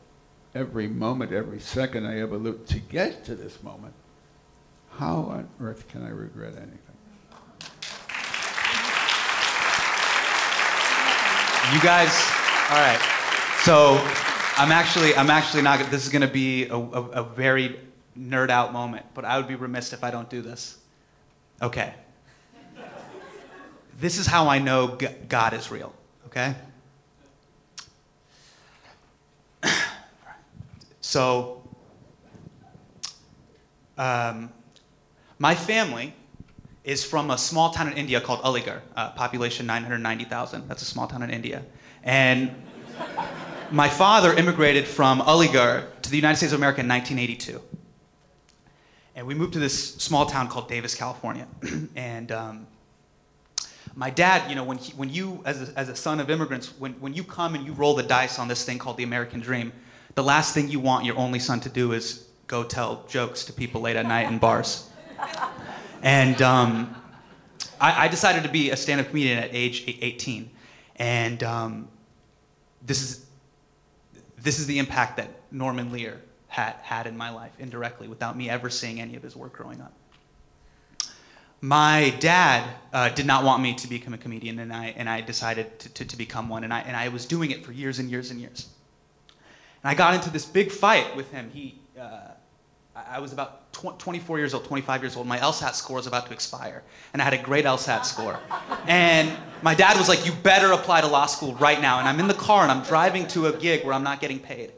every 0.55 0.89
moment, 0.89 1.31
every 1.31 1.61
second 1.61 2.07
I 2.07 2.21
ever 2.21 2.39
lived 2.39 2.69
to 2.69 2.79
get 2.79 3.23
to 3.27 3.35
this 3.35 3.63
moment. 3.63 3.93
How 4.93 5.17
on 5.17 5.47
earth 5.61 5.89
can 5.89 6.03
I 6.03 6.09
regret 6.09 6.55
anything? 6.57 6.79
You 11.75 11.83
guys, 11.83 12.17
all 12.71 12.79
right. 12.81 12.99
So 13.61 14.01
I'm 14.57 14.73
actually, 14.73 15.15
I'm 15.17 15.29
actually 15.29 15.61
not. 15.61 15.91
This 15.91 16.07
is 16.07 16.09
going 16.09 16.27
to 16.27 16.33
be 16.33 16.65
a, 16.69 16.75
a, 16.75 17.03
a 17.11 17.23
very 17.25 17.79
nerd 18.19 18.49
out 18.49 18.73
moment, 18.73 19.05
but 19.13 19.27
I 19.27 19.37
would 19.37 19.49
be 19.49 19.55
remiss 19.55 19.93
if 19.93 20.03
I 20.03 20.11
don't 20.11 20.31
do 20.31 20.41
this. 20.41 20.79
Okay. 21.61 21.93
This 24.01 24.17
is 24.17 24.27
how 24.27 24.49
I 24.49 24.61
know 24.61 24.97
God 25.29 25.53
is 25.53 25.71
real. 25.71 25.93
Okay. 26.25 26.55
So, 31.13 31.61
um, 33.99 34.51
my 35.39 35.55
family 35.55 36.15
is 36.85 37.05
from 37.05 37.31
a 37.31 37.37
small 37.37 37.71
town 37.71 37.89
in 37.89 37.99
India 37.99 38.19
called 38.19 38.41
Aligarh, 38.41 38.81
uh, 38.97 39.11
population 39.11 39.67
990,000. 39.67 40.67
That's 40.69 40.81
a 40.81 40.87
small 40.87 41.07
town 41.07 41.23
in 41.23 41.29
India. 41.29 41.65
And 42.03 42.55
my 43.71 43.91
father 43.91 44.33
immigrated 44.33 44.87
from 44.87 45.21
Aligarh 45.21 45.85
to 46.01 46.09
the 46.09 46.17
United 46.17 46.39
States 46.39 46.55
of 46.55 46.61
America 46.61 46.81
in 46.81 46.89
1982. 46.89 47.61
And 49.15 49.27
we 49.27 49.35
moved 49.35 49.53
to 49.53 49.59
this 49.59 49.97
small 49.97 50.25
town 50.25 50.49
called 50.49 50.67
Davis, 50.67 50.95
California. 50.95 51.47
and 51.95 52.33
um, 52.33 52.67
my 53.95 54.09
dad, 54.09 54.49
you 54.49 54.57
know, 54.57 54.65
when, 54.65 54.79
he, 54.79 54.95
when 54.95 55.11
you, 55.11 55.43
as 55.45 55.69
a, 55.69 55.79
as 55.79 55.91
a 55.91 55.95
son 55.95 56.21
of 56.21 56.31
immigrants, 56.31 56.73
when, 56.79 56.95
when 56.95 57.13
you 57.13 57.23
come 57.23 57.55
and 57.55 57.67
you 57.67 57.75
roll 57.75 57.95
the 57.95 58.03
dice 58.03 58.39
on 58.39 58.49
this 58.49 58.65
thing 58.65 58.79
called 58.79 58.97
the 58.97 59.05
American 59.05 59.41
dream, 59.41 59.73
the 60.15 60.23
last 60.23 60.55
thing 60.55 60.69
you 60.69 60.81
want 60.81 61.05
your 61.05 61.17
only 61.17 61.39
son 61.39 61.61
to 61.61 61.69
do 61.69 61.93
is 61.93 62.27
go 62.47 62.63
tell 62.63 63.05
jokes 63.09 63.45
to 63.45 63.53
people 63.53 63.81
late 63.81 63.97
at 63.97 64.07
night 64.07 64.29
in 64.29 64.39
bars. 64.39 64.91
And 66.03 66.43
um, 66.43 66.95
I, 67.81 68.05
I, 68.05 68.09
decided 68.09 68.43
to 68.43 68.49
be 68.49 68.71
a 68.71 68.77
stand 68.77 69.01
up 69.01 69.09
comedian 69.09 69.39
at 69.39 69.51
age 69.53 69.85
18. 69.87 70.51
And 70.97 71.43
um, 71.45 71.89
this, 72.85 73.03
is, 73.03 73.27
this 74.37 74.59
is 74.59 74.67
the 74.67 74.81
impact 74.81 75.17
that 75.19 75.29
Norman 75.53 75.93
Lear 75.93 76.21
had, 76.49 76.75
had 76.83 77.07
in 77.07 77.17
my 77.17 77.31
life 77.31 77.53
indirectly 77.59 78.09
without 78.09 78.37
me 78.37 78.51
ever 78.51 78.69
seeing 78.69 79.01
any 79.01 79.15
of 79.15 79.23
his 79.23 79.37
work 79.37 79.53
growing 79.53 79.81
up. 79.81 79.93
My 81.61 82.13
dad 82.19 82.69
uh, 82.93 83.09
did 83.11 83.25
not 83.25 83.45
want 83.45 83.63
me 83.63 83.73
to 83.75 83.89
become 83.89 84.13
a 84.13 84.19
comedian, 84.19 84.59
and 84.59 84.73
I, 84.73 84.87
and 84.97 85.09
I 85.09 85.21
decided 85.21 85.79
to, 85.79 85.89
to, 85.95 86.05
to 86.05 86.17
become 86.17 86.49
one. 86.49 86.65
And 86.65 86.75
I, 86.75 86.81
and 86.81 86.97
I 86.97 87.09
was 87.09 87.25
doing 87.25 87.53
it 87.53 87.65
for 87.65 87.71
years 87.71 88.01
and 88.01 88.11
years 88.11 88.33
and 88.33 88.41
years. 88.41 88.69
And 89.83 89.91
I 89.91 89.95
got 89.95 90.15
into 90.15 90.31
this 90.31 90.45
big 90.45 90.71
fight 90.71 91.17
with 91.17 91.31
him. 91.31 91.51
He, 91.53 91.81
uh, 91.99 92.29
I 92.95 93.19
was 93.21 93.33
about 93.33 93.73
tw- 93.73 93.99
24 93.99 94.39
years 94.39 94.55
old, 94.55 94.65
25 94.65 95.03
years 95.03 95.17
old. 95.17 95.27
My 95.27 95.39
LSAT 95.39 95.75
score 95.75 95.97
was 95.97 96.07
about 96.07 96.27
to 96.27 96.33
expire, 96.33 96.83
and 97.13 97.23
I 97.23 97.25
had 97.25 97.35
a 97.35 97.43
great 97.43 97.65
LSAT 97.65 98.05
score. 98.05 98.39
And 98.87 99.33
my 99.63 99.75
dad 99.75 99.97
was 99.97 100.09
like, 100.09 100.25
"You 100.27 100.33
better 100.33 100.73
apply 100.73 101.01
to 101.01 101.07
law 101.07 101.27
school 101.27 101.55
right 101.55 101.81
now." 101.81 101.99
And 101.99 102.09
I'm 102.09 102.21
in 102.21 102.29
the 102.29 102.35
car 102.35 102.63
and 102.63 102.71
I'm 102.71 102.83
driving 102.83 103.27
to 103.29 103.47
a 103.47 103.53
gig 103.53 103.85
where 103.85 103.95
I'm 103.95 104.05
not 104.05 104.21
getting 104.21 104.39
paid. 104.39 104.73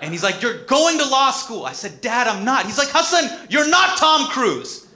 And 0.00 0.12
he's 0.12 0.22
like, 0.22 0.40
"You're 0.40 0.64
going 0.64 0.98
to 0.98 1.04
law 1.06 1.30
school." 1.30 1.66
I 1.66 1.72
said, 1.72 2.00
"Dad, 2.00 2.26
I'm 2.26 2.44
not." 2.44 2.64
He's 2.64 2.78
like, 2.78 2.88
"Hasan, 2.88 3.46
you're 3.50 3.68
not 3.68 3.98
Tom 3.98 4.28
Cruise." 4.28 4.86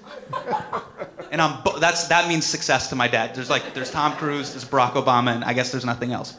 And 1.31 1.43
I'm 1.43 1.63
that's 1.81 2.09
that 2.09 2.29
means 2.29 2.47
success 2.47 2.89
to 2.89 2.97
my 2.97 3.09
dad. 3.09 3.35
There's 3.35 3.51
like 3.51 3.75
there's 3.75 3.91
Tom 3.91 4.17
Cruise, 4.17 4.53
there's 4.53 4.65
Barack 4.65 4.93
Obama, 4.93 5.35
and 5.35 5.45
I 5.45 5.53
guess 5.53 5.71
there's 5.71 5.85
nothing 5.85 6.13
else. 6.13 6.37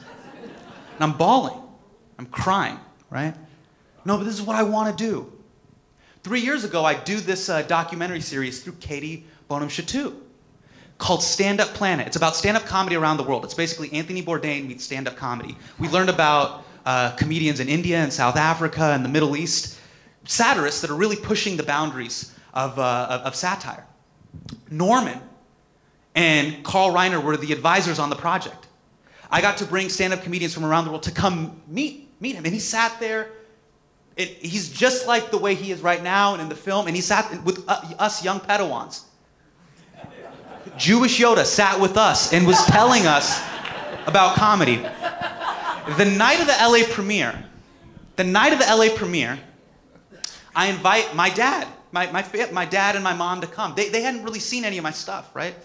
And 0.96 1.04
I'm 1.04 1.18
bawling, 1.18 1.62
I'm 2.18 2.26
crying, 2.28 2.80
right? 3.10 3.36
No, 4.06 4.18
but 4.18 4.24
this 4.24 4.36
is 4.36 4.42
what 4.42 4.56
I 4.56 4.64
want 4.64 4.98
to 4.98 5.04
do. 5.04 5.32
Three 6.24 6.42
years 6.42 6.64
ago, 6.64 6.84
I 6.84 6.96
do 6.96 7.20
this 7.20 7.50
uh, 7.50 7.62
documentary 7.64 8.22
series 8.22 8.64
through 8.64 8.74
Katie 8.80 9.26
Bonham 9.48 9.70
Chatou 9.70 10.16
called 10.98 11.22
Stand 11.22 11.60
Up 11.60 11.70
Planet. 11.70 12.08
It's 12.08 12.16
about 12.16 12.36
stand 12.36 12.58
up 12.58 12.66
comedy 12.66 12.96
around 12.96 13.18
the 13.18 13.24
world. 13.24 13.44
It's 13.44 13.54
basically 13.54 13.92
Anthony 13.94 14.24
Bourdain 14.24 14.68
meets 14.68 14.84
stand 14.84 15.08
up 15.08 15.16
comedy. 15.16 15.58
We 15.78 15.90
learned 15.90 16.10
about 16.10 16.66
uh, 16.86 17.12
comedians 17.12 17.60
in 17.60 17.68
India 17.68 17.98
and 17.98 18.14
South 18.14 18.38
Africa 18.38 18.92
and 18.94 19.04
the 19.04 19.10
Middle 19.10 19.36
East, 19.36 19.80
satirists 20.24 20.82
that 20.82 20.90
are 20.90 20.96
really 20.96 21.16
pushing 21.16 21.58
the 21.58 21.64
boundaries 21.64 22.34
of, 22.54 22.80
uh, 22.80 23.08
of, 23.10 23.22
of 23.22 23.36
satire. 23.36 23.86
Norman 24.70 25.20
and 26.16 26.64
Carl 26.64 26.92
Reiner 26.92 27.22
were 27.22 27.38
the 27.38 27.52
advisors 27.52 28.00
on 28.00 28.10
the 28.10 28.16
project. 28.16 28.68
I 29.30 29.42
got 29.42 29.58
to 29.58 29.66
bring 29.66 29.90
stand 29.90 30.14
up 30.14 30.24
comedians 30.24 30.54
from 30.54 30.64
around 30.64 30.86
the 30.86 30.92
world 30.92 31.04
to 31.04 31.12
come 31.12 31.62
meet, 31.68 32.05
meet 32.20 32.36
him. 32.36 32.46
And 32.46 32.54
he 32.54 32.60
sat 32.60 33.00
there 33.00 33.30
it, 34.18 34.30
he's 34.30 34.70
just 34.70 35.08
like 35.08 35.30
the 35.30 35.38
way 35.38 35.56
he 35.56 35.72
is 35.72 35.82
right 35.82 36.02
now 36.02 36.34
and 36.34 36.42
in 36.42 36.48
the 36.48 36.56
film, 36.56 36.88
and 36.88 36.96
he 36.96 37.02
sat 37.02 37.44
with 37.44 37.64
uh, 37.68 37.82
us 38.00 38.24
young 38.24 38.40
Padawans. 38.40 39.04
Jewish 40.78 41.20
Yoda 41.20 41.46
sat 41.46 41.80
with 41.80 41.98
us 41.98 42.34
and 42.34 42.48
was 42.48 42.64
telling 42.66 43.06
us 43.06 43.42
about 44.08 44.36
comedy. 44.36 44.78
The 45.98 46.06
night 46.06 46.40
of 46.40 46.48
the 46.48 46.56
LA 46.60 46.86
premiere, 46.90 47.46
the 48.16 48.24
night 48.24 48.54
of 48.54 48.60
the 48.60 48.66
LA 48.66 48.96
premiere, 48.96 49.38
I 50.56 50.68
invite 50.68 51.14
my 51.14 51.30
dad, 51.30 51.68
my, 51.92 52.10
my, 52.12 52.26
my 52.52 52.66
dad 52.66 52.96
and 52.96 53.04
my 53.04 53.14
mom 53.14 53.42
to 53.42 53.48
come. 53.48 53.76
They, 53.76 53.90
they 53.90 54.02
hadn't 54.02 54.24
really 54.24 54.40
seen 54.40 54.64
any 54.64 54.78
of 54.78 54.84
my 54.84 54.92
stuff, 54.92 55.36
right? 55.36 55.56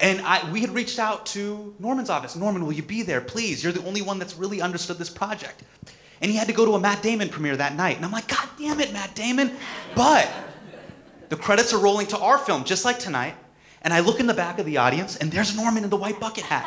And 0.00 0.20
I, 0.20 0.50
we 0.52 0.60
had 0.60 0.70
reached 0.70 0.98
out 0.98 1.26
to 1.26 1.74
Norman's 1.78 2.08
office. 2.08 2.36
Norman, 2.36 2.64
will 2.64 2.72
you 2.72 2.82
be 2.82 3.02
there, 3.02 3.20
please? 3.20 3.64
You're 3.64 3.72
the 3.72 3.84
only 3.84 4.02
one 4.02 4.18
that's 4.18 4.36
really 4.36 4.60
understood 4.60 4.96
this 4.98 5.10
project. 5.10 5.62
And 6.20 6.30
he 6.30 6.36
had 6.36 6.46
to 6.48 6.54
go 6.54 6.64
to 6.64 6.74
a 6.74 6.80
Matt 6.80 7.02
Damon 7.02 7.28
premiere 7.28 7.56
that 7.56 7.74
night. 7.74 7.96
And 7.96 8.04
I'm 8.04 8.12
like, 8.12 8.28
God 8.28 8.48
damn 8.58 8.80
it, 8.80 8.92
Matt 8.92 9.14
Damon. 9.14 9.56
But 9.94 10.30
the 11.28 11.36
credits 11.36 11.72
are 11.72 11.78
rolling 11.78 12.06
to 12.08 12.18
our 12.18 12.38
film, 12.38 12.64
just 12.64 12.84
like 12.84 12.98
tonight. 12.98 13.34
And 13.82 13.92
I 13.92 14.00
look 14.00 14.18
in 14.18 14.26
the 14.26 14.34
back 14.34 14.58
of 14.58 14.66
the 14.66 14.76
audience, 14.76 15.16
and 15.16 15.30
there's 15.30 15.56
Norman 15.56 15.84
in 15.84 15.90
the 15.90 15.96
white 15.96 16.18
bucket 16.18 16.44
hat. 16.44 16.66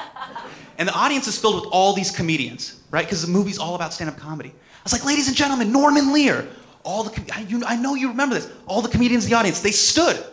And 0.77 0.87
the 0.87 0.93
audience 0.93 1.27
is 1.27 1.37
filled 1.37 1.55
with 1.55 1.69
all 1.71 1.93
these 1.93 2.09
comedians, 2.09 2.81
right? 2.89 3.05
Because 3.05 3.21
the 3.21 3.31
movie's 3.31 3.59
all 3.59 3.75
about 3.75 3.93
stand 3.93 4.09
up 4.09 4.17
comedy. 4.17 4.49
I 4.49 4.83
was 4.83 4.93
like, 4.93 5.05
ladies 5.05 5.27
and 5.27 5.35
gentlemen, 5.35 5.71
Norman 5.71 6.13
Lear. 6.13 6.47
All 6.83 7.03
the, 7.03 7.11
com- 7.11 7.25
I, 7.33 7.41
you, 7.41 7.63
I 7.65 7.75
know 7.75 7.95
you 7.95 8.07
remember 8.09 8.35
this. 8.35 8.49
All 8.65 8.81
the 8.81 8.89
comedians 8.89 9.25
in 9.25 9.29
the 9.29 9.35
audience, 9.37 9.59
they 9.59 9.71
stood. 9.71 10.23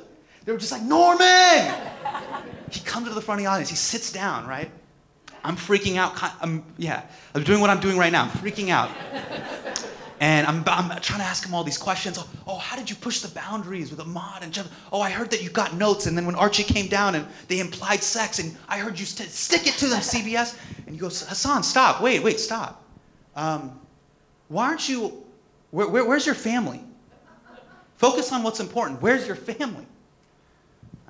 They 0.44 0.52
were 0.52 0.58
just 0.58 0.72
like, 0.72 0.82
Norman! 0.82 1.74
He 2.70 2.80
comes 2.80 3.08
to 3.08 3.14
the 3.14 3.20
front 3.20 3.40
of 3.40 3.44
the 3.44 3.50
audience, 3.50 3.70
he 3.70 3.76
sits 3.76 4.12
down, 4.12 4.46
right? 4.46 4.70
I'm 5.44 5.56
freaking 5.56 5.96
out. 5.96 6.12
I'm, 6.42 6.64
yeah, 6.76 7.02
I'm 7.34 7.44
doing 7.44 7.60
what 7.60 7.70
I'm 7.70 7.80
doing 7.80 7.96
right 7.96 8.12
now. 8.12 8.24
I'm 8.24 8.30
freaking 8.30 8.70
out. 8.70 8.90
And 10.20 10.46
I'm, 10.48 10.64
I'm 10.66 10.88
trying 11.00 11.20
to 11.20 11.24
ask 11.24 11.46
him 11.46 11.54
all 11.54 11.62
these 11.62 11.78
questions. 11.78 12.18
Oh, 12.18 12.28
oh, 12.46 12.58
how 12.58 12.76
did 12.76 12.90
you 12.90 12.96
push 12.96 13.20
the 13.20 13.28
boundaries 13.28 13.90
with 13.90 14.00
Ahmad 14.00 14.42
and 14.42 14.52
Jeff? 14.52 14.68
Oh, 14.92 15.00
I 15.00 15.10
heard 15.10 15.30
that 15.30 15.42
you 15.44 15.50
got 15.50 15.74
notes, 15.74 16.06
and 16.06 16.18
then 16.18 16.26
when 16.26 16.34
Archie 16.34 16.64
came 16.64 16.88
down 16.88 17.14
and 17.14 17.24
they 17.46 17.60
implied 17.60 18.02
sex, 18.02 18.40
and 18.40 18.56
I 18.68 18.78
heard 18.78 18.98
you 18.98 19.06
st- 19.06 19.30
stick 19.30 19.68
it 19.68 19.74
to 19.74 19.86
them, 19.86 20.00
CBS. 20.00 20.58
And 20.86 20.94
he 20.94 21.00
goes, 21.00 21.26
Hasan, 21.26 21.62
stop. 21.62 22.02
Wait, 22.02 22.22
wait, 22.22 22.40
stop. 22.40 22.84
Um, 23.36 23.80
why 24.48 24.66
aren't 24.66 24.88
you? 24.88 25.24
Where, 25.70 25.88
where, 25.88 26.04
where's 26.04 26.26
your 26.26 26.34
family? 26.34 26.82
Focus 27.94 28.32
on 28.32 28.42
what's 28.42 28.60
important. 28.60 29.00
Where's 29.00 29.26
your 29.26 29.36
family? 29.36 29.86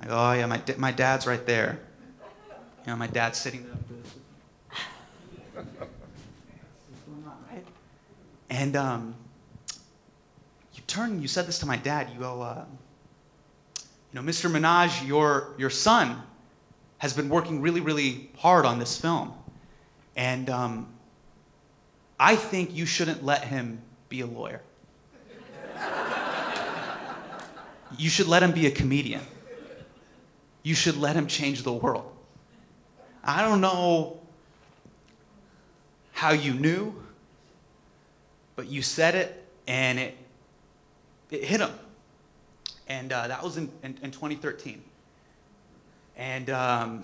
I 0.01 0.05
go, 0.05 0.17
oh 0.17 0.33
yeah, 0.33 0.45
my, 0.45 0.61
my 0.77 0.91
dad's 0.91 1.27
right 1.27 1.45
there. 1.45 1.79
You 2.85 2.93
know, 2.93 2.95
my 2.95 3.07
dad's 3.07 3.37
sitting 3.37 3.63
there. 3.63 3.75
And 8.49 8.75
um, 8.75 9.15
you 10.73 10.81
turn, 10.87 11.21
you 11.21 11.27
said 11.27 11.45
this 11.45 11.59
to 11.59 11.65
my 11.65 11.77
dad, 11.77 12.09
you 12.13 12.19
go, 12.19 12.41
uh, 12.41 12.65
you 13.77 14.19
know, 14.19 14.21
Mr. 14.21 14.49
Minhaj, 14.49 15.07
your, 15.07 15.53
your 15.57 15.69
son 15.69 16.21
has 16.97 17.13
been 17.13 17.29
working 17.29 17.61
really, 17.61 17.79
really 17.79 18.31
hard 18.37 18.65
on 18.65 18.79
this 18.79 18.99
film. 18.99 19.33
And 20.15 20.49
um, 20.49 20.87
I 22.19 22.35
think 22.35 22.75
you 22.75 22.85
shouldn't 22.85 23.23
let 23.23 23.45
him 23.45 23.81
be 24.09 24.21
a 24.21 24.25
lawyer. 24.25 24.61
you 27.97 28.09
should 28.09 28.27
let 28.27 28.41
him 28.41 28.51
be 28.51 28.65
a 28.65 28.71
comedian. 28.71 29.21
You 30.63 30.75
should 30.75 30.97
let 30.97 31.15
him 31.15 31.27
change 31.27 31.63
the 31.63 31.73
world. 31.73 32.11
I 33.23 33.41
don't 33.41 33.61
know 33.61 34.19
how 36.11 36.31
you 36.31 36.53
knew 36.53 36.95
but 38.59 38.67
you 38.67 38.81
said 38.81 39.15
it 39.15 39.47
and 39.69 39.97
it, 39.97 40.17
it 41.31 41.45
hit 41.45 41.61
him. 41.61 41.71
And 42.89 43.13
uh, 43.13 43.29
that 43.29 43.41
was 43.41 43.55
in, 43.55 43.71
in, 43.83 43.97
in, 44.03 44.11
2013. 44.11 44.83
And 46.17 46.49
um, 46.49 47.03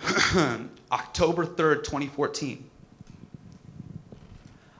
October 0.90 1.44
3rd, 1.44 1.84
2014, 1.84 2.64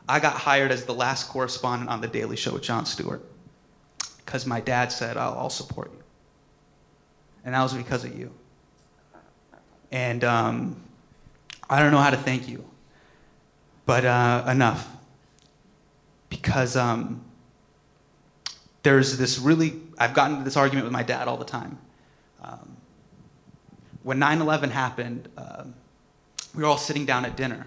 I 0.09 0.21
got 0.21 0.37
hired 0.37 0.73
as 0.73 0.87
the 0.87 0.95
last 0.95 1.29
correspondent 1.29 1.91
on 1.91 2.01
The 2.01 2.09
Daily 2.09 2.37
Show 2.37 2.55
with 2.55 2.63
Jon 2.63 2.87
Stewart 2.87 3.23
because 4.25 4.47
my 4.47 4.61
dad 4.61 4.91
said, 4.91 5.19
I'll, 5.19 5.35
I'll 5.35 5.51
support 5.51 5.93
you. 5.93 6.03
And 7.45 7.55
that 7.55 7.63
was 7.63 7.75
because 7.75 8.05
of 8.05 8.19
you. 8.19 8.33
And 9.93 10.25
um, 10.25 10.83
I 11.69 11.81
don't 11.81 11.93
know 11.93 11.99
how 11.99 12.11
to 12.11 12.17
thank 12.17 12.49
you, 12.49 12.65
but 13.87 14.05
uh, 14.05 14.45
enough. 14.49 14.91
Because 16.29 16.77
um, 16.77 17.25
there's 18.83 19.19
this 19.19 19.39
really, 19.39 19.81
I've 19.99 20.15
gotten 20.15 20.33
into 20.33 20.45
this 20.45 20.57
argument 20.57 20.85
with 20.85 20.93
my 20.93 21.03
dad 21.03 21.29
all 21.29 21.37
the 21.37 21.45
time. 21.45 21.79
Um, 22.43 22.77
when 24.03 24.19
9 24.19 24.41
11 24.41 24.71
happened, 24.71 25.29
uh, 25.37 25.65
we 26.55 26.63
were 26.63 26.69
all 26.69 26.79
sitting 26.79 27.07
down 27.07 27.25
at 27.25 27.37
dinner, 27.37 27.67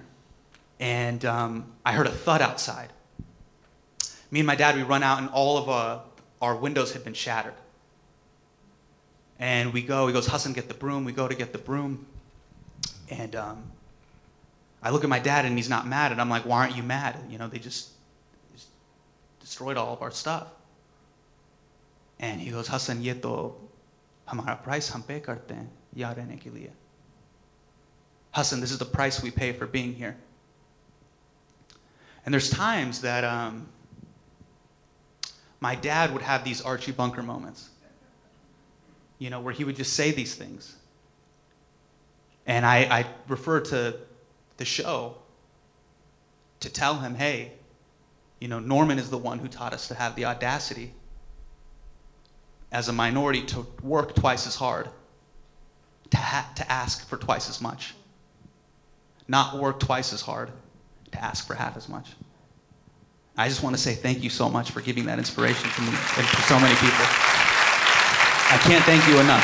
and 0.80 1.24
um, 1.26 1.72
I 1.86 1.94
heard 1.94 2.08
a 2.08 2.12
thud 2.12 2.42
outside. 2.42 2.92
Me 4.30 4.40
and 4.40 4.48
my 4.48 4.56
dad, 4.56 4.76
we 4.76 4.84
run 4.84 5.04
out, 5.04 5.20
and 5.20 5.30
all 5.30 5.58
of 5.58 5.70
uh, 5.70 6.00
our 6.42 6.56
windows 6.56 6.94
had 6.94 7.04
been 7.04 7.14
shattered. 7.14 7.54
And 9.40 9.72
we 9.74 9.82
go, 9.82 10.08
he 10.08 10.14
goes, 10.14 10.28
Hasan, 10.28 10.54
get 10.54 10.68
the 10.68 10.74
broom. 10.74 11.06
We 11.06 11.12
go 11.12 11.28
to 11.28 11.36
get 11.36 11.52
the 11.52 11.60
broom. 11.60 12.06
And 13.10 13.36
um, 13.36 13.64
I 14.82 14.90
look 14.90 15.04
at 15.04 15.10
my 15.10 15.20
dad 15.20 15.46
and 15.46 15.58
he's 15.58 15.70
not 15.70 15.88
mad. 15.88 16.12
And 16.12 16.20
I'm 16.20 16.30
like, 16.30 16.46
why 16.46 16.60
aren't 16.60 16.76
you 16.76 16.84
mad? 16.84 17.18
You 17.30 17.38
know, 17.38 17.48
they 17.48 17.60
just, 17.60 17.90
just 18.54 18.68
destroyed 19.40 19.78
all 19.78 19.94
of 19.94 20.02
our 20.02 20.12
stuff. 20.12 20.48
And 22.20 22.42
he 22.42 22.50
goes, 22.50 22.68
Hasan, 22.68 23.02
ये 23.02 23.14
तो 23.22 23.56
हमारा 24.30 24.64
price 24.64 24.92
हम 24.92 25.04
पे 25.08 25.20
करते 25.22 26.72
Hasan, 28.32 28.60
this 28.60 28.72
is 28.72 28.78
the 28.78 28.86
price 28.86 29.22
we 29.22 29.32
pay 29.32 29.54
for 29.54 29.66
being 29.66 29.94
here. 29.94 30.16
And 32.26 32.34
there's 32.34 32.50
times 32.50 33.02
that 33.02 33.24
um, 33.24 33.68
my 35.60 35.76
dad 35.76 36.12
would 36.12 36.22
have 36.22 36.44
these 36.44 36.62
Archie 36.62 36.92
Bunker 36.92 37.24
moments 37.24 37.70
you 39.20 39.30
know, 39.30 39.40
where 39.40 39.54
he 39.54 39.64
would 39.64 39.76
just 39.76 39.94
say 39.94 40.12
these 40.12 40.36
things. 40.36 40.76
And 42.46 42.66
I, 42.66 42.78
I 43.00 43.06
refer 43.28 43.60
to 43.60 43.98
the 44.58 44.66
show 44.66 45.16
to 46.60 46.70
tell 46.70 46.96
him, 46.96 47.16
hey, 47.16 47.54
you 48.40 48.48
know, 48.48 48.60
Norman 48.60 49.00
is 49.00 49.10
the 49.10 49.18
one 49.18 49.40
who 49.40 49.48
taught 49.48 49.74
us 49.74 49.88
to 49.88 49.96
have 49.96 50.16
the 50.16 50.26
audacity 50.26 50.94
as 52.72 52.88
a 52.88 52.94
minority 52.94 53.42
to 53.42 53.66
work 53.82 54.16
twice 54.16 54.46
as 54.46 54.56
hard, 54.56 54.90
to, 56.12 56.18
ha- 56.18 56.52
to 56.56 56.72
ask 56.72 57.08
for 57.08 57.18
twice 57.18 57.50
as 57.50 57.62
much, 57.62 57.96
not 59.28 59.58
work 59.58 59.80
twice 59.80 60.14
as 60.14 60.22
hard 60.22 60.52
to 61.12 61.24
ask 61.24 61.48
for 61.48 61.56
half 61.56 61.78
as 61.78 61.90
much. 61.90 62.12
I 63.38 63.48
just 63.48 63.62
want 63.62 63.76
to 63.76 63.82
say 63.82 63.94
thank 63.94 64.24
you 64.24 64.30
so 64.30 64.50
much 64.50 64.72
for 64.72 64.82
giving 64.82 65.06
that 65.06 65.20
inspiration 65.20 65.70
to 65.70 65.82
me 65.82 65.90
and 65.90 66.28
to 66.28 66.42
so 66.44 66.60
many 66.60 66.76
people. 66.76 67.27
I 68.50 68.58
can't 68.60 68.84
thank 68.86 69.06
you 69.08 69.20
enough. 69.20 69.44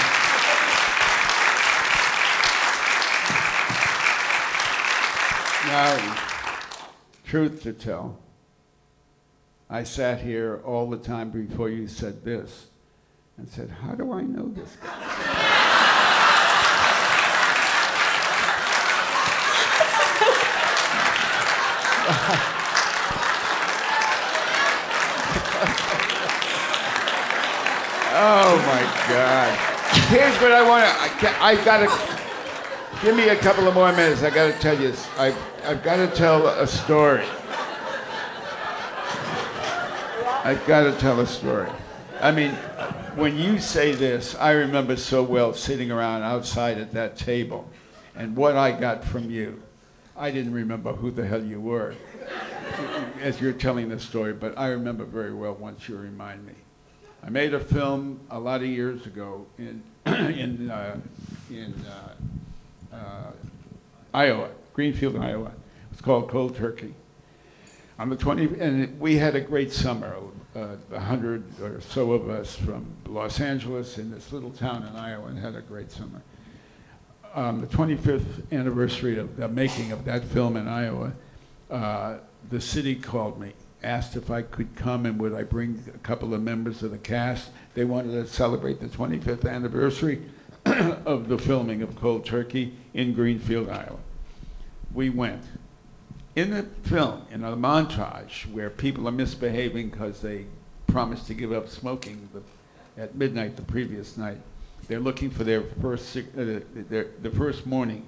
Now, 5.67 6.15
truth 7.25 7.63
to 7.63 7.73
tell, 7.73 8.17
I 9.69 9.83
sat 9.83 10.21
here 10.21 10.61
all 10.63 10.89
the 10.89 10.97
time 10.97 11.31
before 11.31 11.69
you 11.69 11.87
said 11.87 12.23
this 12.23 12.67
and 13.37 13.49
said, 13.49 13.69
How 13.69 13.93
do 13.93 14.13
I 14.13 14.21
know 14.21 14.47
this 14.47 14.77
guy? 14.77 14.89
oh 28.25 28.57
my 28.65 28.81
God. 29.13 29.51
Here's 30.07 30.35
what 30.41 30.51
I 30.51 30.67
want 30.67 30.85
to, 31.19 31.29
I, 31.29 31.51
I 31.51 31.65
got 31.65 31.79
to, 31.79 33.03
give 33.03 33.17
me 33.17 33.27
a 33.27 33.35
couple 33.35 33.67
of 33.67 33.73
more 33.73 33.91
minutes. 33.91 34.23
I 34.23 34.29
got 34.29 34.53
to 34.53 34.59
tell 34.59 34.79
you. 34.79 34.93
I've, 35.17 35.37
I've 35.65 35.83
got 35.83 35.97
to 35.97 36.07
tell 36.07 36.47
a 36.47 36.65
story. 36.65 37.25
I've 40.45 40.65
got 40.65 40.83
to 40.83 40.97
tell 40.99 41.19
a 41.19 41.27
story. 41.27 41.69
I 42.21 42.31
mean, 42.31 42.51
when 43.15 43.37
you 43.37 43.59
say 43.59 43.91
this, 43.91 44.35
I 44.35 44.51
remember 44.51 44.95
so 44.95 45.21
well 45.23 45.53
sitting 45.53 45.91
around 45.91 46.23
outside 46.23 46.77
at 46.77 46.93
that 46.93 47.17
table 47.17 47.69
and 48.15 48.35
what 48.37 48.55
I 48.55 48.71
got 48.71 49.03
from 49.03 49.29
you. 49.29 49.61
I 50.15 50.31
didn't 50.31 50.53
remember 50.53 50.93
who 50.93 51.11
the 51.11 51.25
hell 51.25 51.43
you 51.43 51.59
were 51.59 51.95
as 53.21 53.41
you're 53.41 53.53
telling 53.53 53.89
the 53.89 53.99
story, 53.99 54.33
but 54.33 54.57
I 54.57 54.67
remember 54.67 55.03
very 55.03 55.33
well 55.33 55.55
once 55.55 55.89
you 55.89 55.97
remind 55.97 56.45
me. 56.45 56.53
I 57.25 57.29
made 57.29 57.53
a 57.53 57.59
film 57.59 58.19
a 58.29 58.37
lot 58.37 58.61
of 58.61 58.67
years 58.67 59.05
ago 59.05 59.45
in, 59.57 59.81
in, 60.05 60.69
uh, 60.69 60.99
in 61.49 61.73
uh, 61.85 62.95
uh, 62.95 63.31
Iowa, 64.13 64.49
Greenfield, 64.73 65.15
Iowa. 65.15 65.53
It's 65.93 66.01
called 66.01 66.29
Cold 66.29 66.57
Turkey. 66.57 66.93
On 67.97 68.09
the 68.09 68.17
20, 68.17 68.59
and 68.59 68.99
we 68.99 69.15
had 69.15 69.35
a 69.35 69.41
great 69.41 69.71
summer. 69.71 70.17
Uh, 70.53 70.75
a 70.91 70.99
hundred 70.99 71.43
or 71.61 71.81
so 71.81 72.11
of 72.11 72.29
us 72.29 72.55
from 72.55 72.85
Los 73.07 73.39
Angeles 73.39 73.97
in 73.97 74.11
this 74.11 74.31
little 74.31 74.51
town 74.51 74.83
in 74.83 74.95
Iowa 74.95 75.27
and 75.29 75.39
had 75.39 75.55
a 75.55 75.61
great 75.61 75.91
summer. 75.91 76.21
On 77.33 77.59
the 77.59 77.65
25th 77.65 78.51
anniversary 78.51 79.17
of 79.17 79.35
the 79.37 79.47
making 79.47 79.91
of 79.91 80.05
that 80.05 80.23
film 80.23 80.55
in 80.55 80.67
Iowa, 80.67 81.13
uh, 81.71 82.17
the 82.51 82.61
city 82.61 82.93
called 82.93 83.39
me, 83.39 83.53
asked 83.83 84.15
if 84.15 84.31
I 84.31 84.41
could 84.41 84.75
come 84.75 85.05
and 85.05 85.19
would 85.19 85.33
I 85.33 85.43
bring 85.43 85.83
a 85.93 85.97
couple 85.99 86.33
of 86.33 86.41
members 86.41 86.83
of 86.83 86.91
the 86.91 86.97
cast. 86.97 87.51
They 87.73 87.85
wanted 87.85 88.11
to 88.11 88.27
celebrate 88.27 88.79
the 88.79 88.87
25th 88.87 89.49
anniversary 89.49 90.21
of 90.65 91.27
the 91.27 91.37
filming 91.37 91.81
of 91.81 91.95
Cold 91.95 92.25
Turkey 92.25 92.75
in 92.93 93.13
Greenfield, 93.13 93.69
Iowa. 93.69 93.99
We 94.93 95.09
went 95.09 95.43
in 96.35 96.49
the 96.49 96.63
film, 96.83 97.27
in 97.29 97.43
a 97.43 97.55
montage 97.55 98.51
where 98.51 98.69
people 98.69 99.07
are 99.07 99.11
misbehaving 99.11 99.89
because 99.89 100.21
they 100.21 100.45
promised 100.87 101.27
to 101.27 101.33
give 101.33 101.51
up 101.51 101.69
smoking 101.69 102.27
the, 102.33 103.01
at 103.01 103.15
midnight 103.15 103.55
the 103.55 103.61
previous 103.61 104.17
night, 104.17 104.37
they're 104.87 104.99
looking 104.99 105.29
for 105.29 105.43
their 105.43 105.61
first 105.81 106.17
uh, 106.17 106.21
their, 106.35 107.07
the 107.21 107.29
first 107.29 107.65
morning, 107.65 108.07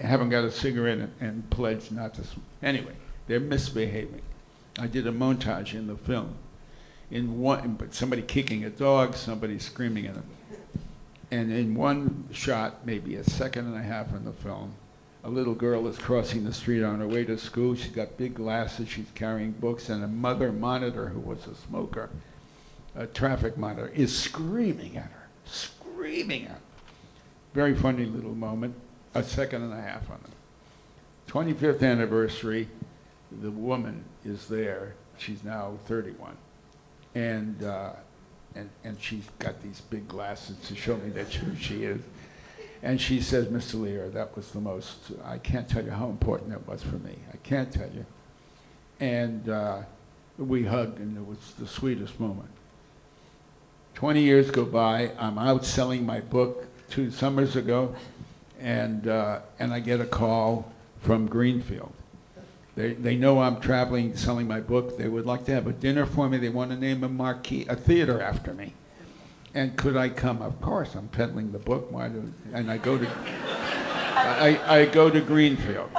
haven't 0.00 0.30
got 0.30 0.44
a 0.44 0.50
cigarette 0.50 0.98
and, 0.98 1.12
and 1.20 1.50
pledged 1.50 1.92
not 1.92 2.14
to 2.14 2.24
smoke. 2.24 2.44
Anyway, 2.62 2.94
they're 3.26 3.40
misbehaving. 3.40 4.22
I 4.78 4.86
did 4.86 5.06
a 5.06 5.12
montage 5.12 5.74
in 5.74 5.86
the 5.86 5.96
film, 5.96 6.34
in 7.10 7.40
one, 7.40 7.74
but 7.74 7.94
somebody 7.94 8.22
kicking 8.22 8.64
a 8.64 8.70
dog, 8.70 9.14
somebody 9.14 9.58
screaming 9.58 10.06
at 10.06 10.16
him, 10.16 10.24
and 11.30 11.52
in 11.52 11.74
one 11.74 12.28
shot, 12.32 12.84
maybe 12.84 13.14
a 13.16 13.24
second 13.24 13.66
and 13.66 13.76
a 13.76 13.82
half 13.82 14.12
in 14.14 14.24
the 14.24 14.32
film, 14.32 14.74
a 15.22 15.30
little 15.30 15.54
girl 15.54 15.86
is 15.86 15.96
crossing 15.96 16.44
the 16.44 16.52
street 16.52 16.82
on 16.82 17.00
her 17.00 17.08
way 17.08 17.24
to 17.24 17.38
school. 17.38 17.74
She's 17.74 17.92
got 17.92 18.18
big 18.18 18.34
glasses. 18.34 18.90
She's 18.90 19.06
carrying 19.14 19.52
books, 19.52 19.88
and 19.88 20.04
a 20.04 20.08
mother 20.08 20.52
monitor 20.52 21.08
who 21.08 21.20
was 21.20 21.46
a 21.46 21.54
smoker, 21.54 22.10
a 22.94 23.06
traffic 23.06 23.56
monitor, 23.56 23.90
is 23.94 24.16
screaming 24.16 24.98
at 24.98 25.04
her, 25.04 25.28
screaming 25.46 26.44
at 26.44 26.50
her. 26.50 26.60
Very 27.54 27.74
funny 27.74 28.04
little 28.04 28.34
moment. 28.34 28.74
A 29.14 29.22
second 29.22 29.62
and 29.62 29.72
a 29.72 29.80
half 29.80 30.10
on 30.10 30.18
it. 30.24 31.30
25th 31.30 31.82
anniversary. 31.82 32.68
The 33.40 33.50
woman 33.50 34.04
is 34.24 34.48
there. 34.48 34.94
She's 35.18 35.44
now 35.44 35.78
31, 35.86 36.36
and 37.14 37.62
uh, 37.62 37.92
and 38.54 38.70
and 38.82 39.00
she's 39.00 39.28
got 39.38 39.62
these 39.62 39.80
big 39.82 40.08
glasses 40.08 40.56
to 40.68 40.74
show 40.74 40.96
me 40.96 41.10
that 41.10 41.32
who 41.32 41.56
she 41.56 41.84
is. 41.84 42.00
And 42.84 43.00
she 43.00 43.22
says, 43.22 43.46
Mr. 43.46 43.80
Lear, 43.80 44.10
that 44.10 44.36
was 44.36 44.50
the 44.50 44.60
most, 44.60 45.12
I 45.24 45.38
can't 45.38 45.66
tell 45.66 45.82
you 45.82 45.90
how 45.90 46.10
important 46.10 46.50
that 46.50 46.68
was 46.68 46.82
for 46.82 46.96
me. 46.96 47.14
I 47.32 47.38
can't 47.38 47.72
tell 47.72 47.88
you. 47.88 48.04
And 49.00 49.48
uh, 49.48 49.78
we 50.36 50.64
hugged, 50.64 50.98
and 50.98 51.16
it 51.16 51.26
was 51.26 51.38
the 51.58 51.66
sweetest 51.66 52.20
moment. 52.20 52.50
20 53.94 54.20
years 54.20 54.50
go 54.50 54.66
by, 54.66 55.12
I'm 55.18 55.38
out 55.38 55.64
selling 55.64 56.04
my 56.04 56.20
book 56.20 56.66
two 56.90 57.10
summers 57.10 57.56
ago, 57.56 57.96
and, 58.60 59.08
uh, 59.08 59.40
and 59.58 59.72
I 59.72 59.80
get 59.80 60.02
a 60.02 60.06
call 60.06 60.70
from 61.00 61.26
Greenfield. 61.26 61.94
They, 62.76 62.94
they 62.94 63.16
know 63.16 63.40
I'm 63.40 63.60
traveling, 63.60 64.16
selling 64.16 64.48
my 64.48 64.60
book. 64.60 64.98
They 64.98 65.08
would 65.08 65.26
like 65.26 65.44
to 65.46 65.54
have 65.54 65.66
a 65.66 65.72
dinner 65.72 66.06
for 66.06 66.28
me. 66.28 66.38
They 66.38 66.48
want 66.48 66.70
to 66.72 66.76
name 66.76 67.04
a 67.04 67.08
marquee, 67.08 67.66
a 67.68 67.76
theater 67.76 68.20
after 68.20 68.52
me. 68.52 68.74
And 69.54 69.76
could 69.76 69.96
I 69.96 70.08
come? 70.08 70.42
Of 70.42 70.60
course, 70.60 70.96
I'm 70.96 71.06
peddling 71.08 71.52
the 71.52 71.60
book. 71.60 71.92
Why 71.92 72.08
do? 72.08 72.32
And 72.52 72.70
I 72.70 72.78
go 72.78 72.98
to, 72.98 73.08
I, 73.08 74.60
I 74.66 74.86
go 74.86 75.08
to 75.08 75.20
Greenfield, 75.20 75.90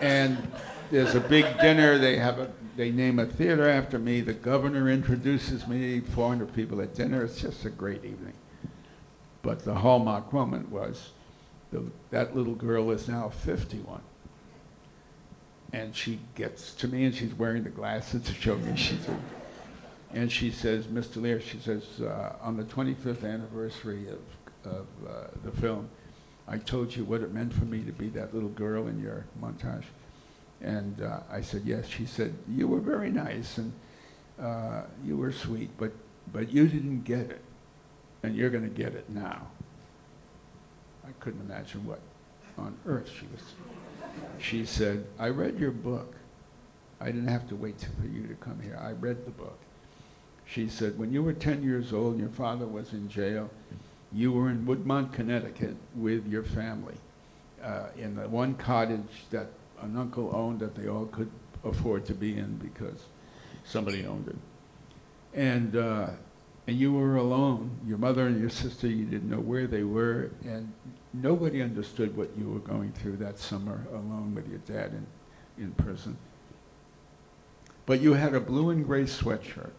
and 0.00 0.50
there's 0.90 1.14
a 1.14 1.20
big 1.20 1.44
dinner. 1.60 1.98
They 1.98 2.16
have 2.16 2.38
a, 2.38 2.50
they 2.76 2.90
name 2.90 3.18
a 3.18 3.26
theater 3.26 3.68
after 3.68 3.98
me. 3.98 4.22
The 4.22 4.32
governor 4.32 4.88
introduces 4.88 5.66
me. 5.68 6.00
400 6.00 6.54
people 6.54 6.80
at 6.80 6.94
dinner. 6.94 7.24
It's 7.24 7.42
just 7.42 7.66
a 7.66 7.70
great 7.70 8.06
evening. 8.06 8.32
But 9.42 9.66
the 9.66 9.74
hallmark 9.74 10.32
moment 10.32 10.70
was, 10.70 11.10
the, 11.70 11.84
that 12.08 12.34
little 12.34 12.54
girl 12.54 12.90
is 12.90 13.06
now 13.06 13.28
51. 13.28 14.00
And 15.72 15.94
she 15.94 16.20
gets 16.34 16.74
to 16.74 16.88
me, 16.88 17.04
and 17.04 17.14
she's 17.14 17.34
wearing 17.34 17.64
the 17.64 17.70
glasses 17.70 18.22
to 18.24 18.34
show 18.34 18.56
me 18.56 18.76
she's. 18.76 19.06
A, 19.08 19.18
and 20.12 20.30
she 20.30 20.50
says, 20.50 20.86
Mr. 20.86 21.20
Lear, 21.20 21.40
she 21.40 21.58
says, 21.58 22.00
uh, 22.00 22.36
on 22.40 22.56
the 22.56 22.64
25th 22.64 23.24
anniversary 23.24 24.06
of, 24.08 24.72
of 24.72 24.86
uh, 25.06 25.26
the 25.44 25.50
film, 25.50 25.88
I 26.48 26.58
told 26.58 26.94
you 26.94 27.04
what 27.04 27.22
it 27.22 27.34
meant 27.34 27.52
for 27.52 27.64
me 27.64 27.82
to 27.82 27.92
be 27.92 28.08
that 28.10 28.32
little 28.32 28.48
girl 28.50 28.86
in 28.86 29.02
your 29.02 29.26
montage. 29.42 29.84
And 30.60 31.02
uh, 31.02 31.20
I 31.30 31.40
said, 31.40 31.62
yes. 31.64 31.88
She 31.88 32.06
said, 32.06 32.34
you 32.48 32.68
were 32.68 32.80
very 32.80 33.10
nice 33.10 33.58
and 33.58 33.72
uh, 34.40 34.82
you 35.04 35.16
were 35.16 35.32
sweet, 35.32 35.70
but, 35.76 35.92
but 36.32 36.50
you 36.50 36.68
didn't 36.68 37.02
get 37.02 37.30
it. 37.30 37.42
And 38.22 38.34
you're 38.34 38.50
going 38.50 38.64
to 38.64 38.70
get 38.70 38.94
it 38.94 39.10
now. 39.10 39.48
I 41.06 41.10
couldn't 41.20 41.40
imagine 41.40 41.84
what 41.86 42.00
on 42.56 42.76
earth 42.86 43.10
she 43.10 43.26
was. 43.32 43.75
She 44.38 44.64
said, 44.64 45.06
I 45.18 45.28
read 45.28 45.58
your 45.58 45.70
book. 45.70 46.14
I 47.00 47.06
didn't 47.06 47.28
have 47.28 47.48
to 47.48 47.56
wait 47.56 47.86
for 48.00 48.06
you 48.06 48.26
to 48.26 48.34
come 48.34 48.60
here. 48.62 48.78
I 48.80 48.92
read 48.92 49.24
the 49.24 49.30
book. 49.30 49.58
She 50.46 50.68
said, 50.68 50.98
when 50.98 51.12
you 51.12 51.22
were 51.22 51.32
10 51.32 51.62
years 51.62 51.92
old, 51.92 52.18
your 52.18 52.28
father 52.28 52.66
was 52.66 52.92
in 52.92 53.08
jail. 53.08 53.50
You 54.12 54.32
were 54.32 54.48
in 54.48 54.64
Woodmont, 54.64 55.12
Connecticut 55.12 55.76
with 55.94 56.26
your 56.26 56.44
family 56.44 56.94
uh, 57.62 57.88
in 57.96 58.14
the 58.14 58.28
one 58.28 58.54
cottage 58.54 59.26
that 59.30 59.48
an 59.82 59.96
uncle 59.96 60.30
owned 60.34 60.60
that 60.60 60.74
they 60.74 60.88
all 60.88 61.06
could 61.06 61.30
afford 61.64 62.06
to 62.06 62.14
be 62.14 62.38
in 62.38 62.56
because 62.56 63.04
somebody 63.64 64.06
owned 64.06 64.28
it. 64.28 64.36
And, 65.34 65.76
uh, 65.76 66.10
and 66.66 66.76
you 66.78 66.92
were 66.92 67.16
alone. 67.16 67.70
Your 67.86 67.98
mother 67.98 68.26
and 68.26 68.40
your 68.40 68.50
sister, 68.50 68.86
you 68.86 69.04
didn't 69.04 69.28
know 69.28 69.40
where 69.40 69.66
they 69.66 69.82
were, 69.82 70.30
and 70.44 70.72
nobody 71.22 71.62
understood 71.62 72.16
what 72.16 72.30
you 72.36 72.48
were 72.48 72.60
going 72.60 72.92
through 72.92 73.16
that 73.18 73.38
summer 73.38 73.86
alone 73.90 74.34
with 74.34 74.48
your 74.48 74.58
dad 74.60 74.92
in, 74.92 75.06
in 75.62 75.72
prison. 75.72 76.16
But 77.86 78.00
you 78.00 78.14
had 78.14 78.34
a 78.34 78.40
blue 78.40 78.70
and 78.70 78.84
gray 78.84 79.04
sweatshirt 79.04 79.70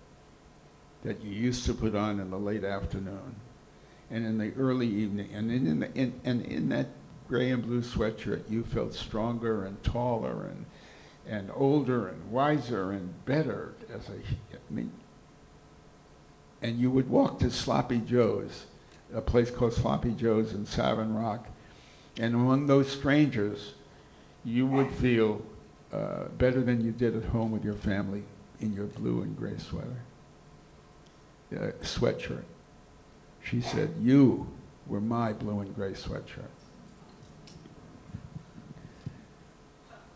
that 1.03 1.21
you 1.23 1.31
used 1.31 1.65
to 1.65 1.73
put 1.73 1.95
on 1.95 2.19
in 2.19 2.29
the 2.29 2.39
late 2.39 2.63
afternoon 2.63 3.35
and 4.09 4.25
in 4.25 4.37
the 4.37 4.53
early 4.57 4.87
evening. 4.87 5.29
And 5.33 5.51
in, 5.51 5.79
the, 5.81 5.93
in, 5.93 6.19
and 6.23 6.45
in 6.45 6.69
that 6.69 6.87
gray 7.27 7.51
and 7.51 7.61
blue 7.61 7.81
sweatshirt, 7.81 8.49
you 8.49 8.63
felt 8.63 8.93
stronger 8.93 9.65
and 9.65 9.81
taller 9.83 10.45
and, 10.45 10.65
and 11.27 11.51
older 11.53 12.07
and 12.07 12.31
wiser 12.31 12.91
and 12.91 13.25
better 13.25 13.73
as 13.93 14.07
a, 14.09 14.13
I 14.13 14.57
mean, 14.69 14.91
and 16.61 16.79
you 16.79 16.89
would 16.89 17.09
walk 17.09 17.39
to 17.39 17.51
Sloppy 17.51 17.99
Joe's, 17.99 18.65
a 19.13 19.21
place 19.21 19.49
called 19.49 19.73
Sloppy 19.73 20.11
Joe's 20.11 20.53
in 20.53 20.65
Savin 20.65 21.15
Rock, 21.15 21.47
and 22.17 22.35
among 22.35 22.67
those 22.67 22.91
strangers, 22.91 23.73
you 24.43 24.65
would 24.65 24.91
feel 24.91 25.41
uh, 25.93 26.25
better 26.37 26.61
than 26.61 26.83
you 26.83 26.91
did 26.91 27.15
at 27.15 27.25
home 27.25 27.51
with 27.51 27.63
your 27.63 27.75
family 27.75 28.23
in 28.59 28.73
your 28.73 28.85
blue 28.85 29.21
and 29.21 29.37
gray 29.37 29.57
sweater, 29.57 30.01
uh, 31.55 31.71
sweatshirt. 31.81 32.43
She 33.43 33.61
said, 33.61 33.93
you 34.01 34.47
were 34.87 34.99
my 34.99 35.33
blue 35.33 35.59
and 35.59 35.73
gray 35.75 35.91
sweatshirt. 35.91 36.49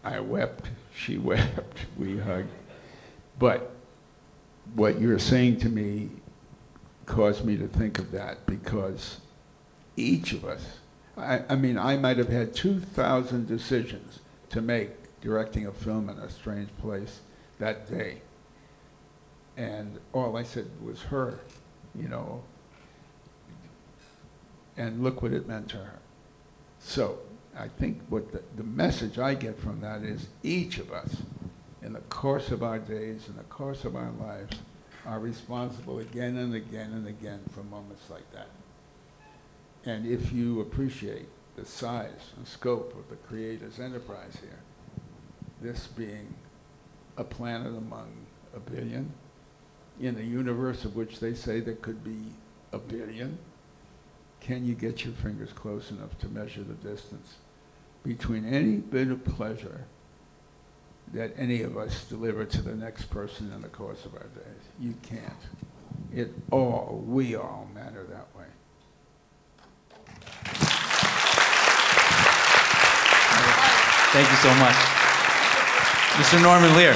I 0.03 0.19
wept, 0.19 0.69
she 0.95 1.17
wept, 1.19 1.85
we 1.97 2.17
hugged. 2.17 2.49
But 3.37 3.71
what 4.75 4.99
you're 4.99 5.19
saying 5.19 5.57
to 5.59 5.69
me 5.69 6.09
caused 7.11 7.43
me 7.43 7.57
to 7.57 7.67
think 7.67 7.99
of 7.99 8.11
that 8.11 8.45
because 8.45 9.19
each 9.97 10.31
of 10.31 10.45
us, 10.45 10.77
I, 11.17 11.41
I 11.49 11.55
mean, 11.57 11.77
I 11.77 11.97
might 11.97 12.17
have 12.17 12.29
had 12.29 12.55
2,000 12.55 13.47
decisions 13.47 14.19
to 14.49 14.61
make 14.61 14.91
directing 15.19 15.67
a 15.67 15.73
film 15.73 16.09
in 16.09 16.17
a 16.17 16.29
strange 16.29 16.69
place 16.79 17.19
that 17.59 17.89
day. 17.91 18.21
And 19.57 19.99
all 20.13 20.37
I 20.37 20.43
said 20.43 20.67
was 20.81 21.01
her, 21.03 21.41
you 21.93 22.07
know. 22.07 22.43
And 24.77 25.03
look 25.03 25.21
what 25.21 25.33
it 25.33 25.45
meant 25.45 25.67
to 25.71 25.77
her. 25.77 25.99
So 26.79 27.19
I 27.59 27.67
think 27.67 28.01
what 28.07 28.31
the, 28.31 28.41
the 28.55 28.63
message 28.63 29.19
I 29.19 29.33
get 29.33 29.59
from 29.59 29.81
that 29.81 30.03
is 30.03 30.27
each 30.43 30.77
of 30.77 30.93
us, 30.93 31.17
in 31.81 31.91
the 31.91 31.99
course 31.99 32.51
of 32.51 32.63
our 32.63 32.79
days, 32.79 33.27
in 33.27 33.35
the 33.35 33.43
course 33.43 33.83
of 33.83 33.97
our 33.97 34.11
lives, 34.17 34.57
are 35.05 35.19
responsible 35.19 35.99
again 35.99 36.37
and 36.37 36.53
again 36.53 36.91
and 36.91 37.07
again 37.07 37.39
for 37.53 37.63
moments 37.63 38.09
like 38.09 38.29
that. 38.33 38.49
And 39.85 40.05
if 40.05 40.31
you 40.31 40.61
appreciate 40.61 41.27
the 41.55 41.65
size 41.65 42.31
and 42.37 42.47
scope 42.47 42.95
of 42.97 43.09
the 43.09 43.15
Creator's 43.27 43.79
enterprise 43.79 44.37
here, 44.39 44.59
this 45.61 45.87
being 45.87 46.33
a 47.17 47.23
planet 47.23 47.75
among 47.75 48.11
a 48.55 48.59
billion, 48.59 49.11
in 49.99 50.17
a 50.17 50.23
universe 50.23 50.85
of 50.85 50.95
which 50.95 51.19
they 51.19 51.33
say 51.33 51.59
there 51.59 51.75
could 51.75 52.03
be 52.03 52.33
a 52.71 52.77
billion, 52.77 53.37
can 54.39 54.65
you 54.65 54.73
get 54.73 55.05
your 55.05 55.13
fingers 55.13 55.53
close 55.53 55.91
enough 55.91 56.17
to 56.19 56.27
measure 56.27 56.63
the 56.63 56.73
distance 56.73 57.35
between 58.03 58.45
any 58.45 58.77
bit 58.77 59.09
of 59.09 59.23
pleasure 59.23 59.85
that 61.13 61.33
any 61.37 61.61
of 61.61 61.77
us 61.77 62.05
deliver 62.05 62.45
to 62.45 62.61
the 62.61 62.75
next 62.75 63.05
person 63.05 63.51
in 63.53 63.61
the 63.61 63.69
course 63.69 64.05
of 64.05 64.13
our 64.13 64.27
days? 64.35 64.63
You 64.79 64.95
can't. 65.03 65.33
It 66.13 66.33
all, 66.51 67.03
we 67.05 67.35
all 67.35 67.67
matter 67.73 68.03
that 68.03 68.27
way. 68.37 68.45
Thank 74.13 74.29
you 74.29 74.37
so 74.37 74.53
much. 74.55 74.75
Mr. 76.19 76.41
Norman 76.41 76.75
Lear. 76.75 76.95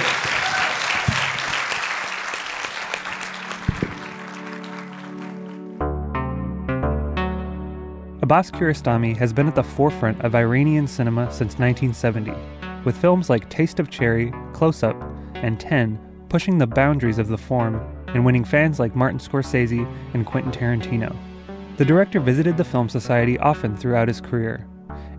Abbas 8.21 8.49
Kiarostami 8.49 9.15
has 9.17 9.31
been 9.31 9.47
at 9.47 9.53
the 9.53 9.63
forefront 9.63 10.19
of 10.21 10.33
Iranian 10.33 10.87
cinema 10.87 11.31
since 11.31 11.59
1970, 11.59 12.33
with 12.85 12.97
films 12.97 13.29
like 13.29 13.49
Taste 13.49 13.79
of 13.79 13.89
Cherry, 13.89 14.31
Close 14.53 14.83
Up, 14.83 14.95
and 15.35 15.59
Ten 15.59 15.99
pushing 16.29 16.57
the 16.57 16.67
boundaries 16.67 17.19
of 17.19 17.27
the 17.27 17.37
form 17.37 17.81
and 18.07 18.25
winning 18.25 18.45
fans 18.45 18.79
like 18.79 18.95
Martin 18.95 19.19
Scorsese 19.19 19.85
and 20.13 20.25
Quentin 20.25 20.51
Tarantino. 20.51 21.15
The 21.77 21.85
director 21.85 22.19
visited 22.19 22.57
the 22.57 22.63
Film 22.63 22.87
Society 22.89 23.37
often 23.39 23.75
throughout 23.75 24.07
his 24.07 24.21
career, 24.21 24.65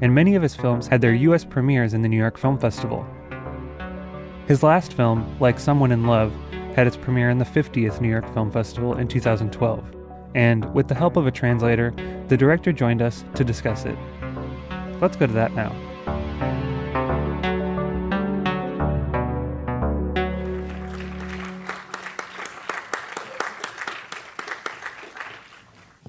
and 0.00 0.14
many 0.14 0.35
of 0.35 0.42
his 0.42 0.55
films 0.55 0.87
had 0.87 1.00
their 1.00 1.14
U.S. 1.14 1.44
premieres 1.44 1.94
in 1.94 2.02
the 2.02 2.09
New 2.09 2.16
York 2.16 2.38
Film 2.38 2.59
Festival. 2.59 3.07
His 4.46 4.62
last 4.62 4.94
film, 4.94 5.37
Like 5.40 5.59
Someone 5.59 5.92
in 5.92 6.07
Love, 6.07 6.33
had 6.74 6.87
its 6.87 6.96
premiere 6.96 7.31
in 7.31 7.38
the 7.38 7.44
50th 7.44 8.00
New 8.00 8.09
York 8.09 8.33
Film 8.33 8.50
Festival 8.50 8.96
in 8.96 9.09
2012 9.09 9.96
and 10.37 10.70
with 10.74 10.87
the 10.87 10.94
help 10.94 11.16
of 11.16 11.26
a 11.26 11.31
translator, 11.31 11.94
the 12.29 12.37
director 12.37 12.70
joined 12.70 13.00
us 13.00 13.24
to 13.35 13.42
discuss 13.42 13.87
it. 13.87 13.96
Let's 15.00 15.16
go 15.16 15.26
to 15.26 15.33
that 15.33 15.55
now. 15.55 15.74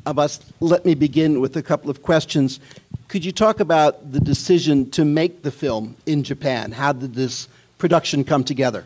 Abbas, 0.07 0.40
let 0.61 0.85
me 0.85 0.94
begin 0.94 1.40
with 1.40 1.57
a 1.57 1.62
couple 1.62 1.90
of 1.90 2.03
questions. 2.03 2.61
Could 3.09 3.25
you 3.25 3.33
talk 3.33 3.61
about 3.61 4.12
the 4.12 4.20
decision 4.20 4.90
to 4.90 5.05
make 5.05 5.42
the 5.42 5.51
film 5.51 5.96
in 6.07 6.22
Japan? 6.22 6.72
How 6.72 6.92
did 6.92 7.14
this 7.14 7.48
production 7.79 8.25
come 8.25 8.42
together? 8.42 8.85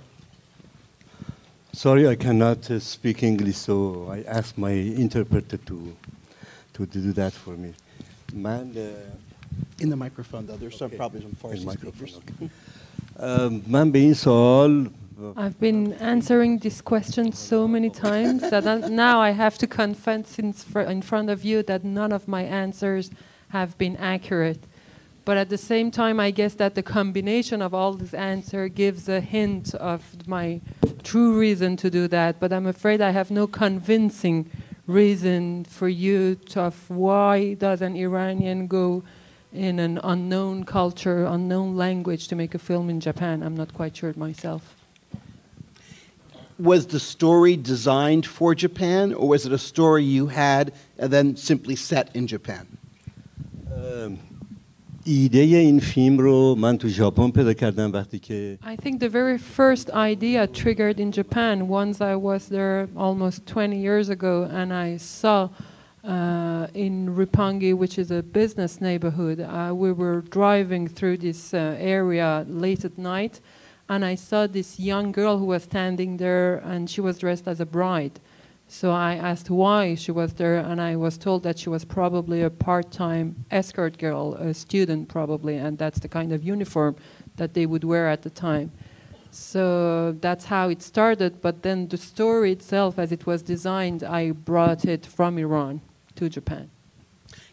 Sorry, 1.72 2.08
I 2.08 2.16
cannot 2.16 2.70
uh, 2.70 2.80
speak 2.80 3.22
English, 3.22 3.56
so 3.56 4.08
I 4.10 4.22
asked 4.22 4.56
my 4.56 4.70
interpreter 4.70 5.58
to 5.58 5.94
to 6.72 6.86
do 6.86 7.12
that 7.12 7.32
for 7.32 7.56
me. 7.56 7.72
Man, 8.34 8.74
uh, 8.76 9.82
in 9.82 9.90
the 9.90 9.96
microphone, 9.96 10.46
though, 10.46 10.56
there's 10.56 10.76
some 10.76 10.86
okay. 10.88 10.96
probably 10.96 11.20
some 11.22 11.36
Farsi 11.42 11.64
microphone, 11.64 12.08
speakers. 12.08 12.50
um, 13.18 13.62
من 13.66 13.90
به 13.90 13.98
این 13.98 14.14
سوال 14.14 14.90
I've 15.35 15.59
been 15.59 15.93
answering 15.93 16.59
this 16.59 16.81
question 16.81 17.31
so 17.31 17.67
many 17.67 17.89
times 17.89 18.41
that 18.49 18.89
now 18.89 19.19
I 19.19 19.31
have 19.31 19.57
to 19.59 19.67
confess 19.67 20.39
in, 20.39 20.53
fr- 20.53 20.81
in 20.81 21.01
front 21.01 21.29
of 21.29 21.45
you 21.45 21.63
that 21.63 21.83
none 21.83 22.11
of 22.11 22.27
my 22.27 22.43
answers 22.43 23.11
have 23.49 23.77
been 23.77 23.97
accurate. 23.97 24.63
But 25.23 25.37
at 25.37 25.49
the 25.49 25.57
same 25.57 25.91
time, 25.91 26.19
I 26.19 26.31
guess 26.31 26.55
that 26.55 26.73
the 26.73 26.81
combination 26.81 27.61
of 27.61 27.73
all 27.73 27.93
these 27.93 28.13
answers 28.13 28.71
gives 28.73 29.07
a 29.07 29.21
hint 29.21 29.75
of 29.75 30.27
my 30.27 30.61
true 31.03 31.37
reason 31.37 31.77
to 31.77 31.89
do 31.91 32.07
that. 32.07 32.39
But 32.39 32.51
I'm 32.51 32.65
afraid 32.65 33.01
I 33.01 33.11
have 33.11 33.29
no 33.29 33.45
convincing 33.45 34.49
reason 34.87 35.63
for 35.65 35.87
you 35.87 36.35
to 36.35 36.61
of 36.61 36.89
why 36.89 37.53
does 37.53 37.81
an 37.81 37.95
Iranian 37.95 38.67
go 38.67 39.03
in 39.53 39.79
an 39.79 39.99
unknown 40.03 40.63
culture, 40.63 41.25
unknown 41.25 41.75
language 41.75 42.27
to 42.29 42.35
make 42.35 42.55
a 42.55 42.59
film 42.59 42.89
in 42.89 42.99
Japan. 42.99 43.43
I'm 43.43 43.55
not 43.55 43.73
quite 43.73 43.95
sure 43.95 44.13
myself 44.15 44.80
was 46.61 46.87
the 46.87 46.99
story 46.99 47.57
designed 47.57 48.25
for 48.25 48.53
Japan, 48.53 49.13
or 49.13 49.29
was 49.29 49.45
it 49.45 49.51
a 49.51 49.57
story 49.57 50.03
you 50.03 50.27
had 50.27 50.73
and 50.97 51.11
then 51.11 51.35
simply 51.35 51.75
set 51.75 52.15
in 52.15 52.27
Japan? 52.27 52.77
I 58.63 58.75
think 58.75 58.99
the 58.99 59.09
very 59.09 59.39
first 59.39 59.89
idea 59.89 60.45
triggered 60.45 60.99
in 60.99 61.11
Japan 61.11 61.67
once 61.67 62.01
I 62.01 62.15
was 62.15 62.49
there 62.49 62.87
almost 62.95 63.47
20 63.47 63.79
years 63.79 64.09
ago 64.09 64.43
and 64.43 64.71
I 64.71 64.97
saw 64.97 65.49
uh, 66.03 66.67
in 66.73 67.15
Roppongi, 67.15 67.75
which 67.75 67.97
is 67.97 68.11
a 68.11 68.21
business 68.23 68.81
neighborhood, 68.81 69.39
uh, 69.39 69.71
we 69.73 69.91
were 69.91 70.21
driving 70.21 70.87
through 70.87 71.17
this 71.17 71.53
uh, 71.53 71.75
area 71.79 72.45
late 72.47 72.85
at 72.85 72.97
night 72.97 73.39
and 73.91 74.05
I 74.05 74.15
saw 74.15 74.47
this 74.47 74.79
young 74.79 75.11
girl 75.11 75.37
who 75.37 75.43
was 75.43 75.63
standing 75.63 76.15
there, 76.15 76.55
and 76.59 76.89
she 76.89 77.01
was 77.01 77.17
dressed 77.17 77.45
as 77.45 77.59
a 77.59 77.65
bride. 77.65 78.21
So 78.69 78.91
I 78.91 79.15
asked 79.15 79.49
why 79.49 79.95
she 79.95 80.13
was 80.13 80.31
there, 80.35 80.55
and 80.59 80.79
I 80.79 80.95
was 80.95 81.17
told 81.17 81.43
that 81.43 81.59
she 81.59 81.67
was 81.67 81.83
probably 81.83 82.41
a 82.41 82.49
part 82.49 82.89
time 82.93 83.43
escort 83.51 83.97
girl, 83.97 84.35
a 84.35 84.53
student 84.53 85.09
probably, 85.09 85.57
and 85.57 85.77
that's 85.77 85.99
the 85.99 86.07
kind 86.07 86.31
of 86.31 86.41
uniform 86.41 86.95
that 87.35 87.53
they 87.53 87.65
would 87.65 87.83
wear 87.83 88.07
at 88.07 88.21
the 88.21 88.29
time. 88.29 88.71
So 89.29 90.13
that's 90.21 90.45
how 90.45 90.69
it 90.69 90.81
started, 90.81 91.41
but 91.41 91.61
then 91.63 91.89
the 91.89 91.97
story 91.97 92.53
itself, 92.53 92.97
as 92.97 93.11
it 93.11 93.25
was 93.25 93.41
designed, 93.41 94.03
I 94.05 94.31
brought 94.31 94.85
it 94.85 95.05
from 95.05 95.37
Iran 95.37 95.81
to 96.15 96.29
Japan. 96.29 96.69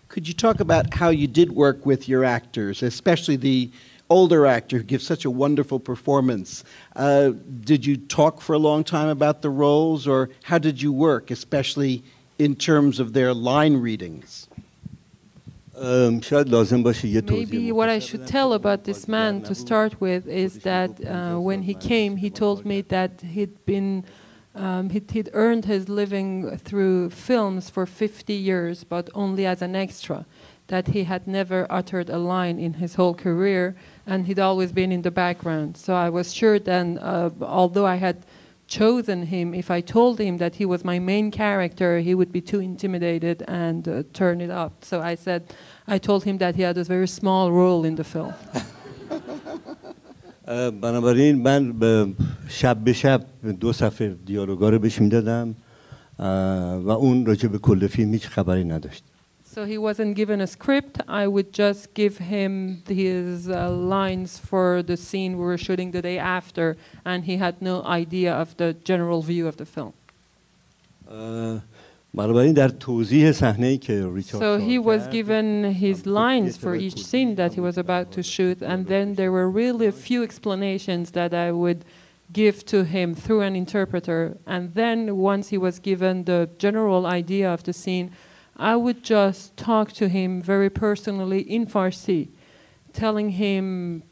Could 0.06 0.28
you 0.28 0.34
talk 0.34 0.60
about 0.60 0.94
how 0.94 1.08
you 1.08 1.26
did 1.26 1.50
work 1.50 1.84
with 1.84 2.08
your 2.08 2.24
actors, 2.24 2.80
especially 2.80 3.34
the 3.34 3.72
older 4.10 4.46
actor 4.46 4.78
who 4.78 4.84
gives 4.84 5.06
such 5.06 5.24
a 5.24 5.30
wonderful 5.30 5.78
performance. 5.78 6.64
Uh, 6.96 7.32
did 7.60 7.84
you 7.84 7.96
talk 7.96 8.40
for 8.40 8.54
a 8.54 8.58
long 8.58 8.84
time 8.84 9.08
about 9.08 9.42
the 9.42 9.50
roles, 9.50 10.06
or 10.06 10.30
how 10.44 10.58
did 10.58 10.80
you 10.80 10.92
work, 10.92 11.30
especially 11.30 12.02
in 12.38 12.54
terms 12.54 13.00
of 13.00 13.12
their 13.12 13.34
line 13.34 13.76
readings? 13.76 14.48
Maybe 17.52 17.70
what 17.72 17.88
I 17.88 18.00
should 18.00 18.26
tell 18.26 18.52
about 18.52 18.84
this 18.84 19.06
man 19.06 19.42
to 19.42 19.54
start 19.54 20.00
with 20.00 20.26
is 20.26 20.60
that 20.60 20.90
uh, 21.06 21.38
when 21.38 21.62
he 21.62 21.74
came, 21.74 22.16
he 22.16 22.30
told 22.30 22.64
me 22.64 22.80
that 22.82 23.20
he'd 23.20 23.64
been. 23.64 24.04
Um, 24.54 24.90
he'd, 24.90 25.08
he'd 25.12 25.30
earned 25.34 25.66
his 25.66 25.88
living 25.88 26.58
through 26.58 27.10
films 27.10 27.70
for 27.70 27.86
50 27.86 28.32
years, 28.32 28.82
but 28.82 29.08
only 29.14 29.46
as 29.46 29.62
an 29.62 29.76
extra. 29.76 30.26
That 30.66 30.88
he 30.88 31.04
had 31.04 31.28
never 31.28 31.64
uttered 31.70 32.10
a 32.10 32.18
line 32.18 32.58
in 32.58 32.74
his 32.74 32.96
whole 32.96 33.14
career, 33.14 33.76
and 34.07 34.27
he'd 34.27 34.39
always 34.39 34.71
been 34.71 34.91
in 34.91 35.01
the 35.01 35.11
background. 35.11 35.77
So 35.77 35.93
I 35.93 36.09
was 36.09 36.33
sure 36.33 36.59
then, 36.59 36.97
uh, 36.97 37.29
although 37.41 37.85
I 37.85 37.95
had 37.95 38.17
chosen 38.67 39.23
him, 39.27 39.53
if 39.53 39.69
I 39.69 39.81
told 39.81 40.19
him 40.19 40.37
that 40.37 40.55
he 40.55 40.65
was 40.65 40.83
my 40.83 40.99
main 40.99 41.31
character, 41.31 41.99
he 41.99 42.13
would 42.15 42.31
be 42.31 42.41
too 42.41 42.59
intimidated 42.59 43.43
and 43.47 43.87
uh, 43.87 44.03
turn 44.13 44.41
it 44.41 44.49
up. 44.49 44.83
So 44.83 45.01
I 45.01 45.15
said, 45.15 45.41
I 45.87 45.97
told 45.97 46.23
him 46.23 46.37
that 46.39 46.55
he 46.55 46.63
had 46.63 46.77
a 46.77 46.83
very 46.83 47.07
small 47.07 47.51
role 47.51 47.83
in 47.85 47.95
the 47.95 48.03
film. 48.03 48.33
اه، 50.47 50.71
بنابراین 50.71 51.41
من 51.41 51.71
به 51.71 52.07
شب 52.47 52.77
به 52.77 52.93
شب 52.93 53.21
دو 53.59 53.73
صفحه 53.73 54.15
دیالوگا 54.25 54.69
رو 54.69 54.79
بهش 54.79 55.01
میدادم 55.01 55.55
اه، 56.19 56.75
و 56.75 56.89
اون 56.89 57.25
راجع 57.25 57.47
به 57.49 57.57
کل 57.57 57.87
فیلم 57.87 58.13
هیچ 58.13 58.27
خبری 58.27 58.63
نداشت 58.63 59.03
so 59.58 59.64
he 59.64 59.76
wasn't 59.76 60.14
given 60.14 60.40
a 60.40 60.46
script. 60.46 61.00
I 61.08 61.26
would 61.26 61.52
just 61.52 61.92
give 61.92 62.18
him 62.18 62.84
his 62.86 63.48
uh, 63.48 63.68
lines 63.68 64.38
for 64.38 64.84
the 64.84 64.96
scene 64.96 65.36
we 65.36 65.42
were 65.42 65.58
shooting 65.58 65.90
the 65.90 66.00
day 66.00 66.16
after, 66.16 66.76
and 67.04 67.24
he 67.24 67.38
had 67.38 67.60
no 67.60 67.82
idea 67.82 68.32
of 68.32 68.56
the 68.56 68.74
general 68.84 69.20
view 69.20 69.48
of 69.48 69.56
the 69.56 69.66
film. 69.66 69.94
Uh, 71.10 71.58
so 74.26 74.58
he 74.58 74.78
was 74.78 75.08
given 75.08 75.64
his 75.74 76.06
lines 76.06 76.56
for 76.56 76.76
each 76.76 77.04
scene 77.04 77.34
that 77.34 77.54
he 77.54 77.60
was 77.60 77.76
about 77.76 78.12
to 78.12 78.22
shoot, 78.22 78.62
and 78.62 78.86
then 78.86 79.16
there 79.16 79.32
were 79.32 79.50
really 79.50 79.88
a 79.88 79.92
few 80.06 80.22
explanations 80.22 81.10
that 81.10 81.34
I 81.34 81.50
would 81.50 81.84
give 82.32 82.64
to 82.66 82.84
him 82.84 83.12
through 83.16 83.40
an 83.40 83.56
interpreter. 83.56 84.36
And 84.46 84.74
then 84.74 85.16
once 85.16 85.48
he 85.48 85.58
was 85.58 85.80
given 85.80 86.24
the 86.24 86.48
general 86.58 87.06
idea 87.06 87.52
of 87.52 87.64
the 87.64 87.72
scene, 87.72 88.12
I 88.58 88.74
would 88.76 89.04
just 89.04 89.56
talk 89.56 89.92
to 89.92 90.08
him 90.08 90.42
very 90.42 90.70
personally 90.70 91.40
in 91.40 91.66
Farsi, 91.66 92.28
telling 92.92 93.30
him 93.30 94.02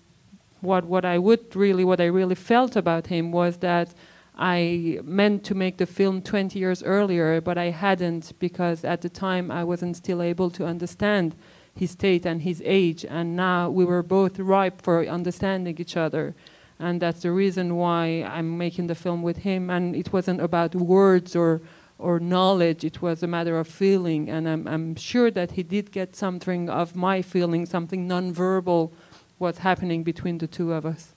what 0.60 0.84
what 0.84 1.04
I 1.04 1.18
would 1.18 1.54
really 1.56 1.84
what 1.84 2.00
I 2.00 2.06
really 2.06 2.34
felt 2.34 2.76
about 2.76 3.08
him 3.08 3.32
was 3.32 3.58
that 3.58 3.94
I 4.38 5.00
meant 5.02 5.44
to 5.44 5.54
make 5.54 5.78
the 5.78 5.86
film 5.86 6.20
20 6.20 6.58
years 6.58 6.82
earlier, 6.82 7.40
but 7.40 7.56
I 7.56 7.70
hadn't 7.70 8.32
because 8.38 8.84
at 8.84 9.00
the 9.00 9.08
time 9.08 9.50
I 9.50 9.64
wasn't 9.64 9.96
still 9.96 10.20
able 10.20 10.50
to 10.50 10.66
understand 10.66 11.34
his 11.74 11.92
state 11.92 12.26
and 12.26 12.42
his 12.42 12.62
age, 12.64 13.04
and 13.04 13.36
now 13.36 13.70
we 13.70 13.84
were 13.84 14.02
both 14.02 14.38
ripe 14.38 14.82
for 14.82 15.04
understanding 15.06 15.76
each 15.78 15.96
other. 15.96 16.34
And 16.78 17.00
that's 17.00 17.22
the 17.22 17.30
reason 17.30 17.76
why 17.76 18.22
I'm 18.22 18.58
making 18.58 18.86
the 18.86 18.94
film 18.94 19.22
with 19.22 19.38
him. 19.38 19.70
And 19.70 19.96
it 19.96 20.12
wasn't 20.12 20.40
about 20.40 20.74
words 20.74 21.34
or, 21.34 21.62
or 21.98 22.20
knowledge. 22.20 22.84
It 22.84 23.02
was 23.02 23.22
a 23.22 23.26
matter 23.26 23.58
of 23.58 23.68
feeling, 23.68 24.28
and 24.28 24.48
I'm, 24.48 24.66
I'm 24.68 24.94
sure 24.96 25.30
that 25.30 25.52
he 25.52 25.62
did 25.62 25.92
get 25.92 26.14
something 26.16 26.68
of 26.68 26.94
my 26.94 27.22
feeling, 27.22 27.66
something 27.66 28.08
nonverbal, 28.08 28.92
what's 29.38 29.58
happening 29.58 30.02
between 30.02 30.38
the 30.38 30.46
two 30.46 30.72
of 30.72 30.84
us. 30.86 31.14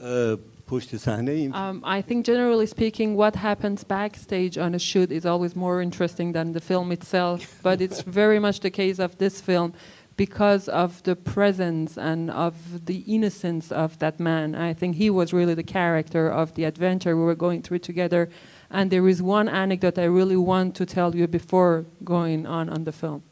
Uh, 0.00 0.36
um, 1.54 1.82
I 1.82 2.02
think 2.02 2.26
generally 2.26 2.66
speaking, 2.66 3.14
what 3.14 3.36
happens 3.36 3.84
backstage 3.84 4.58
on 4.58 4.74
a 4.74 4.78
shoot 4.78 5.10
is 5.10 5.24
always 5.24 5.56
more 5.56 5.80
interesting 5.80 6.32
than 6.32 6.52
the 6.52 6.60
film 6.60 6.92
itself. 6.92 7.58
but 7.62 7.80
it's 7.80 8.02
very 8.02 8.38
much 8.38 8.60
the 8.60 8.70
case 8.70 8.98
of 8.98 9.16
this 9.16 9.40
film 9.40 9.72
because 10.18 10.68
of 10.68 11.02
the 11.04 11.16
presence 11.16 11.96
and 11.96 12.30
of 12.30 12.84
the 12.86 12.98
innocence 13.06 13.72
of 13.72 13.98
that 14.00 14.20
man. 14.20 14.54
I 14.54 14.74
think 14.74 14.96
he 14.96 15.08
was 15.08 15.32
really 15.32 15.54
the 15.54 15.62
character 15.62 16.28
of 16.28 16.54
the 16.54 16.64
adventure 16.64 17.16
we 17.16 17.22
were 17.22 17.36
going 17.36 17.62
through 17.62 17.78
together. 17.78 18.28
And 18.70 18.90
there 18.90 19.06
is 19.08 19.22
one 19.22 19.48
anecdote 19.48 19.98
I 19.98 20.04
really 20.04 20.36
want 20.36 20.74
to 20.76 20.86
tell 20.86 21.14
you 21.16 21.26
before 21.26 21.86
going 22.04 22.46
on 22.46 22.68
on 22.68 22.84
the 22.84 22.92
film. 22.92 23.22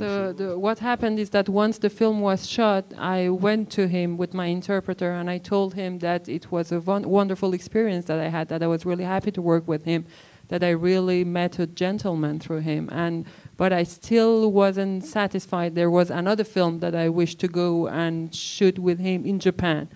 So 0.00 0.32
the, 0.32 0.58
what 0.58 0.80
happened 0.80 1.20
is 1.20 1.30
that 1.30 1.48
once 1.48 1.78
the 1.78 1.88
film 1.88 2.20
was 2.20 2.48
shot, 2.48 2.86
I 2.98 3.28
went 3.28 3.70
to 3.72 3.86
him 3.86 4.16
with 4.16 4.34
my 4.34 4.46
interpreter 4.46 5.12
and 5.12 5.30
I 5.30 5.38
told 5.38 5.74
him 5.74 6.00
that 6.00 6.28
it 6.28 6.50
was 6.50 6.72
a 6.72 6.80
wonderful 6.80 7.54
experience 7.54 8.06
that 8.06 8.18
I 8.18 8.28
had, 8.28 8.48
that 8.48 8.60
I 8.64 8.66
was 8.66 8.84
really 8.84 9.04
happy 9.04 9.30
to 9.30 9.40
work 9.40 9.68
with 9.68 9.84
him, 9.84 10.06
that 10.48 10.64
I 10.64 10.70
really 10.70 11.22
met 11.22 11.60
a 11.60 11.68
gentleman 11.68 12.40
through 12.40 12.60
him. 12.60 12.88
And 12.90 13.26
but 13.56 13.72
I 13.72 13.84
still 13.84 14.50
wasn't 14.50 15.04
satisfied. 15.04 15.76
There 15.76 15.90
was 15.90 16.10
another 16.10 16.44
film 16.44 16.80
that 16.80 16.96
I 16.96 17.08
wished 17.08 17.38
to 17.40 17.48
go 17.48 17.86
and 17.86 18.34
shoot 18.34 18.78
with 18.78 18.98
him 18.98 19.24
in 19.24 19.38
Japan 19.38 19.88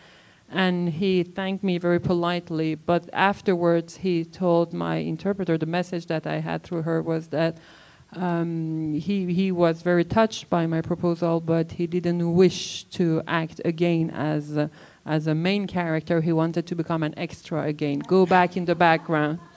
And 0.52 0.89
he 0.89 1.24
thanked 1.24 1.64
me 1.64 1.78
very 1.78 2.00
politely. 2.00 2.76
But 2.76 3.10
afterwards, 3.14 3.98
he 3.98 4.24
told 4.24 4.74
my 4.74 4.95
interpreter 4.98 5.58
the 5.58 5.66
message 5.66 6.06
that 6.08 6.26
I 6.26 6.38
had 6.39 6.64
through 6.64 6.84
her 6.84 7.02
was 7.02 7.28
that 7.28 7.58
um, 8.16 8.93
he, 8.93 9.34
he 9.34 9.52
was 9.52 9.82
very 9.82 10.06
touched 10.06 10.50
by 10.50 10.66
my 10.66 10.82
proposal, 10.82 11.41
but 11.41 11.74
he 11.74 11.86
didn't 11.88 12.34
wish 12.34 12.86
to 12.91 13.22
act 13.28 13.60
again 13.66 14.10
as 14.12 14.56
a, 14.56 14.70
as 15.06 15.28
a 15.28 15.36
main 15.36 15.68
character. 15.68 16.22
He 16.22 16.32
wanted 16.32 16.66
to 16.68 16.76
become 16.76 17.04
an 17.04 17.14
extra 17.18 17.64
again, 17.64 18.00
go 18.00 18.26
back 18.26 18.56
in 18.56 18.66
the 18.66 18.76
background. 18.76 19.39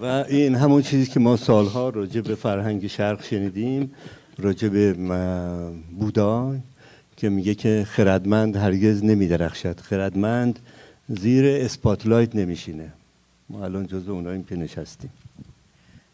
و 0.00 0.04
این 0.28 0.54
همون 0.54 0.82
چیزی 0.82 1.10
که 1.10 1.20
ما 1.20 1.36
سالها 1.36 1.88
راجع 1.88 2.20
به 2.20 2.34
فرهنگ 2.34 2.86
شرق 2.86 3.22
شنیدیم 3.24 3.92
راجع 4.38 4.68
به 4.68 4.92
م- 4.92 5.82
بودا 5.98 6.54
که 7.17 7.29
میگه 7.29 7.55
که 7.55 7.87
خردمند 7.89 8.55
هرگز 8.55 9.03
نمیدرخشد 9.03 9.79
خردمند 9.79 10.59
زیر 11.09 11.45
اسپاتلایت 11.45 12.35
نمیشینه 12.35 12.93
ما 13.49 13.65
الان 13.65 13.87
جزو 13.87 14.11
اوناییم 14.11 14.43
که 14.43 14.55
نشستیم 14.55 15.09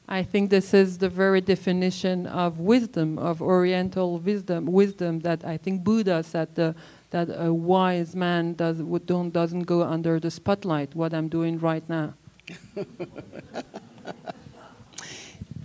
I 0.09 0.21
think 0.21 0.49
this 0.49 0.73
is 0.73 0.97
the 0.97 1.09
very 1.09 1.41
definition 1.41 2.27
of 2.27 2.59
wisdom, 2.59 3.17
of 3.17 3.41
Oriental 3.41 4.19
wisdom, 4.19 4.65
wisdom 4.67 5.21
that 5.21 5.45
I 5.45 5.55
think 5.57 5.83
Buddha 5.83 6.21
said 6.23 6.49
the, 6.55 6.75
that 7.11 7.29
a 7.29 7.53
wise 7.53 8.13
man 8.13 8.53
does, 8.53 8.77
would 8.81 9.05
don't, 9.05 9.31
doesn't 9.31 9.63
go 9.63 9.81
under 9.81 10.19
the 10.19 10.29
spotlight, 10.29 10.93
what 10.93 11.13
I'm 11.13 11.29
doing 11.29 11.57
right 11.57 11.87
now. 11.89 12.13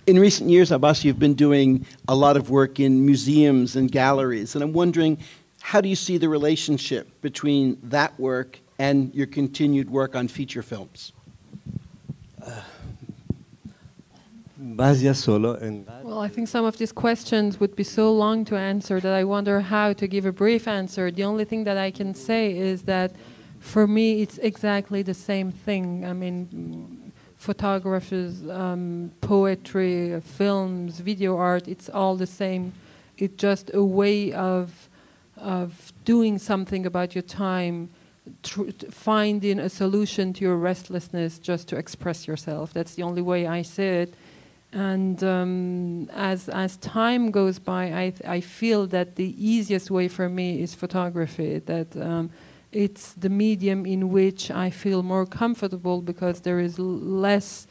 in 0.09 0.19
recent 0.19 0.49
years, 0.49 0.73
Abbas, 0.73 1.05
you've 1.05 1.19
been 1.19 1.35
doing 1.35 1.85
a 2.09 2.15
lot 2.15 2.39
of 2.39 2.49
work 2.49 2.81
in 2.81 3.05
museums 3.05 3.77
and 3.77 3.93
galleries, 3.93 4.55
and 4.55 4.65
I'm 4.65 4.73
wondering 4.73 5.19
how 5.61 5.83
do 5.83 5.89
you 5.91 5.97
see 5.97 6.17
the 6.17 6.31
relationship 6.31 7.21
between 7.21 7.79
that 7.83 8.19
work 8.19 8.59
and 8.79 9.15
your 9.15 9.27
continued 9.27 9.91
work 9.91 10.17
on 10.17 10.27
feature 10.27 10.63
films? 10.63 11.13
Well, 16.03 16.21
I 16.21 16.29
think 16.29 16.49
some 16.49 16.65
of 16.65 16.79
these 16.79 16.93
questions 16.93 17.61
would 17.61 17.77
be 17.77 17.85
so 17.85 18.11
long 18.11 18.47
to 18.47 18.57
answer 18.57 19.01
that 19.01 19.13
I 19.13 19.25
wonder 19.25 19.61
how 19.61 19.93
to 19.93 20.07
give 20.07 20.25
a 20.25 20.33
brief 20.33 20.67
answer. 20.67 21.11
The 21.11 21.25
only 21.25 21.45
thing 21.45 21.65
that 21.65 21.77
I 21.77 21.91
can 21.91 22.15
say 22.15 22.57
is 22.57 22.83
that 22.85 23.13
for 23.61 23.87
me, 23.87 24.23
it's 24.23 24.39
exactly 24.39 25.03
the 25.03 25.13
same 25.13 25.53
thing. 25.53 26.07
I 26.07 26.15
mean, 26.15 26.98
photographers, 27.39 28.49
um, 28.51 29.11
poetry, 29.21 30.21
films, 30.21 31.01
video 31.01 31.37
art, 31.37 31.67
it's 31.69 31.89
all 31.89 32.17
the 32.17 32.27
same. 32.27 32.73
It's 33.17 33.37
just 33.37 33.71
a 33.73 33.83
way 33.83 34.33
of, 34.33 34.89
of 35.37 35.93
doing 36.05 36.39
something 36.39 36.85
about 36.85 37.15
your 37.15 37.23
time 37.23 37.91
finding 38.91 39.59
a 39.59 39.69
solution 39.69 40.33
to 40.35 40.45
your 40.45 40.57
restlessness 40.57 41.39
just 41.39 41.69
to 41.69 41.77
express 41.77 42.27
yourself. 42.27 42.73
That's 42.73 42.95
the 42.95 43.03
only 43.03 43.23
way 43.23 43.47
I 43.47 43.63
see 43.63 43.85
it. 43.85 44.15
And 44.73 45.23
um, 45.25 46.11
as 46.13 46.51
as 46.51 46.77
time 46.77 47.31
goes 47.31 47.59
by, 47.59 47.85
I 47.87 48.13
I 48.27 48.41
feel 48.41 48.87
that 48.89 49.17
the 49.17 49.35
easiest 49.39 49.91
way 49.91 50.09
for 50.09 50.29
me 50.29 50.61
is 50.61 50.75
photography. 50.75 51.61
That 51.61 51.97
um, 51.97 52.31
it's 52.73 53.15
the 53.15 53.29
medium 53.29 53.87
in 53.87 54.11
which 54.11 54.51
I 54.51 54.71
feel 54.71 55.03
more 55.03 55.27
comfortable 55.27 56.03
because 56.03 56.41
there 56.41 56.61
is 56.61 56.79
less 56.79 57.67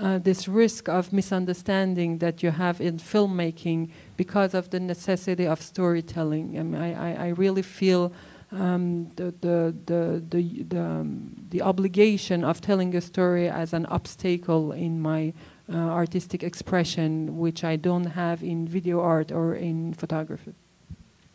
uh, 0.00 0.18
this 0.18 0.48
risk 0.48 0.88
of 0.88 1.12
misunderstanding 1.12 2.18
that 2.18 2.42
you 2.42 2.50
have 2.50 2.80
in 2.80 2.98
filmmaking 2.98 3.90
because 4.16 4.54
of 4.54 4.70
the 4.70 4.80
necessity 4.80 5.46
of 5.46 5.60
storytelling. 5.60 6.58
I, 6.58 6.62
mean, 6.62 6.80
I, 6.80 7.12
I- 7.12 7.24
I 7.26 7.28
really 7.28 7.62
feel 7.62 8.12
um, 8.50 9.08
the, 9.16 9.34
the, 9.40 9.74
the, 9.86 10.22
the, 10.28 10.62
the, 10.64 10.80
um, 10.80 11.32
the 11.50 11.62
obligation 11.62 12.44
of 12.44 12.60
telling 12.60 12.94
a 12.94 13.00
story 13.00 13.48
as 13.48 13.72
an 13.72 13.86
obstacle 13.86 14.72
in 14.72 15.00
my 15.00 15.32
uh, 15.72 15.76
artistic 15.76 16.42
expression, 16.42 17.38
which 17.38 17.64
I 17.64 17.76
don't 17.76 18.04
have 18.06 18.42
in 18.42 18.68
video 18.68 19.00
art 19.00 19.32
or 19.32 19.54
in 19.54 19.94
photography. 19.94 20.54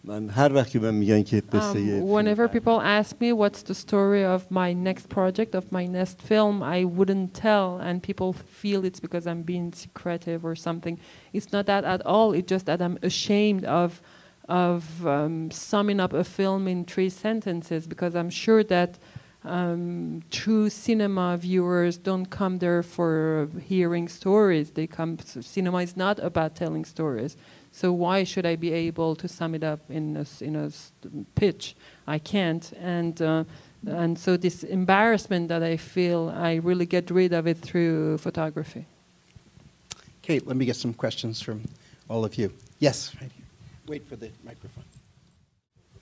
من 0.06 0.28
هر 0.30 0.52
وقت 0.52 0.70
که 0.70 0.78
من 0.80 0.94
میگن 0.94 1.22
که 1.22 1.40
قصه 1.40 1.72
Um, 1.72 1.72
فیلم 1.76 2.06
whenever 2.06 2.48
برداری- 2.48 2.52
people 2.52 2.80
ask 2.80 3.10
me 3.20 3.32
what's 3.32 3.62
the 3.62 3.74
story 3.74 4.24
of 4.24 4.50
my 4.50 4.72
next 4.74 5.08
project, 5.08 5.54
of 5.54 5.64
my 5.70 5.86
next 5.86 6.20
film, 6.20 6.62
I 6.62 6.84
wouldn't 6.84 7.34
tell, 7.34 7.78
and 7.80 8.02
people 8.02 8.32
feel 8.32 8.84
it's 8.84 9.00
because 9.00 9.26
I'm 9.26 9.42
being 9.42 9.72
secretive 9.72 10.44
or 10.44 10.56
something. 10.56 10.98
It's 11.32 11.52
not 11.52 11.66
that 11.66 11.84
at 11.84 12.04
all. 12.04 12.32
It's 12.32 12.48
just 12.54 12.66
that 12.66 12.80
I'm 12.82 12.98
ashamed 13.02 13.64
of 13.64 14.02
of 14.48 15.06
um, 15.06 15.50
summing 15.52 16.00
up 16.00 16.12
a 16.12 16.24
film 16.24 16.66
in 16.66 16.84
three 16.84 17.08
sentences 17.08 17.86
because 17.86 18.16
I'm 18.20 18.28
sure 18.44 18.62
that 18.64 18.98
um, 19.44 20.22
true 20.30 20.68
cinema 20.68 21.36
viewers 21.36 21.96
don't 21.98 22.26
come 22.40 22.58
there 22.58 22.82
for 22.82 23.48
hearing 23.72 24.08
stories. 24.08 24.66
They 24.72 24.86
come. 24.86 25.18
Cinema 25.56 25.78
is 25.88 25.96
not 25.96 26.18
about 26.18 26.50
telling 26.62 26.84
stories. 26.84 27.36
So 27.72 27.91
why 27.91 28.24
should 28.24 28.45
I 28.45 28.55
be 28.55 28.74
able 28.74 29.15
to 29.15 29.28
sum 29.28 29.53
it 29.55 29.63
up 29.63 29.80
in 29.89 30.18
a, 30.18 30.43
in 30.43 30.55
a 30.55 30.65
s- 30.65 30.91
pitch? 31.36 31.76
I 32.07 32.20
can't. 32.20 32.72
And 32.80 33.22
uh, 33.22 33.43
and 33.86 34.18
so 34.18 34.38
this 34.38 34.63
embarrassment 34.63 35.49
that 35.49 35.63
I 35.63 35.78
feel, 35.78 36.30
I 36.30 36.55
really 36.55 36.86
get 36.86 37.11
rid 37.11 37.34
of 37.34 37.47
it 37.47 37.57
through 37.59 38.18
photography. 38.18 38.86
Kate, 40.22 40.45
let 40.47 40.57
me 40.57 40.65
get 40.65 40.76
some 40.76 40.93
questions 40.93 41.41
from 41.41 41.63
all 42.09 42.26
of 42.26 42.36
you. 42.36 42.51
Yes, 42.80 43.15
right 43.22 43.32
here. 43.32 43.45
Wait 43.88 44.07
for 44.07 44.15
the 44.15 44.30
microphone. 44.43 44.84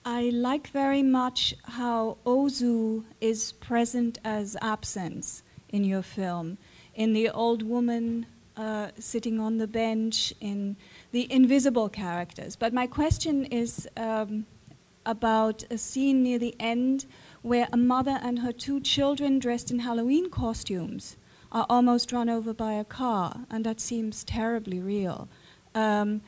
I 0.04 0.30
like 0.30 0.68
very 0.68 1.02
much 1.02 1.54
how 1.64 2.18
Ozu 2.24 3.04
is 3.20 3.52
present 3.52 4.18
as 4.24 4.56
absence 4.62 5.42
in 5.68 5.84
your 5.84 6.02
film. 6.02 6.58
In 6.94 7.12
the 7.12 7.28
old 7.28 7.62
woman 7.62 8.26
uh, 8.56 8.88
sitting 8.98 9.38
on 9.38 9.58
the 9.58 9.66
bench, 9.66 10.32
in 10.40 10.76
the 11.16 11.32
invisible 11.32 11.88
characters. 11.88 12.56
But 12.56 12.74
my 12.74 12.86
question 12.86 13.46
is 13.46 13.88
um, 13.96 14.44
about 15.06 15.64
a 15.70 15.78
scene 15.78 16.22
near 16.22 16.38
the 16.38 16.54
end 16.60 17.06
where 17.40 17.68
a 17.72 17.76
mother 17.78 18.18
and 18.22 18.40
her 18.40 18.52
two 18.52 18.80
children 18.80 19.38
dressed 19.38 19.70
in 19.70 19.78
Halloween 19.78 20.28
costumes 20.28 21.16
are 21.50 21.64
almost 21.70 22.12
run 22.12 22.28
over 22.28 22.52
by 22.52 22.74
a 22.74 22.84
car, 22.84 23.46
and 23.48 23.64
that 23.64 23.80
seems 23.80 24.24
terribly 24.24 24.78
real. 24.78 25.26
Um, 25.74 26.20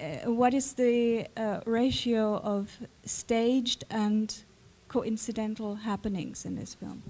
uh, 0.00 0.30
what 0.30 0.54
is 0.54 0.72
the 0.72 1.26
uh, 1.36 1.60
ratio 1.66 2.36
of 2.38 2.78
staged 3.04 3.84
and 3.90 4.42
coincidental 4.88 5.74
happenings 5.74 6.46
in 6.46 6.56
this 6.56 6.72
film? 6.72 7.02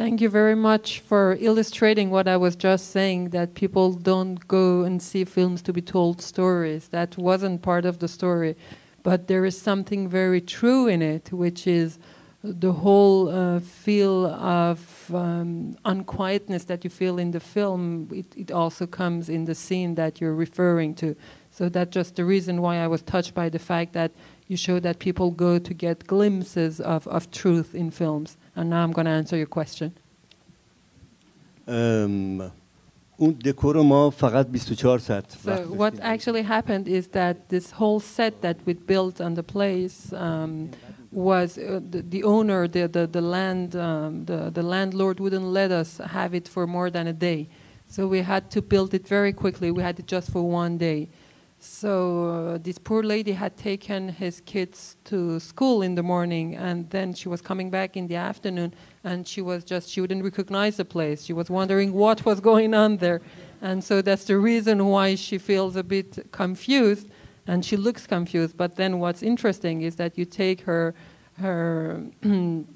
Thank 0.00 0.22
you 0.22 0.30
very 0.30 0.54
much 0.54 1.00
for 1.00 1.36
illustrating 1.40 2.08
what 2.08 2.26
I 2.26 2.38
was 2.38 2.56
just 2.56 2.90
saying 2.90 3.30
that 3.36 3.52
people 3.52 3.92
don't 3.92 4.36
go 4.48 4.82
and 4.82 5.02
see 5.02 5.26
films 5.26 5.60
to 5.60 5.74
be 5.74 5.82
told 5.82 6.22
stories. 6.22 6.88
That 6.88 7.18
wasn't 7.18 7.60
part 7.60 7.84
of 7.84 7.98
the 7.98 8.08
story. 8.08 8.56
But 9.02 9.28
there 9.28 9.44
is 9.44 9.60
something 9.60 10.08
very 10.08 10.40
true 10.40 10.86
in 10.86 11.02
it, 11.02 11.34
which 11.34 11.66
is 11.66 11.98
the 12.42 12.72
whole 12.72 13.28
uh, 13.28 13.60
feel 13.60 14.24
of 14.24 15.14
um, 15.14 15.76
unquietness 15.84 16.64
that 16.64 16.82
you 16.82 16.88
feel 16.88 17.18
in 17.18 17.32
the 17.32 17.40
film. 17.40 18.08
It, 18.10 18.34
it 18.34 18.50
also 18.50 18.86
comes 18.86 19.28
in 19.28 19.44
the 19.44 19.54
scene 19.54 19.96
that 19.96 20.18
you're 20.18 20.34
referring 20.34 20.94
to. 20.94 21.14
So 21.50 21.68
that's 21.68 21.90
just 21.90 22.16
the 22.16 22.24
reason 22.24 22.62
why 22.62 22.76
I 22.76 22.86
was 22.86 23.02
touched 23.02 23.34
by 23.34 23.48
the 23.48 23.58
fact 23.58 23.92
that 23.92 24.12
you 24.46 24.56
show 24.56 24.80
that 24.80 24.98
people 24.98 25.30
go 25.30 25.58
to 25.58 25.74
get 25.74 26.06
glimpses 26.06 26.80
of, 26.80 27.06
of 27.08 27.30
truth 27.30 27.74
in 27.74 27.90
films. 27.90 28.36
And 28.56 28.70
now 28.70 28.82
I'm 28.82 28.92
going 28.92 29.06
to 29.06 29.12
answer 29.12 29.36
your 29.36 29.46
question. 29.46 29.92
Um. 31.66 32.52
So 35.44 35.66
what 35.68 36.00
actually 36.00 36.40
happened 36.40 36.88
is 36.88 37.08
that 37.08 37.50
this 37.50 37.72
whole 37.72 38.00
set 38.00 38.40
that 38.40 38.56
we 38.64 38.72
built 38.72 39.20
on 39.20 39.34
the 39.34 39.42
place 39.42 40.10
um, 40.14 40.70
was 41.12 41.58
uh, 41.58 41.80
the, 41.90 42.00
the, 42.00 42.24
owner, 42.24 42.66
the 42.66 42.88
the, 42.88 43.06
the 43.06 43.20
land, 43.20 43.76
um, 43.76 44.24
the 44.24 44.50
the 44.50 44.62
landlord 44.62 45.20
wouldn't 45.20 45.44
let 45.44 45.70
us 45.70 45.98
have 45.98 46.34
it 46.34 46.48
for 46.48 46.66
more 46.66 46.88
than 46.88 47.06
a 47.06 47.12
day, 47.12 47.48
so 47.86 48.06
we 48.06 48.22
had 48.22 48.50
to 48.52 48.62
build 48.62 48.94
it 48.94 49.06
very 49.06 49.34
quickly. 49.34 49.70
We 49.70 49.82
had 49.82 49.98
it 49.98 50.06
just 50.06 50.30
for 50.30 50.42
one 50.42 50.78
day. 50.78 51.10
So 51.62 52.54
uh, 52.54 52.58
this 52.58 52.78
poor 52.78 53.02
lady 53.02 53.32
had 53.32 53.58
taken 53.58 54.08
his 54.08 54.40
kids 54.46 54.96
to 55.04 55.38
school 55.38 55.82
in 55.82 55.94
the 55.94 56.02
morning, 56.02 56.56
and 56.56 56.88
then 56.88 57.12
she 57.12 57.28
was 57.28 57.42
coming 57.42 57.68
back 57.68 57.98
in 57.98 58.06
the 58.06 58.16
afternoon, 58.16 58.72
and 59.04 59.28
she 59.28 59.42
was 59.42 59.62
just 59.62 59.90
she 59.90 60.00
wouldn't 60.00 60.24
recognize 60.24 60.78
the 60.78 60.86
place. 60.86 61.22
She 61.22 61.34
was 61.34 61.50
wondering 61.50 61.92
what 61.92 62.24
was 62.24 62.40
going 62.40 62.72
on 62.72 62.96
there, 62.96 63.20
and 63.60 63.84
so 63.84 64.00
that's 64.00 64.24
the 64.24 64.38
reason 64.38 64.86
why 64.86 65.16
she 65.16 65.36
feels 65.36 65.76
a 65.76 65.84
bit 65.84 66.32
confused, 66.32 67.08
and 67.46 67.62
she 67.62 67.76
looks 67.76 68.06
confused. 68.06 68.56
But 68.56 68.76
then 68.76 68.98
what's 68.98 69.22
interesting 69.22 69.82
is 69.82 69.96
that 69.96 70.16
you 70.16 70.24
take 70.24 70.62
her 70.62 70.94
her 71.40 72.02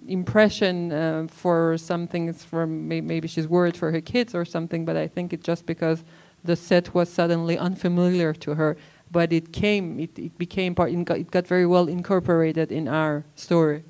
impression 0.07 0.93
uh, 0.93 1.27
for 1.31 1.79
something 1.79 2.29
it's 2.29 2.45
from 2.45 2.87
maybe 2.87 3.29
she's 3.29 3.49
worried 3.49 3.79
for 3.79 3.93
her 3.93 4.03
kids 4.03 4.35
or 4.35 4.45
something, 4.45 4.85
but 4.85 4.95
I 4.95 5.09
think 5.09 5.33
it's 5.33 5.45
just 5.47 5.65
because 5.65 6.05
the 6.45 6.57
set 6.57 6.95
was 6.95 7.09
suddenly 7.09 7.59
unfamiliar 7.59 8.33
to 8.35 8.55
her, 8.55 8.77
but 9.11 9.33
it 9.33 9.53
came, 9.53 9.99
it, 9.99 10.19
it 10.19 10.37
became 10.39 10.75
part, 10.75 10.93
it 10.93 11.31
got, 11.31 11.47
very 11.47 11.67
well 11.67 11.89
incorporated 11.89 12.71
in 12.71 12.87
our 12.87 13.25
story. 13.35 13.85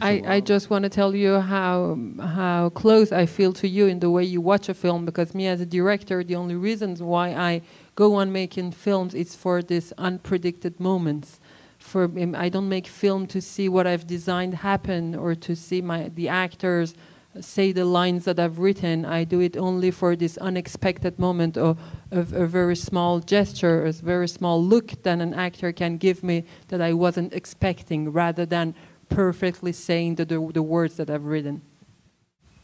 I, 0.00 0.22
I, 0.26 0.40
just 0.40 0.70
want 0.70 0.84
to 0.84 0.88
tell 0.88 1.14
you 1.14 1.40
how 1.40 1.98
how 2.20 2.70
close 2.70 3.10
I 3.10 3.26
feel 3.26 3.52
to 3.54 3.68
you 3.68 3.86
in 3.86 3.98
the 3.98 4.10
way 4.10 4.22
you 4.22 4.40
watch 4.40 4.68
a 4.68 4.74
film 4.74 5.04
because 5.04 5.34
me 5.34 5.48
as 5.48 5.60
a 5.60 5.66
director, 5.66 6.22
the 6.22 6.36
only 6.36 6.54
reasons 6.54 7.02
why 7.02 7.30
I 7.30 7.62
go 7.96 8.14
on 8.14 8.32
making 8.32 8.72
films 8.72 9.12
is 9.12 9.34
for 9.34 9.60
these 9.60 9.92
unpredicted 9.98 10.78
moments. 10.78 11.40
For 11.78 12.10
I 12.36 12.48
don't 12.48 12.68
make 12.68 12.86
film 12.86 13.26
to 13.28 13.40
see 13.40 13.68
what 13.68 13.86
I've 13.86 14.06
designed 14.06 14.54
happen 14.54 15.14
or 15.14 15.34
to 15.34 15.56
see 15.56 15.82
my 15.82 16.08
the 16.14 16.28
actors 16.28 16.94
say 17.40 17.72
the 17.72 17.84
lines 17.84 18.24
that 18.24 18.38
I've 18.38 18.58
written 18.58 19.04
I 19.04 19.24
do 19.24 19.40
it 19.40 19.56
only 19.56 19.90
for 19.90 20.16
this 20.16 20.36
unexpected 20.38 21.18
moment 21.18 21.56
or 21.56 21.76
of 22.10 22.32
a 22.32 22.46
very 22.46 22.76
small 22.76 23.20
gesture 23.20 23.84
a 23.84 23.92
very 23.92 24.28
small 24.28 24.62
look 24.62 25.02
that 25.02 25.20
an 25.20 25.34
actor 25.34 25.72
can 25.72 25.96
give 25.96 26.22
me 26.22 26.44
that 26.68 26.80
I 26.80 26.92
wasn't 26.92 27.32
expecting 27.32 28.12
rather 28.12 28.46
than 28.46 28.74
perfectly 29.08 29.72
saying 29.72 30.16
the, 30.16 30.24
the, 30.24 30.50
the 30.52 30.62
words 30.62 30.96
that 30.96 31.10
I've 31.10 31.24
written. 31.24 31.62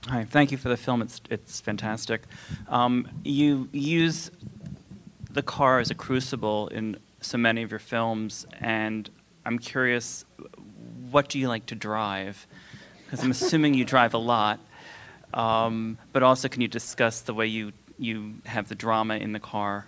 Hi, 0.08 0.24
thank 0.24 0.50
you 0.50 0.58
for 0.58 0.68
the 0.68 0.76
film. 0.76 1.00
It's 1.00 1.20
it's 1.30 1.60
fantastic. 1.60 2.22
Um, 2.68 3.06
you 3.22 3.68
use 3.72 4.32
the 5.30 5.42
car 5.42 5.78
as 5.78 5.90
a 5.90 5.94
crucible 5.94 6.66
in 6.68 6.96
so 7.20 7.38
many 7.38 7.62
of 7.62 7.70
your 7.70 7.78
films, 7.78 8.44
and 8.60 9.08
I'm 9.46 9.60
curious, 9.60 10.24
what 11.10 11.28
do 11.28 11.38
you 11.38 11.48
like 11.48 11.66
to 11.66 11.76
drive? 11.76 12.48
Because 13.12 13.26
I'm 13.26 13.30
assuming 13.32 13.74
you 13.74 13.84
drive 13.84 14.14
a 14.14 14.18
lot, 14.18 14.58
um, 15.34 15.98
but 16.14 16.22
also 16.22 16.48
can 16.48 16.62
you 16.62 16.68
discuss 16.68 17.20
the 17.20 17.34
way 17.34 17.46
you 17.46 17.74
you 17.98 18.36
have 18.46 18.70
the 18.70 18.74
drama 18.74 19.16
in 19.16 19.32
the 19.32 19.38
car? 19.38 19.84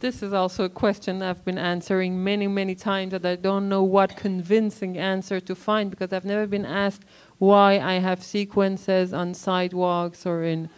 This 0.00 0.24
is 0.24 0.32
also 0.32 0.64
a 0.64 0.68
question 0.68 1.22
I've 1.22 1.44
been 1.44 1.56
answering 1.56 2.24
many, 2.24 2.48
many 2.48 2.74
times 2.74 3.12
that 3.12 3.24
I 3.24 3.36
don't 3.36 3.68
know 3.68 3.84
what 3.84 4.16
convincing 4.16 4.98
answer 4.98 5.38
to 5.38 5.54
find 5.54 5.88
because 5.88 6.12
I've 6.12 6.24
never 6.24 6.48
been 6.48 6.66
asked 6.66 7.04
why 7.38 7.78
I 7.78 8.00
have 8.00 8.24
sequences 8.24 9.12
on 9.12 9.34
sidewalks 9.34 10.26
or 10.26 10.42
in 10.42 10.68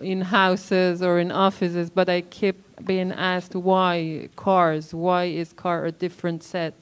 in 0.00 0.22
houses 0.22 1.02
or 1.02 1.18
in 1.18 1.30
offices, 1.30 1.90
but 1.90 2.08
I 2.08 2.22
keep 2.22 2.56
being 2.82 3.12
asked 3.12 3.54
why 3.54 4.30
cars, 4.36 4.94
why 4.94 5.24
is 5.24 5.52
car 5.52 5.84
a 5.84 5.92
different 5.92 6.42
set? 6.42 6.72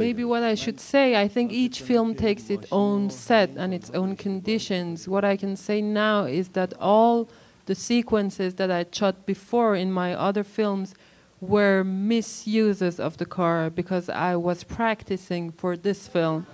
Maybe 0.00 0.24
what 0.24 0.42
I 0.42 0.54
should 0.54 0.80
say, 0.80 1.14
I 1.14 1.28
think 1.28 1.52
each 1.52 1.82
film 1.82 2.14
takes 2.14 2.48
its 2.48 2.66
own 2.72 3.10
set 3.10 3.50
and 3.56 3.74
its 3.74 3.90
own 3.90 4.16
conditions. 4.16 5.06
What 5.06 5.24
I 5.24 5.36
can 5.36 5.56
say 5.56 5.82
now 5.82 6.24
is 6.24 6.48
that 6.50 6.72
all 6.80 7.28
the 7.66 7.74
sequences 7.74 8.54
that 8.54 8.70
I 8.70 8.86
shot 8.90 9.26
before 9.26 9.76
in 9.76 9.92
my 9.92 10.14
other 10.14 10.42
films 10.42 10.94
were 11.40 11.84
misuses 11.84 12.98
of 12.98 13.18
the 13.18 13.26
car 13.26 13.68
because 13.68 14.08
I 14.08 14.36
was 14.36 14.64
practicing 14.64 15.52
for 15.52 15.76
this 15.76 16.08
film. 16.08 16.46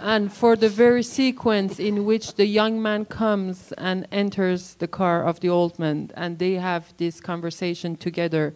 and 0.00 0.32
for 0.32 0.56
the 0.56 0.68
very 0.68 1.02
sequence 1.02 1.80
in 1.80 2.04
which 2.04 2.34
the 2.34 2.46
young 2.46 2.80
man 2.80 3.04
comes 3.04 3.72
and 3.72 4.06
enters 4.12 4.74
the 4.74 4.86
car 4.86 5.24
of 5.24 5.40
the 5.40 5.48
old 5.48 5.78
man 5.78 6.10
and 6.14 6.38
they 6.38 6.54
have 6.54 6.94
this 6.98 7.20
conversation 7.20 7.96
together 7.96 8.54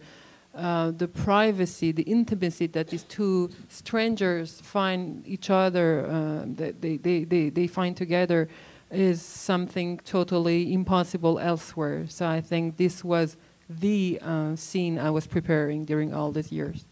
uh, 0.54 0.90
the 0.90 1.06
privacy, 1.06 1.92
the 1.92 2.02
intimacy 2.02 2.66
that 2.66 2.88
these 2.88 3.04
two 3.04 3.50
strangers 3.68 4.60
find 4.60 5.26
each 5.26 5.50
other, 5.50 6.06
uh, 6.06 6.44
that 6.56 6.80
they, 6.80 6.96
they, 6.96 7.24
they, 7.24 7.48
they 7.48 7.66
find 7.66 7.96
together, 7.96 8.48
is 8.90 9.22
something 9.22 9.98
totally 10.04 10.72
impossible 10.72 11.38
elsewhere. 11.38 12.06
So 12.08 12.26
I 12.26 12.40
think 12.40 12.76
this 12.76 13.04
was 13.04 13.36
the 13.68 14.18
uh, 14.22 14.56
scene 14.56 14.98
I 14.98 15.10
was 15.10 15.26
preparing 15.26 15.84
during 15.84 16.14
all 16.14 16.32
these 16.32 16.50
years. 16.50 16.84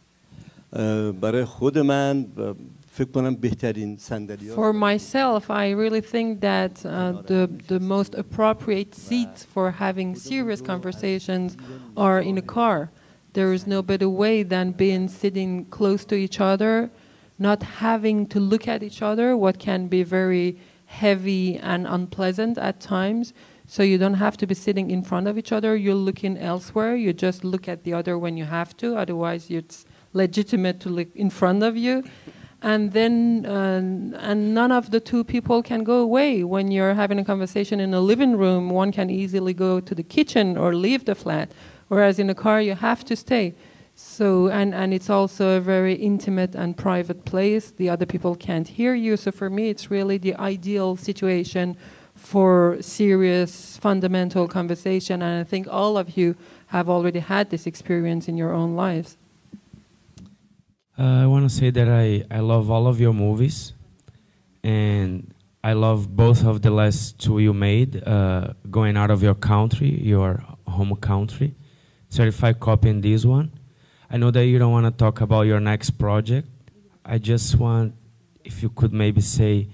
برای 1.21 1.45
خود 1.45 1.79
من 1.79 2.27
فکر 2.93 3.11
کنم 3.13 3.35
بهترین 3.35 3.97
صندلی 3.97 4.51
For 4.51 4.73
myself, 4.73 5.51
I 5.51 5.71
really 5.71 6.01
think 6.01 6.41
that 6.41 6.85
uh, 6.85 7.23
the, 7.23 7.49
the 7.69 7.81
most 7.81 8.15
appropriate 8.15 8.95
seats 8.95 9.45
for 9.45 9.71
having 9.71 10.15
serious 10.17 10.61
conversations 10.61 11.57
are 11.97 12.21
in 12.21 12.39
a 12.39 12.43
car. 12.43 12.91
There 13.34 13.54
is 13.54 13.66
no 13.66 13.82
better 13.82 14.10
way 14.10 14.44
than 14.44 14.72
being 14.72 15.08
sitting 15.08 15.66
close 15.66 16.04
to 16.06 16.16
each 16.16 16.40
other, 16.42 16.92
not 17.40 17.64
having 17.64 18.28
to 18.28 18.40
look 18.40 18.68
at 18.68 18.84
each 18.84 19.02
other, 19.02 19.38
what 19.38 19.58
can 19.58 19.88
be 19.88 20.04
very 20.04 20.60
heavy 20.86 21.58
and 21.58 21.88
unpleasant 21.88 22.58
at 22.58 22.82
times. 22.82 23.34
So 23.66 23.84
you 23.84 23.98
don't 23.98 24.16
have 24.16 24.36
to 24.38 24.46
be 24.46 24.54
sitting 24.54 24.92
in 24.92 25.02
front 25.02 25.28
of 25.28 25.38
each 25.38 25.54
other. 25.54 25.78
You're 25.78 25.96
looking 25.96 26.38
elsewhere. 26.38 26.96
You 26.96 27.14
just 27.14 27.46
look 27.46 27.70
at 27.70 27.86
the 27.86 27.94
other 27.94 28.18
when 28.18 28.36
you 28.36 28.44
have 28.44 28.76
to. 28.78 28.98
Otherwise, 28.98 29.50
it's 29.50 29.86
legitimate 30.12 30.82
to 30.82 30.90
look 30.90 31.08
in 31.16 31.30
front 31.30 31.64
of 31.64 31.78
you. 31.78 32.04
And 32.62 32.92
then, 32.92 33.46
uh, 33.46 33.82
and 34.20 34.54
none 34.54 34.72
of 34.72 34.92
the 34.92 35.00
two 35.00 35.24
people 35.24 35.64
can 35.64 35.84
go 35.84 36.00
away. 36.00 36.44
When 36.44 36.70
you're 36.70 36.94
having 36.94 37.18
a 37.18 37.24
conversation 37.24 37.80
in 37.80 37.94
a 37.94 38.02
living 38.02 38.36
room, 38.36 38.70
one 38.70 38.92
can 38.92 39.10
easily 39.10 39.54
go 39.54 39.80
to 39.80 39.96
the 39.96 40.04
kitchen 40.04 40.58
or 40.58 40.76
leave 40.76 41.06
the 41.06 41.16
flat. 41.16 41.52
Whereas 41.92 42.20
in 42.20 42.30
a 42.30 42.34
car, 42.34 42.62
you 42.62 42.76
have 42.76 43.04
to 43.04 43.18
stay. 43.18 43.54
So, 43.96 44.48
and, 44.48 44.74
and 44.74 44.94
it's 44.94 45.10
also 45.10 45.58
a 45.58 45.60
very 45.60 45.94
intimate 45.96 46.56
and 46.56 46.78
private 46.78 47.26
place. 47.26 47.72
The 47.72 47.90
other 47.90 48.06
people 48.06 48.34
can't 48.34 48.66
hear 48.66 48.96
you. 48.96 49.18
So 49.18 49.30
for 49.30 49.50
me, 49.50 49.68
it's 49.68 49.92
really 49.92 50.18
the 50.18 50.34
ideal 50.36 50.96
situation 50.96 51.76
for 52.16 52.78
serious, 52.80 53.76
fundamental 53.76 54.48
conversation. 54.48 55.22
And 55.22 55.42
I 55.42 55.44
think 55.44 55.68
all 55.70 55.98
of 55.98 56.16
you 56.16 56.38
have 56.68 56.88
already 56.90 57.20
had 57.20 57.50
this 57.50 57.68
experience 57.68 58.30
in 58.30 58.38
your 58.38 58.54
own 58.54 58.78
lives. 58.78 59.18
Uh, 60.98 61.24
I 61.24 61.26
want 61.26 61.44
to 61.50 61.54
say 61.54 61.72
that 61.72 61.90
I, 61.90 62.24
I 62.32 62.40
love 62.40 62.72
all 62.72 62.88
of 62.88 63.02
your 63.02 63.14
movies. 63.14 63.74
And 64.64 65.34
I 65.62 65.74
love 65.74 66.16
both 66.16 66.46
of 66.46 66.62
the 66.62 66.72
last 66.72 67.20
two 67.20 67.40
you 67.40 67.54
made, 67.54 68.02
uh, 68.08 68.54
Going 68.70 68.96
Out 68.96 69.12
of 69.12 69.22
Your 69.22 69.36
Country, 69.36 69.90
your 70.02 70.42
home 70.66 70.96
country 70.96 71.54
certified 72.11 72.61
copy 72.61 72.91
in 72.91 73.01
this 73.01 73.25
one. 73.25 73.51
I 74.11 74.17
know 74.17 74.31
that 74.31 74.47
you 74.47 74.59
don't 74.59 74.73
want 74.73 74.87
to 74.87 74.93
talk 74.93 75.21
about 75.21 75.43
your 75.43 75.61
next 75.61 75.91
project. 75.91 76.49
I 77.05 77.19
just 77.19 77.57
want 77.57 77.95
if 78.45 78.63
you 78.63 78.69
could 78.69 78.93
maybe 78.93 79.21
say 79.21 79.69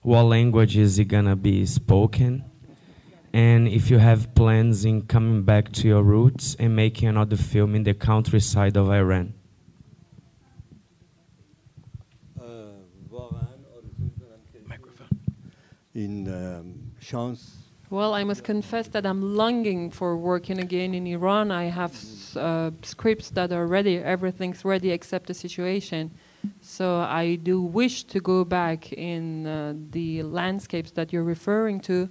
what 0.00 0.24
language 0.24 0.76
is 0.76 0.98
it 0.98 1.06
gonna 1.06 1.36
be 1.36 1.64
spoken, 1.66 2.44
and 3.32 3.68
if 3.68 3.90
you 3.90 3.98
have 3.98 4.34
plans 4.34 4.84
in 4.84 5.02
coming 5.02 5.42
back 5.42 5.72
to 5.72 5.88
your 5.88 6.02
roots 6.02 6.56
and 6.58 6.76
making 6.76 7.08
another 7.08 7.36
film 7.36 7.74
in 7.74 7.84
the 7.84 7.94
countryside 7.94 8.76
of 8.76 8.90
Iran. 8.90 9.34
این 15.96 16.28
شانس 17.00 17.57
well, 17.89 18.13
I 18.13 18.23
must 18.23 18.43
confess 18.43 18.87
that 18.89 19.05
I'm 19.05 19.35
longing 19.35 19.89
for 19.89 20.15
working 20.15 20.59
again 20.59 20.93
in 20.93 21.07
Iran. 21.07 21.51
I 21.51 21.65
have 21.65 21.93
uh, 22.35 22.71
scripts 22.83 23.31
that 23.31 23.51
are 23.51 23.65
ready, 23.65 23.97
everything's 23.97 24.63
ready 24.63 24.91
except 24.91 25.27
the 25.27 25.33
situation. 25.33 26.11
So 26.61 26.99
I 26.99 27.35
do 27.35 27.61
wish 27.61 28.03
to 28.05 28.19
go 28.19 28.45
back 28.45 28.93
in 28.93 29.47
uh, 29.47 29.73
the 29.89 30.23
landscapes 30.23 30.91
that 30.91 31.11
you're 31.11 31.23
referring 31.23 31.79
to, 31.81 32.07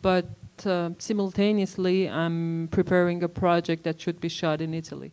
but 0.00 0.26
uh, 0.64 0.90
simultaneously 0.98 2.08
I'm 2.08 2.68
preparing 2.70 3.22
a 3.22 3.28
project 3.28 3.84
that 3.84 4.00
should 4.00 4.20
be 4.20 4.28
shot 4.28 4.60
in 4.60 4.72
Italy. 4.72 5.12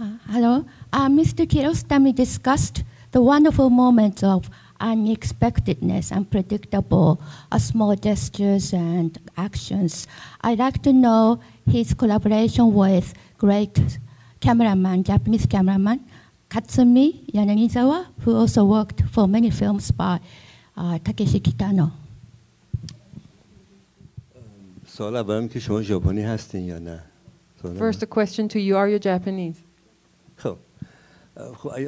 Uh, 0.00 0.18
hello, 0.28 0.64
uh, 0.92 1.08
Mr. 1.08 1.44
Kiarostami 1.44 2.14
discussed 2.14 2.84
the 3.10 3.20
wonderful 3.20 3.70
moments 3.70 4.22
of 4.22 4.48
unexpectedness, 4.80 6.12
unpredictable, 6.12 7.20
uh, 7.52 7.58
small 7.58 7.94
gestures 7.96 8.72
and 8.72 9.18
actions. 9.36 10.06
I'd 10.42 10.58
like 10.58 10.82
to 10.82 10.92
know 10.92 11.40
his 11.66 11.94
collaboration 11.94 12.72
with 12.72 13.14
great 13.38 13.98
cameraman, 14.40 15.04
Japanese 15.04 15.46
cameraman, 15.46 16.00
Katsumi 16.48 17.30
Yanagisawa, 17.32 18.06
who 18.20 18.36
also 18.36 18.64
worked 18.64 19.02
for 19.10 19.28
many 19.28 19.50
films 19.50 19.90
by 19.90 20.20
uh, 20.76 20.98
Takeshi 20.98 21.40
Kitano. 21.40 21.92
First, 27.78 28.02
a 28.02 28.06
question 28.06 28.48
to 28.48 28.60
you: 28.60 28.76
Are 28.76 28.88
you 28.88 28.98
Japanese? 28.98 29.62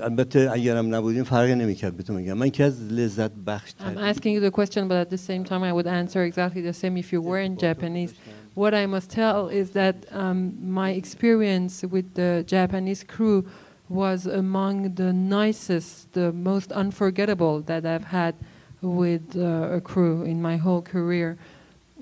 البته 0.02 0.50
اگرم 0.54 0.96
نبودیم 0.96 1.24
فرقی 1.24 1.56
نمیکرد 1.56 1.98
بهتون 1.98 2.16
میگم 2.16 2.34
من 2.34 2.50
که 2.50 2.64
از 2.64 2.82
لذت 2.82 3.32
بخش 3.48 3.72
I'm 3.72 3.98
asking 3.98 4.34
you 4.34 4.40
the 4.40 4.52
question 4.52 4.88
but 4.88 4.98
at 4.98 5.10
the 5.10 5.18
same 5.18 5.44
time 5.44 5.64
I 5.64 5.72
would 5.72 5.88
answer 5.88 6.24
exactly 6.24 6.62
the 6.62 6.74
same 6.74 6.98
if 6.98 7.14
you 7.14 7.22
were 7.22 7.40
in 7.40 7.58
Japanese 7.58 8.14
what 8.56 8.74
I 8.74 8.86
must 8.88 9.10
tell 9.12 9.48
is 9.50 9.72
that 9.72 9.96
um, 10.12 10.38
my 10.82 10.90
experience 11.02 11.84
with 11.84 12.08
the 12.16 12.44
Japanese 12.48 13.04
crew 13.04 13.46
was 13.88 14.26
among 14.26 14.96
the 14.96 15.12
nicest 15.14 16.14
the 16.14 16.32
most 16.52 16.72
unforgettable 16.72 17.56
that 17.70 17.86
I've 17.86 18.10
had 18.20 18.34
with 18.82 19.28
uh, 19.36 19.78
a 19.80 19.82
crew 19.92 20.24
in 20.24 20.42
my 20.42 20.58
whole 20.58 20.82
career 20.82 21.38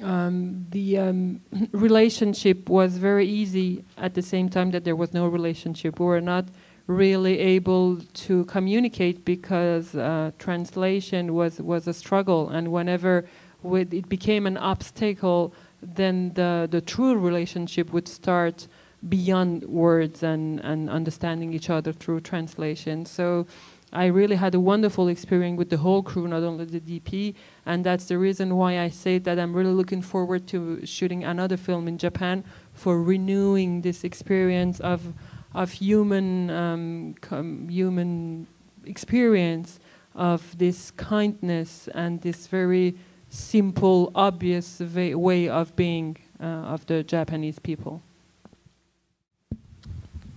um, 0.01 0.65
the 0.77 0.87
um, 0.97 1.41
relationship 1.89 2.69
was 2.69 2.91
very 3.09 3.27
easy 3.27 3.83
at 3.97 4.13
the 4.13 4.25
same 4.33 4.47
time 4.55 4.71
that 4.71 4.83
there 4.87 4.95
was 5.03 5.13
no 5.13 5.27
relationship 5.27 5.99
we 5.99 6.05
were 6.05 6.27
not 6.35 6.45
really 6.88 7.38
able 7.38 7.98
to 8.14 8.46
communicate 8.46 9.24
because 9.24 9.94
uh, 9.94 10.32
translation 10.38 11.34
was, 11.34 11.60
was 11.60 11.86
a 11.86 11.92
struggle. 11.92 12.48
And 12.48 12.72
whenever 12.72 13.26
it 13.62 14.08
became 14.08 14.46
an 14.46 14.56
obstacle, 14.56 15.52
then 15.82 16.32
the, 16.32 16.66
the 16.68 16.80
true 16.80 17.16
relationship 17.16 17.92
would 17.92 18.08
start 18.08 18.66
beyond 19.06 19.64
words 19.64 20.22
and, 20.22 20.60
and 20.60 20.90
understanding 20.90 21.52
each 21.52 21.70
other 21.70 21.92
through 21.92 22.20
translation. 22.20 23.04
So 23.04 23.46
I 23.92 24.06
really 24.06 24.36
had 24.36 24.54
a 24.54 24.60
wonderful 24.60 25.08
experience 25.08 25.58
with 25.58 25.70
the 25.70 25.76
whole 25.76 26.02
crew, 26.02 26.26
not 26.26 26.42
only 26.42 26.64
the 26.64 26.80
DP, 26.80 27.34
and 27.64 27.84
that's 27.84 28.06
the 28.06 28.18
reason 28.18 28.56
why 28.56 28.80
I 28.80 28.88
say 28.88 29.18
that 29.18 29.38
I'm 29.38 29.54
really 29.54 29.72
looking 29.72 30.02
forward 30.02 30.46
to 30.48 30.84
shooting 30.84 31.22
another 31.22 31.56
film 31.56 31.86
in 31.86 31.98
Japan 31.98 32.44
for 32.72 33.02
renewing 33.02 33.82
this 33.82 34.04
experience 34.04 34.80
of 34.80 35.12
of 35.54 35.72
human 35.72 36.50
um, 36.50 37.14
human 37.68 38.46
experience 38.84 39.80
of 40.14 40.58
this 40.58 40.90
kindness 40.92 41.88
and 41.94 42.20
this 42.22 42.46
very 42.46 42.94
simple, 43.30 44.10
obvious 44.14 44.80
way, 44.80 45.48
of 45.48 45.76
being 45.76 46.16
uh, 46.40 46.44
of 46.44 46.86
the 46.86 47.02
Japanese 47.02 47.58
people. 47.58 48.02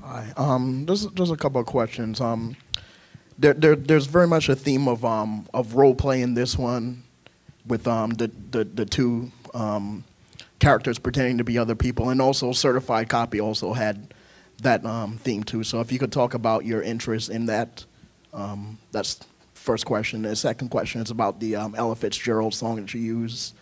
Hi. 0.04 0.34
Um, 0.36 0.86
there's, 0.86 1.08
there's 1.08 1.32
a 1.32 1.38
couple 1.38 1.62
of 1.62 1.68
questions. 1.68 2.20
Um, 2.20 2.56
there, 3.40 3.54
there, 3.54 3.76
there's 3.76 4.08
very 4.08 4.28
much 4.28 4.50
a 4.50 4.56
theme 4.56 4.88
of, 4.88 5.06
um, 5.06 5.48
of 5.54 5.76
role 5.76 5.96
play 5.96 6.22
in 6.22 6.34
this 6.34 6.58
one 6.58 7.04
with 7.66 7.88
um, 7.88 8.12
the, 8.12 8.30
the, 8.52 8.64
the 8.64 8.86
two 8.86 9.32
um, 9.54 10.04
characters 10.60 11.00
pretending 11.00 11.38
to 11.38 11.44
be 11.44 11.58
other 11.58 11.76
people, 11.76 12.10
and 12.10 12.22
also 12.22 12.52
Certified 12.52 13.10
Copy 13.10 13.40
also 13.40 13.74
had 13.74 14.14
that 14.62 14.86
um, 14.86 15.18
theme 15.18 15.44
too. 15.44 15.64
So 15.64 15.80
if 15.82 15.92
you 15.92 16.00
could 16.00 16.12
talk 16.12 16.34
about 16.34 16.66
your 16.66 16.82
interest 16.82 17.30
in 17.30 17.46
that, 17.48 17.86
um, 18.34 18.78
that's 18.92 19.20
first 19.54 19.86
question. 19.86 20.24
The 20.24 20.36
second 20.36 20.70
question 20.70 21.02
is 21.02 21.12
about 21.12 21.40
the 21.40 21.56
um, 21.56 21.76
Ella 21.76 21.96
Fitzgerald 21.96 22.54
song 22.54 22.78
that 22.78 22.94
you 22.94 23.02
use 23.02 23.54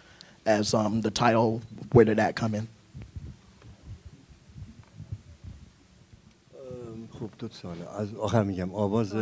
as 0.46 0.74
um, 0.74 1.02
the 1.02 1.12
title. 1.12 1.62
Where 1.92 2.06
did 2.06 2.18
that 2.18 2.36
come 2.36 2.56
in? 2.56 2.68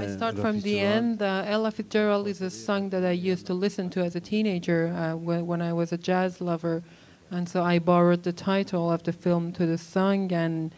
I 0.04 0.16
start 0.16 0.38
from 0.38 0.62
the 0.62 0.80
end. 0.80 1.22
Uh, 1.22 1.44
Ella 1.48 1.72
Fitzgerald 1.72 2.28
is 2.28 2.42
a 2.42 2.50
song 2.50 2.90
that 2.92 3.04
I 3.04 3.12
used 3.12 3.48
to 3.48 3.56
listen 3.56 3.90
to 3.92 4.02
as 4.02 4.16
a 4.16 4.20
teenager 4.20 4.94
uh, 4.96 5.16
when, 5.16 5.48
when 5.48 5.62
I 5.62 5.74
was 5.74 5.92
a 5.92 5.98
jazz 5.98 6.40
lover 6.40 6.84
And 7.30 7.50
so 7.50 7.64
I 7.64 7.80
borrowed 7.80 8.24
the 8.24 8.32
title 8.32 8.92
of 8.92 9.04
the 9.04 9.12
film 9.12 9.52
to 9.54 9.66
the 9.66 9.78
song, 9.78 10.32
and 10.32 10.74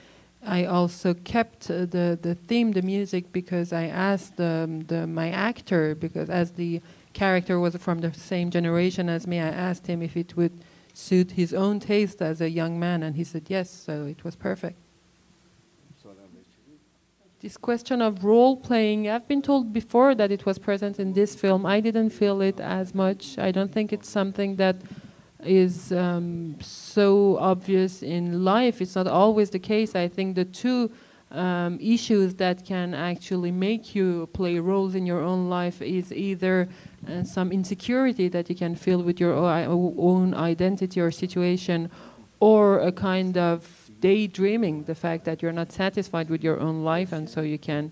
I 0.46 0.66
also 0.66 1.14
kept 1.14 1.70
uh, 1.70 1.86
the, 1.86 2.18
the 2.22 2.36
theme, 2.36 2.72
the 2.72 2.82
music, 2.82 3.32
because 3.32 3.74
I 3.74 3.86
asked 3.86 4.38
the, 4.38 5.06
my 5.08 5.30
actor, 5.30 5.96
because 5.96 6.30
as 6.30 6.52
the 6.52 6.82
character 7.14 7.60
was 7.60 7.76
from 7.76 8.00
the 8.00 8.14
same 8.14 8.50
generation 8.50 9.10
as 9.10 9.28
me, 9.28 9.40
I 9.40 9.50
asked 9.50 9.88
him 9.88 10.02
if 10.02 10.16
it 10.16 10.38
would 10.38 10.64
suit 10.94 11.32
his 11.32 11.54
own 11.54 11.80
taste 11.80 12.22
as 12.22 12.42
a 12.42 12.50
young 12.50 12.80
man, 12.80 13.04
and 13.04 13.16
he 13.16 13.24
said 13.24 13.44
yes, 13.48 13.70
so 13.70 14.06
it 14.06 14.24
was 14.24 14.36
perfect. 14.36 14.78
This 17.42 17.56
question 17.56 18.02
of 18.02 18.26
role 18.26 18.58
playing, 18.58 19.10
I've 19.10 19.26
been 19.26 19.42
told 19.42 19.72
before 19.72 20.14
that 20.14 20.30
it 20.30 20.46
was 20.46 20.60
present 20.60 21.00
in 21.00 21.14
this 21.14 21.36
film. 21.36 21.66
I 21.66 21.80
didn't 21.80 22.10
feel 22.10 22.42
it 22.42 22.60
as 22.60 22.94
much. 22.94 23.38
I 23.38 23.52
don't 23.52 23.72
think 23.72 23.94
it's 23.94 24.10
something 24.10 24.58
that 24.58 24.76
is 25.44 25.92
um, 25.92 26.58
so 26.62 27.38
obvious 27.38 28.04
in 28.04 28.44
life. 28.44 28.82
It's 28.82 28.96
not 28.96 29.08
always 29.08 29.50
the 29.52 29.60
case. 29.60 29.96
I 29.96 30.08
think 30.08 30.36
the 30.36 30.46
two 30.46 30.92
um, 31.32 31.78
issues 31.80 32.36
that 32.36 32.66
can 32.66 32.94
actually 32.94 33.52
make 33.52 33.96
you 33.96 34.28
play 34.34 34.60
roles 34.60 34.96
in 34.96 35.06
your 35.06 35.22
own 35.22 35.50
life 35.50 35.82
is 35.82 36.12
either 36.12 36.68
uh, 37.08 37.24
some 37.24 37.52
insecurity 37.52 38.28
that 38.30 38.50
you 38.50 38.56
can 38.56 38.76
feel 38.76 39.02
with 39.02 39.20
your 39.20 39.34
own 39.34 40.34
identity 40.34 41.00
or 41.00 41.12
situation, 41.12 41.90
or 42.40 42.80
a 42.80 42.92
kind 42.92 43.38
of 43.38 43.90
daydreaming, 44.00 44.84
the 44.86 44.96
fact 44.96 45.26
that 45.26 45.42
you're 45.42 45.52
not 45.52 45.72
satisfied 45.72 46.30
with 46.30 46.44
your 46.44 46.60
own 46.60 46.84
life, 46.84 47.12
and 47.12 47.30
so 47.30 47.42
you 47.42 47.60
can 47.60 47.92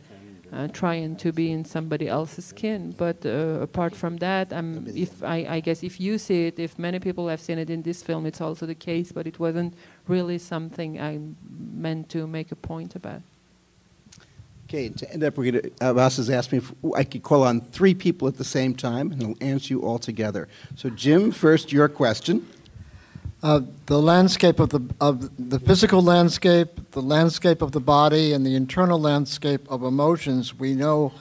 uh, 0.51 0.67
trying 0.67 1.15
to 1.17 1.31
be 1.31 1.51
in 1.51 1.65
somebody 1.65 2.07
else's 2.07 2.45
skin. 2.45 2.93
But 2.97 3.25
uh, 3.25 3.59
apart 3.61 3.95
from 3.95 4.17
that, 4.17 4.53
um, 4.53 4.85
if 4.95 5.23
I, 5.23 5.45
I 5.49 5.59
guess 5.59 5.83
if 5.83 5.99
you 5.99 6.17
see 6.17 6.47
it, 6.47 6.59
if 6.59 6.77
many 6.79 6.99
people 6.99 7.27
have 7.27 7.41
seen 7.41 7.57
it 7.57 7.69
in 7.69 7.81
this 7.81 8.03
film, 8.03 8.25
it's 8.25 8.41
also 8.41 8.65
the 8.65 8.75
case. 8.75 9.11
But 9.11 9.27
it 9.27 9.39
wasn't 9.39 9.73
really 10.07 10.37
something 10.37 10.99
I 10.99 11.19
meant 11.49 12.09
to 12.09 12.27
make 12.27 12.51
a 12.51 12.55
point 12.55 12.95
about. 12.95 13.21
Okay, 14.67 14.89
to 14.89 15.13
end 15.13 15.23
up, 15.23 15.37
we're 15.37 15.51
going 15.51 15.63
to, 15.63 15.89
Abbas 15.89 16.17
has 16.17 16.29
asked 16.29 16.51
me 16.51 16.57
if 16.57 16.73
I 16.93 17.05
could 17.05 17.23
call 17.23 17.43
on 17.43 17.61
three 17.61 17.93
people 17.93 18.27
at 18.27 18.35
the 18.35 18.43
same 18.43 18.75
time, 18.75 19.13
and 19.13 19.21
he'll 19.21 19.37
answer 19.39 19.73
you 19.73 19.81
all 19.81 19.97
together. 19.97 20.49
So, 20.75 20.89
Jim, 20.89 21.31
first, 21.31 21.71
your 21.71 21.87
question. 21.87 22.45
Uh, 23.43 23.61
the 23.85 24.01
landscape 24.01 24.59
of 24.59 24.69
the 24.69 24.81
of 24.99 25.29
the 25.49 25.59
physical 25.59 26.01
landscape, 26.01 26.91
the 26.91 27.01
landscape 27.01 27.61
of 27.61 27.71
the 27.71 27.79
body, 27.79 28.33
and 28.33 28.43
the 28.43 28.55
internal 28.55 28.99
landscape 28.99 29.61
of 29.69 29.83
emotions. 29.83 30.57
We 30.57 30.73
know 30.73 31.13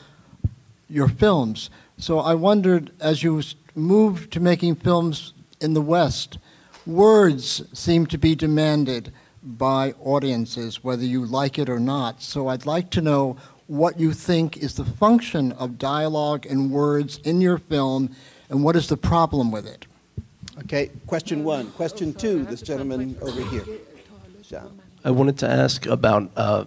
your 0.88 1.08
films. 1.08 1.68
So 1.98 2.20
I 2.20 2.34
wondered, 2.34 2.90
as 3.00 3.22
you 3.22 3.42
moved 3.74 4.32
to 4.32 4.40
making 4.40 4.76
films 4.76 5.34
in 5.60 5.74
the 5.74 5.82
West, 5.82 6.38
words 6.86 7.62
seem 7.72 8.06
to 8.06 8.18
be 8.18 8.34
demanded 8.34 9.12
by 9.42 9.92
audiences, 10.02 10.82
whether 10.82 11.04
you 11.04 11.26
like 11.26 11.58
it 11.58 11.68
or 11.68 11.78
not. 11.78 12.22
So 12.22 12.48
I'd 12.48 12.66
like 12.66 12.90
to 12.90 13.02
know 13.02 13.36
what 13.66 14.00
you 14.00 14.12
think 14.12 14.56
is 14.56 14.74
the 14.74 14.84
function 14.84 15.52
of 15.52 15.78
dialogue 15.78 16.46
and 16.46 16.70
words 16.70 17.18
in 17.24 17.42
your 17.42 17.58
film, 17.58 18.16
and 18.48 18.64
what 18.64 18.76
is 18.76 18.88
the 18.88 18.96
problem 18.96 19.50
with 19.50 19.66
it. 19.66 19.86
Okay, 20.60 20.90
question 21.06 21.44
one. 21.44 21.70
Question 21.72 22.14
two, 22.14 22.44
this 22.44 22.62
gentleman 22.62 23.16
over 23.20 23.42
here. 23.42 23.64
Jean. 24.42 24.80
I 25.04 25.10
wanted 25.10 25.38
to 25.38 25.48
ask 25.48 25.86
about 25.86 26.30
uh, 26.36 26.64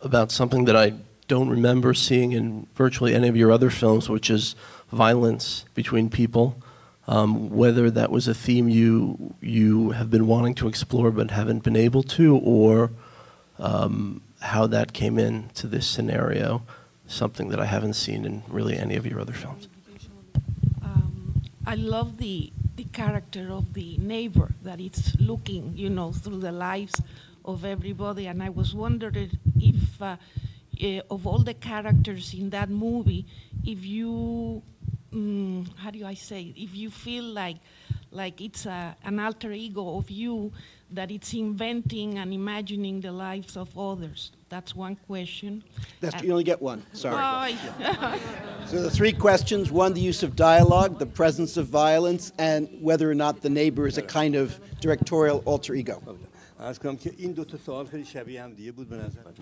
about 0.00 0.30
something 0.30 0.64
that 0.66 0.76
I 0.76 0.94
don't 1.28 1.48
remember 1.48 1.94
seeing 1.94 2.32
in 2.32 2.66
virtually 2.74 3.14
any 3.14 3.28
of 3.28 3.36
your 3.36 3.50
other 3.50 3.70
films, 3.70 4.08
which 4.08 4.30
is 4.30 4.54
violence 4.92 5.64
between 5.74 6.08
people. 6.08 6.56
Um, 7.08 7.50
whether 7.50 7.90
that 7.90 8.12
was 8.12 8.28
a 8.28 8.34
theme 8.34 8.68
you 8.68 9.34
you 9.40 9.90
have 9.90 10.08
been 10.08 10.28
wanting 10.28 10.54
to 10.56 10.68
explore 10.68 11.10
but 11.10 11.32
haven't 11.32 11.64
been 11.64 11.76
able 11.76 12.04
to, 12.04 12.36
or 12.36 12.92
um, 13.58 14.22
how 14.40 14.68
that 14.68 14.92
came 14.92 15.18
into 15.18 15.66
this 15.66 15.86
scenario, 15.86 16.62
something 17.08 17.48
that 17.48 17.58
I 17.58 17.66
haven't 17.66 17.94
seen 17.94 18.24
in 18.24 18.44
really 18.48 18.78
any 18.78 18.94
of 18.94 19.04
your 19.04 19.18
other 19.18 19.32
films. 19.32 19.68
I 21.64 21.76
love 21.76 22.18
the 22.18 22.52
the 22.76 22.84
character 22.84 23.48
of 23.50 23.74
the 23.74 23.96
neighbor 23.98 24.50
that 24.62 24.80
it's 24.80 25.14
looking, 25.20 25.72
you 25.76 25.90
know, 25.90 26.12
through 26.12 26.38
the 26.38 26.52
lives 26.52 27.00
of 27.44 27.64
everybody. 27.64 28.26
And 28.26 28.42
I 28.42 28.48
was 28.48 28.74
wondering 28.74 29.38
if, 29.58 30.00
uh, 30.00 30.16
uh, 30.82 31.00
of 31.10 31.26
all 31.26 31.38
the 31.38 31.54
characters 31.54 32.34
in 32.34 32.50
that 32.50 32.70
movie, 32.70 33.26
if 33.64 33.84
you, 33.84 34.62
um, 35.12 35.66
how 35.76 35.90
do 35.90 36.04
I 36.06 36.14
say, 36.14 36.54
if 36.56 36.74
you 36.74 36.90
feel 36.90 37.24
like, 37.24 37.56
like 38.10 38.40
it's 38.40 38.66
a, 38.66 38.96
an 39.04 39.20
alter 39.20 39.52
ego 39.52 39.96
of 39.96 40.10
you 40.10 40.52
that 40.92 41.10
it's 41.10 41.32
inventing 41.34 42.18
and 42.18 42.32
imagining 42.32 43.00
the 43.00 43.12
lives 43.12 43.56
of 43.56 43.76
others? 43.78 44.32
That's 44.48 44.76
one 44.76 44.96
question. 44.96 45.64
That's, 46.00 46.22
you 46.22 46.30
only 46.30 46.44
get 46.44 46.60
one, 46.60 46.84
sorry. 46.92 47.16
Oh, 47.16 47.46
yeah. 47.80 48.18
so 48.66 48.82
the 48.82 48.90
three 48.90 49.12
questions, 49.12 49.70
one, 49.70 49.94
the 49.94 50.00
use 50.00 50.22
of 50.22 50.36
dialogue, 50.36 50.98
the 50.98 51.06
presence 51.06 51.56
of 51.56 51.68
violence, 51.68 52.32
and 52.38 52.68
whether 52.80 53.10
or 53.10 53.14
not 53.14 53.40
the 53.40 53.48
neighbor 53.48 53.86
is 53.86 53.96
a 53.96 54.02
kind 54.02 54.34
of 54.34 54.60
directorial 54.80 55.42
alter 55.46 55.74
ego. 55.74 56.02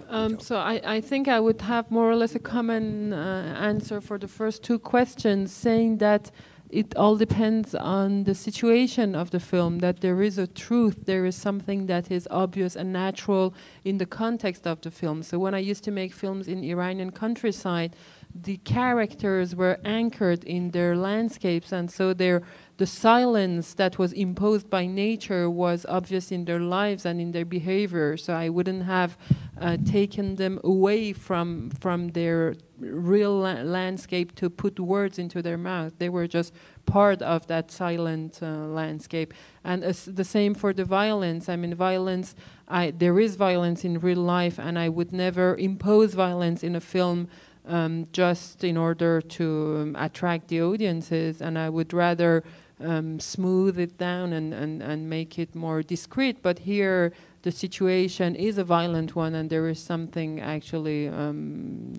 Um, 0.09 0.41
so 0.41 0.57
I, 0.57 0.81
I, 0.85 1.01
think 1.03 1.29
I 1.29 1.39
would 1.39 1.61
have 1.61 1.91
more 1.91 2.11
or 2.11 2.17
less 2.17 2.35
a 2.35 2.39
common 2.39 3.13
uh, 3.13 3.57
answer 3.61 4.01
for 4.01 4.17
the 4.17 4.29
first 4.29 4.63
two 4.63 4.79
questions, 4.79 5.53
saying 5.53 5.99
that 5.99 6.31
it 6.71 6.97
all 6.97 7.17
depends 7.17 7.75
on 7.75 8.25
the 8.25 8.35
situation 8.35 9.15
of 9.15 9.31
the 9.31 9.41
film, 9.41 9.81
that 9.81 10.01
there 10.01 10.23
is 10.23 10.39
a 10.39 10.47
truth, 10.47 11.05
there 11.07 11.27
is 11.27 11.35
something 11.35 11.87
that 11.87 12.11
is 12.11 12.29
obvious 12.31 12.77
and 12.77 12.93
natural 12.93 13.53
in 13.85 13.99
the 13.99 14.07
context 14.07 14.67
of 14.67 14.81
the 14.81 14.91
film. 14.91 15.23
So 15.23 15.39
when 15.39 15.55
I 15.55 15.59
used 15.59 15.85
to 15.85 15.91
make 15.91 16.13
films 16.13 16.47
in 16.49 16.63
Iranian 16.63 17.11
countryside, 17.11 17.97
the 18.35 18.59
characters 18.59 19.57
were 19.57 19.79
anchored 19.85 20.45
in 20.45 20.71
their 20.71 20.97
landscapes, 20.97 21.73
and 21.73 21.91
so 21.91 22.15
their 22.15 22.43
the 22.81 22.87
silence 22.87 23.75
that 23.75 23.99
was 23.99 24.11
imposed 24.15 24.71
by 24.71 24.87
nature 24.87 25.51
was 25.51 25.85
obvious 25.87 26.33
in 26.33 26.47
their 26.47 26.59
lives 26.59 27.05
and 27.05 27.21
in 27.21 27.31
their 27.31 27.45
behavior. 27.45 28.17
So 28.17 28.33
I 28.33 28.49
wouldn't 28.49 28.85
have 28.85 29.19
uh, 29.61 29.77
taken 29.85 30.37
them 30.37 30.59
away 30.65 31.13
from 31.13 31.69
from 31.79 32.09
their 32.13 32.55
real 32.79 33.37
la- 33.37 33.65
landscape 33.79 34.35
to 34.37 34.49
put 34.49 34.81
words 34.81 35.19
into 35.19 35.43
their 35.43 35.59
mouth. 35.59 35.93
They 35.99 36.09
were 36.09 36.27
just 36.27 36.55
part 36.87 37.21
of 37.21 37.47
that 37.49 37.71
silent 37.71 38.39
uh, 38.41 38.47
landscape. 38.81 39.35
And 39.63 39.85
as 39.85 40.07
the 40.07 40.25
same 40.25 40.55
for 40.55 40.73
the 40.73 40.87
violence. 40.87 41.51
I 41.51 41.57
mean, 41.57 41.75
violence. 41.75 42.35
I, 42.67 42.93
there 42.93 43.21
is 43.21 43.37
violence 43.37 43.85
in 43.85 44.01
real 44.01 44.25
life, 44.39 44.59
and 44.59 44.79
I 44.79 44.89
would 44.89 45.13
never 45.13 45.55
impose 45.57 46.15
violence 46.15 46.63
in 46.63 46.75
a 46.77 46.81
film 46.81 47.29
um, 47.67 48.07
just 48.13 48.65
in 48.65 48.77
order 48.77 49.21
to 49.21 49.45
um, 49.81 49.97
attract 49.99 50.49
the 50.49 50.63
audiences. 50.63 51.43
And 51.43 51.59
I 51.59 51.69
would 51.69 51.93
rather 51.93 52.43
um, 52.83 53.21
smooth 53.21 53.79
it 53.79 53.99
down 53.99 54.33
and, 54.33 54.53
and, 54.55 54.83
and 54.83 55.09
make 55.09 55.39
it 55.39 55.55
more 55.55 55.83
discreet. 55.83 56.43
But 56.43 56.61
here, 56.61 57.13
the 57.43 57.53
situation 57.53 58.35
is 58.35 58.59
a 58.59 58.65
violent 58.65 59.17
one, 59.17 59.35
and 59.35 59.51
there 59.51 59.69
is 59.69 59.81
something 59.81 60.41
actually 60.41 61.09
um, 61.09 61.97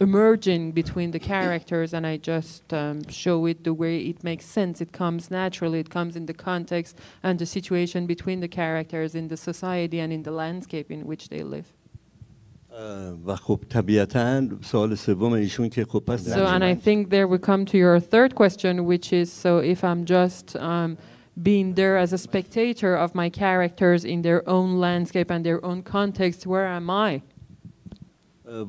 emerging 0.00 0.72
between 0.72 1.10
the 1.10 1.18
characters, 1.18 1.92
and 1.92 2.06
I 2.06 2.16
just 2.16 2.72
um, 2.72 3.06
show 3.08 3.46
it 3.46 3.64
the 3.64 3.74
way 3.74 3.98
it 3.98 4.24
makes 4.24 4.44
sense. 4.44 4.80
It 4.80 4.92
comes 4.92 5.30
naturally, 5.30 5.80
it 5.80 5.90
comes 5.90 6.16
in 6.16 6.26
the 6.26 6.34
context 6.34 6.98
and 7.22 7.38
the 7.38 7.46
situation 7.46 8.06
between 8.06 8.40
the 8.40 8.48
characters 8.48 9.14
in 9.14 9.28
the 9.28 9.36
society 9.36 10.00
and 10.00 10.12
in 10.12 10.22
the 10.22 10.32
landscape 10.32 10.90
in 10.90 11.06
which 11.06 11.28
they 11.28 11.42
live. 11.42 11.72
و 13.25 13.35
خب 13.35 13.59
طبیعتا 13.69 14.41
سوال 14.61 14.95
سوم 14.95 15.33
ایشون 15.33 15.69
که 15.69 15.85
خب 15.85 16.03
پس 16.07 16.33
So, 16.33 16.45
and 16.45 16.63
I 16.63 16.75
think 16.75 17.09
there 17.09 17.27
we 17.27 17.37
come 17.37 17.65
to 17.65 17.77
your 17.77 17.99
third 17.99 18.35
question, 18.35 18.85
which 18.85 19.13
is 19.13 19.31
so 19.31 19.57
if 19.57 19.83
I'm 19.83 20.05
just 20.05 20.55
um, 20.55 20.97
being 21.41 21.73
there 21.75 21.97
as 21.97 22.13
a 22.13 22.17
spectator 22.17 22.95
of 22.95 23.15
my 23.15 23.29
characters 23.29 24.03
in 24.05 24.21
their 24.21 24.47
own 24.47 24.79
landscape 24.79 25.29
and 25.29 25.45
their 25.45 25.63
own 25.65 25.83
context, 25.83 26.47
where 26.47 26.67
am 26.67 26.89
I? 26.89 27.21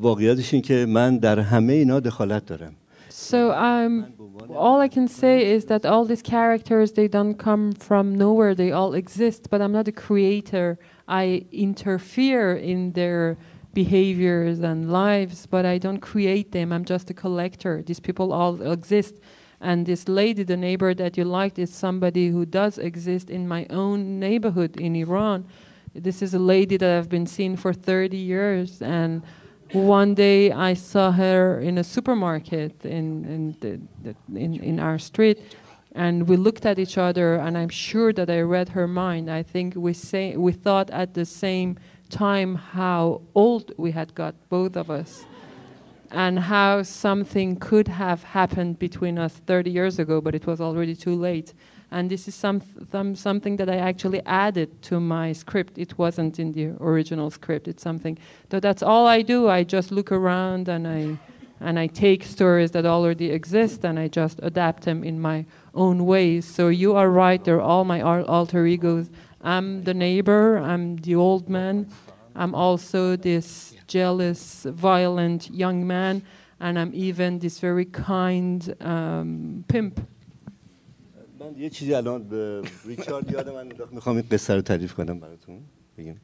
واقعیتش 0.01 0.55
این 0.55 0.63
که 0.63 0.87
من 0.87 1.19
در 1.19 1.39
همه 1.39 1.73
اینا 1.73 2.01
دخالت 2.01 2.47
دارم 2.47 2.73
So 3.11 3.53
um, 3.53 4.15
all 4.55 4.81
I 4.81 4.89
can 4.89 5.07
say 5.09 5.53
is 5.57 5.67
that 5.67 5.85
all 5.85 6.05
these 6.05 6.23
characters 6.23 6.93
they 6.93 7.09
don't 7.09 7.35
come 7.35 7.73
from 7.73 8.15
nowhere. 8.15 8.55
They 8.55 8.73
all 8.73 8.95
exist, 8.95 9.51
but 9.51 9.61
I'm 9.61 9.73
not 9.73 9.89
a 9.89 9.93
creator. 9.93 10.79
I 11.09 11.45
interfere 11.53 12.55
in 12.55 12.93
their 12.93 13.37
behaviors 13.76 14.62
and 14.62 14.92
lives, 14.92 15.46
but 15.46 15.66
I 15.66 15.78
don't 15.78 16.00
create 16.00 16.52
them. 16.52 16.72
I'm 16.72 16.86
just 16.86 17.12
a 17.12 17.14
collector. 17.14 17.84
These 17.84 18.00
people 18.00 18.34
all 18.34 18.60
exist. 18.62 19.16
And 19.62 19.86
this 19.86 20.08
lady, 20.08 20.44
the 20.44 20.58
neighbor 20.58 20.96
that 20.96 21.18
you 21.18 21.26
liked, 21.26 21.60
is 21.60 21.72
somebody 21.72 22.30
who 22.30 22.46
does 22.46 22.80
exist 22.80 23.30
in 23.30 23.48
my 23.48 23.68
own 23.70 24.20
neighborhood 24.20 24.78
in 24.78 24.96
Iran. 24.96 25.46
This 25.94 26.22
is 26.22 26.34
a 26.34 26.40
lady 26.40 26.78
that 26.78 26.98
I've 26.98 27.10
been 27.10 27.28
seeing 27.28 27.56
for 27.56 27.74
30 27.74 28.18
years. 28.18 28.82
And 28.82 29.22
one 29.72 30.16
day 30.16 30.52
I 30.52 30.74
saw 30.74 31.12
her 31.12 31.60
in 31.60 31.78
a 31.78 31.84
supermarket 31.84 32.86
in, 32.86 33.26
in, 33.26 33.56
the, 33.60 33.80
the, 34.04 34.40
in, 34.40 34.56
in 34.64 34.80
our 34.80 34.98
street. 34.98 35.40
and 35.96 36.28
we 36.28 36.36
looked 36.36 36.66
at 36.66 36.78
each 36.78 36.98
other, 36.98 37.36
and 37.36 37.58
I'm 37.58 37.70
sure 37.70 38.12
that 38.12 38.30
I 38.30 38.42
read 38.42 38.70
her 38.70 38.88
mind. 38.88 39.32
I 39.32 39.44
think 39.44 39.76
we 39.76 39.94
say 39.94 40.36
we 40.36 40.52
thought 40.52 40.90
at 40.92 41.14
the 41.14 41.26
same 41.26 41.76
time 41.76 41.84
how 42.16 43.22
old 43.34 43.72
we 43.78 43.92
had 43.92 44.16
got, 44.16 44.36
both 44.50 44.76
of 44.76 44.90
us, 44.90 45.26
and 46.12 46.40
how 46.40 46.84
something 46.84 47.56
could 47.58 47.88
have 47.88 48.24
happened 48.24 48.80
between 48.80 49.18
us 49.20 49.34
30 49.46 49.72
years 49.72 50.00
ago, 50.00 50.22
but 50.22 50.36
it 50.36 50.46
was 50.46 50.62
already 50.62 50.96
too 50.96 51.16
late. 51.16 51.54
And 51.92 52.10
this 52.10 52.28
is 52.28 52.36
some, 52.36 52.62
some, 52.92 53.16
something 53.16 53.58
that 53.58 53.70
I 53.70 53.78
actually 53.78 54.22
added 54.26 54.82
to 54.84 55.00
my 55.00 55.34
script. 55.34 55.78
It 55.78 55.98
wasn't 55.98 56.40
in 56.40 56.52
the 56.52 56.74
original 56.80 57.30
script. 57.32 57.68
It's 57.68 57.84
something 57.84 58.18
that 58.50 58.62
that's 58.62 58.84
all 58.84 59.08
I 59.08 59.22
do. 59.22 59.48
I 59.48 59.64
just 59.64 59.92
look 59.92 60.12
around 60.12 60.68
and 60.68 60.88
I 60.88 61.18
and 61.62 61.80
I 61.80 61.88
take 61.88 62.24
stories 62.24 62.72
that 62.72 62.86
already 62.86 63.32
exist 63.32 63.86
and 63.86 63.98
I 63.98 64.10
just 64.10 64.40
adapt 64.44 64.84
them 64.84 65.04
in 65.04 65.22
my 65.22 65.46
own 65.74 66.06
ways. 66.06 66.46
So 66.46 66.68
you 66.68 66.96
are 66.96 67.10
right. 67.10 67.42
They're 67.44 67.62
all 67.62 67.86
my 67.86 68.02
alter 68.02 68.66
egos. 68.66 69.10
I'm 69.42 69.84
the 69.84 69.94
neighbor. 69.94 70.58
I'm 70.58 70.98
the 70.98 71.16
old 71.16 71.50
man. 71.50 71.88
I'm 72.35 72.55
also 72.55 73.17
this 73.17 73.75
jealous, 73.87 74.65
violent 74.65 75.51
young 75.51 75.87
man, 75.87 76.23
and 76.61 76.79
I'm 76.79 76.93
even 76.95 77.39
this 77.39 77.59
very 77.61 77.85
kind 77.85 78.75
um, 78.81 79.65
pimp. 79.69 80.01
من 81.41 81.59
یه 81.59 81.71
چیزی 81.71 81.95
الان 81.95 82.29
به 82.29 82.63
ریچارد 82.85 83.31
یادم 83.31 83.55
انداخت 83.55 83.93
میخوام 83.93 84.17
این 84.17 84.25
قصه 84.31 84.55
رو 84.55 84.61
تعریف 84.61 84.95
کنم 84.95 85.21
براتون 85.21 85.59
بگیم 85.99 86.21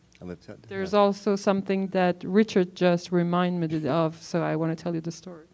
There's 0.68 0.94
also 0.94 1.36
something 1.36 1.88
that 1.88 2.24
Richard 2.24 2.74
just 2.74 3.12
reminded 3.12 3.82
me 3.82 3.88
of, 3.88 4.22
so 4.22 4.42
I 4.42 4.56
want 4.56 4.70
to 4.76 4.82
tell 4.82 4.94
you 4.94 5.02
the 5.02 5.12
story. 5.12 5.46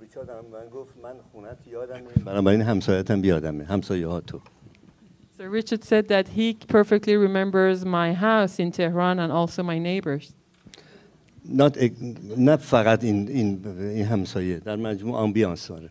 ریچارد 0.00 0.30
من 0.30 0.68
گفت 0.68 0.94
من 1.02 1.14
خونت 1.32 1.66
یادمه 1.66 2.12
بنابراین 2.24 2.60
همسایتم 2.60 3.20
بیادمه 3.20 3.64
همسایه 3.64 4.06
ها 4.06 4.20
تو 4.20 4.40
So 5.42 5.44
Richard 5.44 5.84
said 5.84 6.08
that 6.08 6.28
he 6.28 6.54
perfectly 6.54 7.16
remembers 7.16 7.84
my 7.84 8.12
house 8.12 8.58
in 8.58 8.72
Tehran 8.72 9.18
and 9.20 9.30
also 9.32 9.62
my 9.62 9.78
neighbors. 9.78 10.32
Not, 11.44 11.76
نه 12.36 12.56
فقط 12.56 13.04
این, 13.04 13.28
این, 13.28 13.66
این 13.78 14.04
همسایه 14.04 14.58
در 14.58 14.76
مجموع 14.76 15.16
آمبیانس 15.16 15.68
داره 15.68 15.90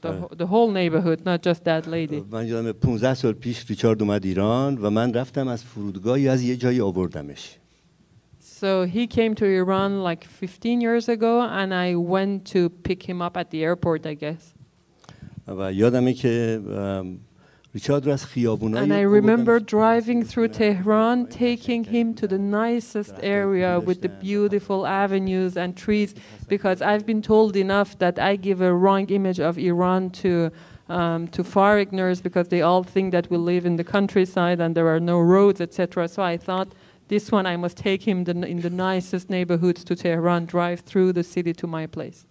the, 0.00 0.28
the 0.36 0.46
whole 0.46 0.70
neighborhood, 0.70 1.24
not 1.24 1.42
just 1.42 1.64
that 1.64 1.86
lady. 1.86 2.24
من 2.30 2.46
یادم 2.46 2.72
15 2.72 3.14
سال 3.14 3.32
پیش 3.32 3.64
ریچارد 3.70 4.02
اومد 4.02 4.24
ایران 4.24 4.78
و 4.78 4.90
من 4.90 5.14
رفتم 5.14 5.48
از 5.48 5.64
فرودگاهی 5.64 6.28
از 6.28 6.42
یه 6.42 6.56
جایی 6.56 6.80
آوردمش. 6.80 7.58
So 8.40 8.84
he 8.84 9.06
came 9.06 9.34
to 9.34 9.44
Iran 9.44 10.02
like 10.02 10.24
15 10.24 10.80
years 10.80 11.08
ago 11.08 11.42
and 11.42 11.74
I 11.74 11.94
went 11.96 12.44
to 12.52 12.70
pick 12.70 13.02
him 13.02 13.20
up 13.20 13.36
at 13.36 13.50
the 13.50 13.64
airport, 13.64 14.06
I 14.06 14.14
guess. 14.14 14.54
و 15.48 15.72
یادمه 15.72 16.12
که 16.12 16.60
and 18.83 18.91
I 18.93 19.01
remember 19.01 19.59
driving 19.59 20.23
through 20.23 20.47
Tehran, 20.49 21.27
taking 21.27 21.83
him 21.83 22.15
to 22.15 22.27
the 22.27 22.39
nicest 22.39 23.13
area 23.21 23.79
with 23.79 24.01
the 24.01 24.09
beautiful 24.09 24.87
avenues 24.87 25.55
and 25.55 25.77
trees, 25.77 26.15
because 26.47 26.81
I've 26.81 27.05
been 27.05 27.21
told 27.21 27.55
enough 27.55 27.95
that 27.99 28.17
I 28.17 28.37
give 28.37 28.61
a 28.61 28.73
wrong 28.73 29.07
image 29.09 29.39
of 29.39 29.57
Iran 29.57 30.09
to. 30.21 30.51
Um, 30.89 31.27
to 31.27 31.43
foreigners 31.43 32.19
because 32.19 32.47
they 32.47 32.63
all 32.63 32.81
think 32.81 33.11
that 33.11 33.29
we 33.29 33.37
live 33.37 33.63
in 33.63 33.75
the 33.75 33.83
countryside 33.83 34.59
and 34.59 34.73
there 34.73 34.87
are 34.87 34.99
no 34.99 35.19
roads, 35.19 35.61
etc. 35.61 36.07
So 36.07 36.23
I 36.23 36.35
thought 36.35 36.73
this 37.09 37.31
one 37.31 37.45
I 37.45 37.57
must 37.57 37.77
take 37.77 38.07
him 38.07 38.23
the, 38.23 38.31
in 38.31 38.61
the 38.61 38.71
nicest 38.71 39.29
neighborhoods 39.29 39.83
to 39.83 39.95
Tehran, 39.95 40.47
drive 40.47 40.79
through 40.79 41.13
the 41.13 41.23
city 41.23 41.53
to 41.53 41.67
my 41.67 41.85
place. 41.85 42.25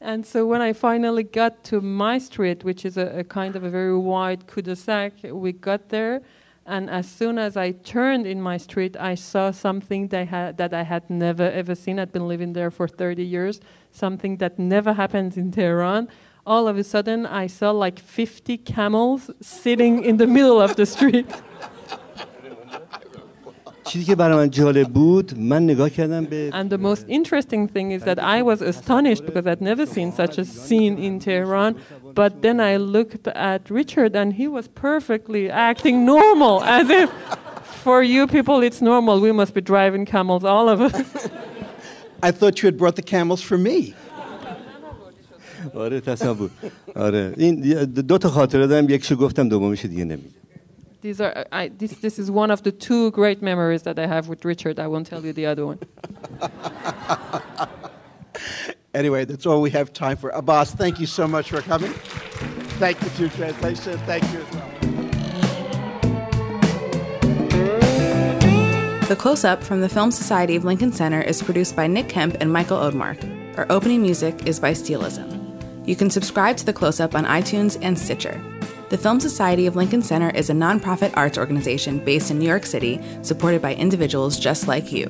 And 0.00 0.24
so 0.24 0.46
when 0.46 0.62
I 0.62 0.72
finally 0.72 1.22
got 1.22 1.62
to 1.64 1.80
my 1.80 2.18
street, 2.18 2.64
which 2.64 2.84
is 2.84 2.96
a, 2.96 3.18
a 3.18 3.24
kind 3.24 3.54
of 3.54 3.64
a 3.64 3.70
very 3.70 3.96
wide 3.96 4.46
cul-de-sac, 4.46 5.12
we 5.30 5.52
got 5.52 5.90
there, 5.90 6.22
and 6.64 6.88
as 6.88 7.08
soon 7.08 7.38
as 7.38 7.56
I 7.56 7.72
turned 7.72 8.26
in 8.26 8.40
my 8.40 8.56
street, 8.56 8.96
I 8.96 9.14
saw 9.14 9.50
something 9.50 10.08
that, 10.08 10.28
had, 10.28 10.56
that 10.58 10.72
I 10.72 10.84
had 10.84 11.10
never 11.10 11.50
ever 11.50 11.74
seen. 11.74 11.98
I'd 11.98 12.12
been 12.12 12.28
living 12.28 12.52
there 12.52 12.70
for 12.70 12.86
30 12.86 13.24
years, 13.24 13.60
something 13.90 14.36
that 14.36 14.58
never 14.58 14.92
happens 14.92 15.36
in 15.36 15.50
Tehran. 15.50 16.08
All 16.46 16.68
of 16.68 16.78
a 16.78 16.84
sudden, 16.84 17.26
I 17.26 17.48
saw 17.48 17.70
like 17.70 17.98
50 17.98 18.56
camels 18.58 19.30
sitting 19.40 20.04
in 20.04 20.16
the 20.16 20.26
middle 20.26 20.60
of 20.60 20.76
the 20.76 20.86
street. 20.86 21.26
چیزی 23.89 24.05
که 24.05 24.15
برای 24.15 24.37
من 24.37 24.49
جالب 24.49 24.87
بود 24.87 25.33
من 25.37 25.63
نگاه 25.63 25.89
کردم 25.89 26.25
به 26.25 26.51
And 26.51 26.69
the 26.69 26.77
most 26.77 27.05
interesting 27.07 27.67
thing 27.67 27.91
is 27.91 28.03
that 28.03 28.19
I 28.19 28.41
was 28.41 28.61
astonished 28.61 29.25
because 29.25 29.45
I'd 29.47 29.61
never 29.61 29.85
seen 29.85 30.11
such 30.11 30.37
a 30.37 30.45
scene 30.45 30.97
in 30.97 31.19
Tehran 31.19 31.75
but 32.21 32.41
then 32.41 32.59
I 32.59 32.77
looked 32.77 33.27
at 33.27 33.61
Richard 33.69 34.15
and 34.15 34.33
he 34.33 34.47
was 34.47 34.65
perfectly 34.67 35.49
acting 35.49 35.95
normal 36.15 36.55
as 36.77 36.89
if 37.01 37.09
for 37.85 37.99
you 38.13 38.21
people 38.27 38.57
it's 38.67 38.81
normal 38.91 39.15
we 39.27 39.31
must 39.41 39.53
be 39.59 39.61
driving 39.73 40.03
camels 40.15 40.43
all 40.53 40.67
of 40.73 40.79
us 40.87 40.95
I 42.27 42.31
thought 42.37 42.53
you 42.59 42.65
had 42.71 42.77
brought 42.81 42.97
the 43.01 43.07
camels 43.15 43.41
for 43.49 43.57
me 43.57 43.79
آره 45.73 45.99
تصور 46.01 46.49
آره 46.95 47.33
این 47.37 47.55
دو 47.85 48.17
تا 48.17 48.29
خاطره 48.29 48.67
دارم 48.67 48.89
یکشو 48.89 49.15
گفتم 49.15 49.49
دومیش 49.49 49.85
دیگه 49.85 50.05
نمیگم 50.05 50.38
these 51.00 51.20
are 51.20 51.36
uh, 51.36 51.44
I, 51.52 51.68
this, 51.68 51.92
this 51.92 52.18
is 52.18 52.30
one 52.30 52.50
of 52.50 52.62
the 52.62 52.72
two 52.72 53.10
great 53.12 53.42
memories 53.42 53.82
that 53.82 53.98
I 53.98 54.06
have 54.06 54.28
with 54.28 54.44
Richard. 54.44 54.78
I 54.78 54.86
won't 54.86 55.06
tell 55.06 55.24
you 55.24 55.32
the 55.32 55.46
other 55.46 55.66
one. 55.66 55.78
anyway, 58.94 59.24
that's 59.24 59.46
all 59.46 59.62
we 59.62 59.70
have 59.70 59.92
time 59.92 60.16
for. 60.16 60.30
Abbas, 60.30 60.72
thank 60.72 61.00
you 61.00 61.06
so 61.06 61.26
much 61.26 61.50
for 61.50 61.60
coming. 61.62 61.92
Thank 62.78 63.00
you 63.02 63.08
for 63.08 63.20
your 63.22 63.30
translation. 63.30 63.98
Thank 64.00 64.22
you 64.32 64.40
as 64.40 64.54
well. 64.54 64.70
The 69.08 69.16
Close 69.16 69.44
Up 69.44 69.64
from 69.64 69.80
the 69.80 69.88
Film 69.88 70.12
Society 70.12 70.54
of 70.54 70.64
Lincoln 70.64 70.92
Center 70.92 71.20
is 71.20 71.42
produced 71.42 71.74
by 71.74 71.88
Nick 71.88 72.08
Kemp 72.08 72.36
and 72.40 72.52
Michael 72.52 72.78
Odmark. 72.78 73.58
Our 73.58 73.66
opening 73.68 74.02
music 74.02 74.46
is 74.46 74.60
by 74.60 74.70
Steelism. 74.70 75.36
You 75.86 75.96
can 75.96 76.10
subscribe 76.10 76.56
to 76.58 76.64
The 76.64 76.72
Close 76.72 77.00
Up 77.00 77.16
on 77.16 77.24
iTunes 77.24 77.76
and 77.82 77.98
Stitcher. 77.98 78.40
The 78.90 78.98
Film 78.98 79.20
Society 79.20 79.68
of 79.68 79.76
Lincoln 79.76 80.02
Center 80.02 80.30
is 80.30 80.50
a 80.50 80.52
nonprofit 80.52 81.12
arts 81.14 81.38
organization 81.38 82.04
based 82.04 82.32
in 82.32 82.40
New 82.40 82.48
York 82.48 82.66
City, 82.66 83.00
supported 83.22 83.62
by 83.62 83.76
individuals 83.76 84.36
just 84.36 84.66
like 84.66 84.90
you. 84.90 85.06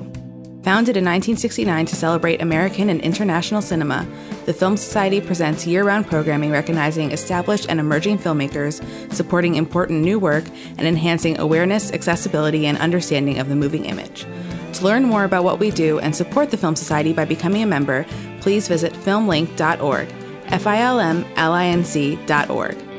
Founded 0.61 0.97
in 0.97 1.03
1969 1.03 1.87
to 1.87 1.95
celebrate 1.95 2.43
American 2.43 2.91
and 2.91 3.01
international 3.01 3.59
cinema, 3.59 4.07
the 4.45 4.53
Film 4.53 4.77
Society 4.77 5.19
presents 5.19 5.65
year 5.65 5.83
round 5.83 6.05
programming 6.05 6.51
recognizing 6.51 7.09
established 7.09 7.65
and 7.69 7.79
emerging 7.79 8.19
filmmakers, 8.19 8.83
supporting 9.11 9.55
important 9.55 10.01
new 10.01 10.19
work, 10.19 10.43
and 10.77 10.81
enhancing 10.81 11.39
awareness, 11.39 11.91
accessibility, 11.91 12.67
and 12.67 12.77
understanding 12.77 13.39
of 13.39 13.49
the 13.49 13.55
moving 13.55 13.85
image. 13.85 14.27
To 14.73 14.85
learn 14.85 15.05
more 15.05 15.23
about 15.23 15.43
what 15.43 15.57
we 15.57 15.71
do 15.71 15.97
and 15.97 16.15
support 16.15 16.51
the 16.51 16.57
Film 16.57 16.75
Society 16.75 17.13
by 17.13 17.25
becoming 17.25 17.63
a 17.63 17.65
member, 17.65 18.05
please 18.41 18.67
visit 18.67 18.93
filmlinc.org, 18.93 20.07
F 20.45 20.67
I 20.67 20.81
L 20.81 20.99
M 20.99 21.25
L 21.35 21.53
I 21.53 21.65
N 21.65 21.83
C.org 21.83 22.90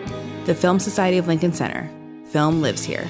the 0.47 0.55
Film 0.55 0.81
Society 0.81 1.19
of 1.19 1.29
Lincoln 1.29 1.53
Center. 1.53 1.89
Film 2.27 2.63
lives 2.63 2.83
here. 2.83 3.09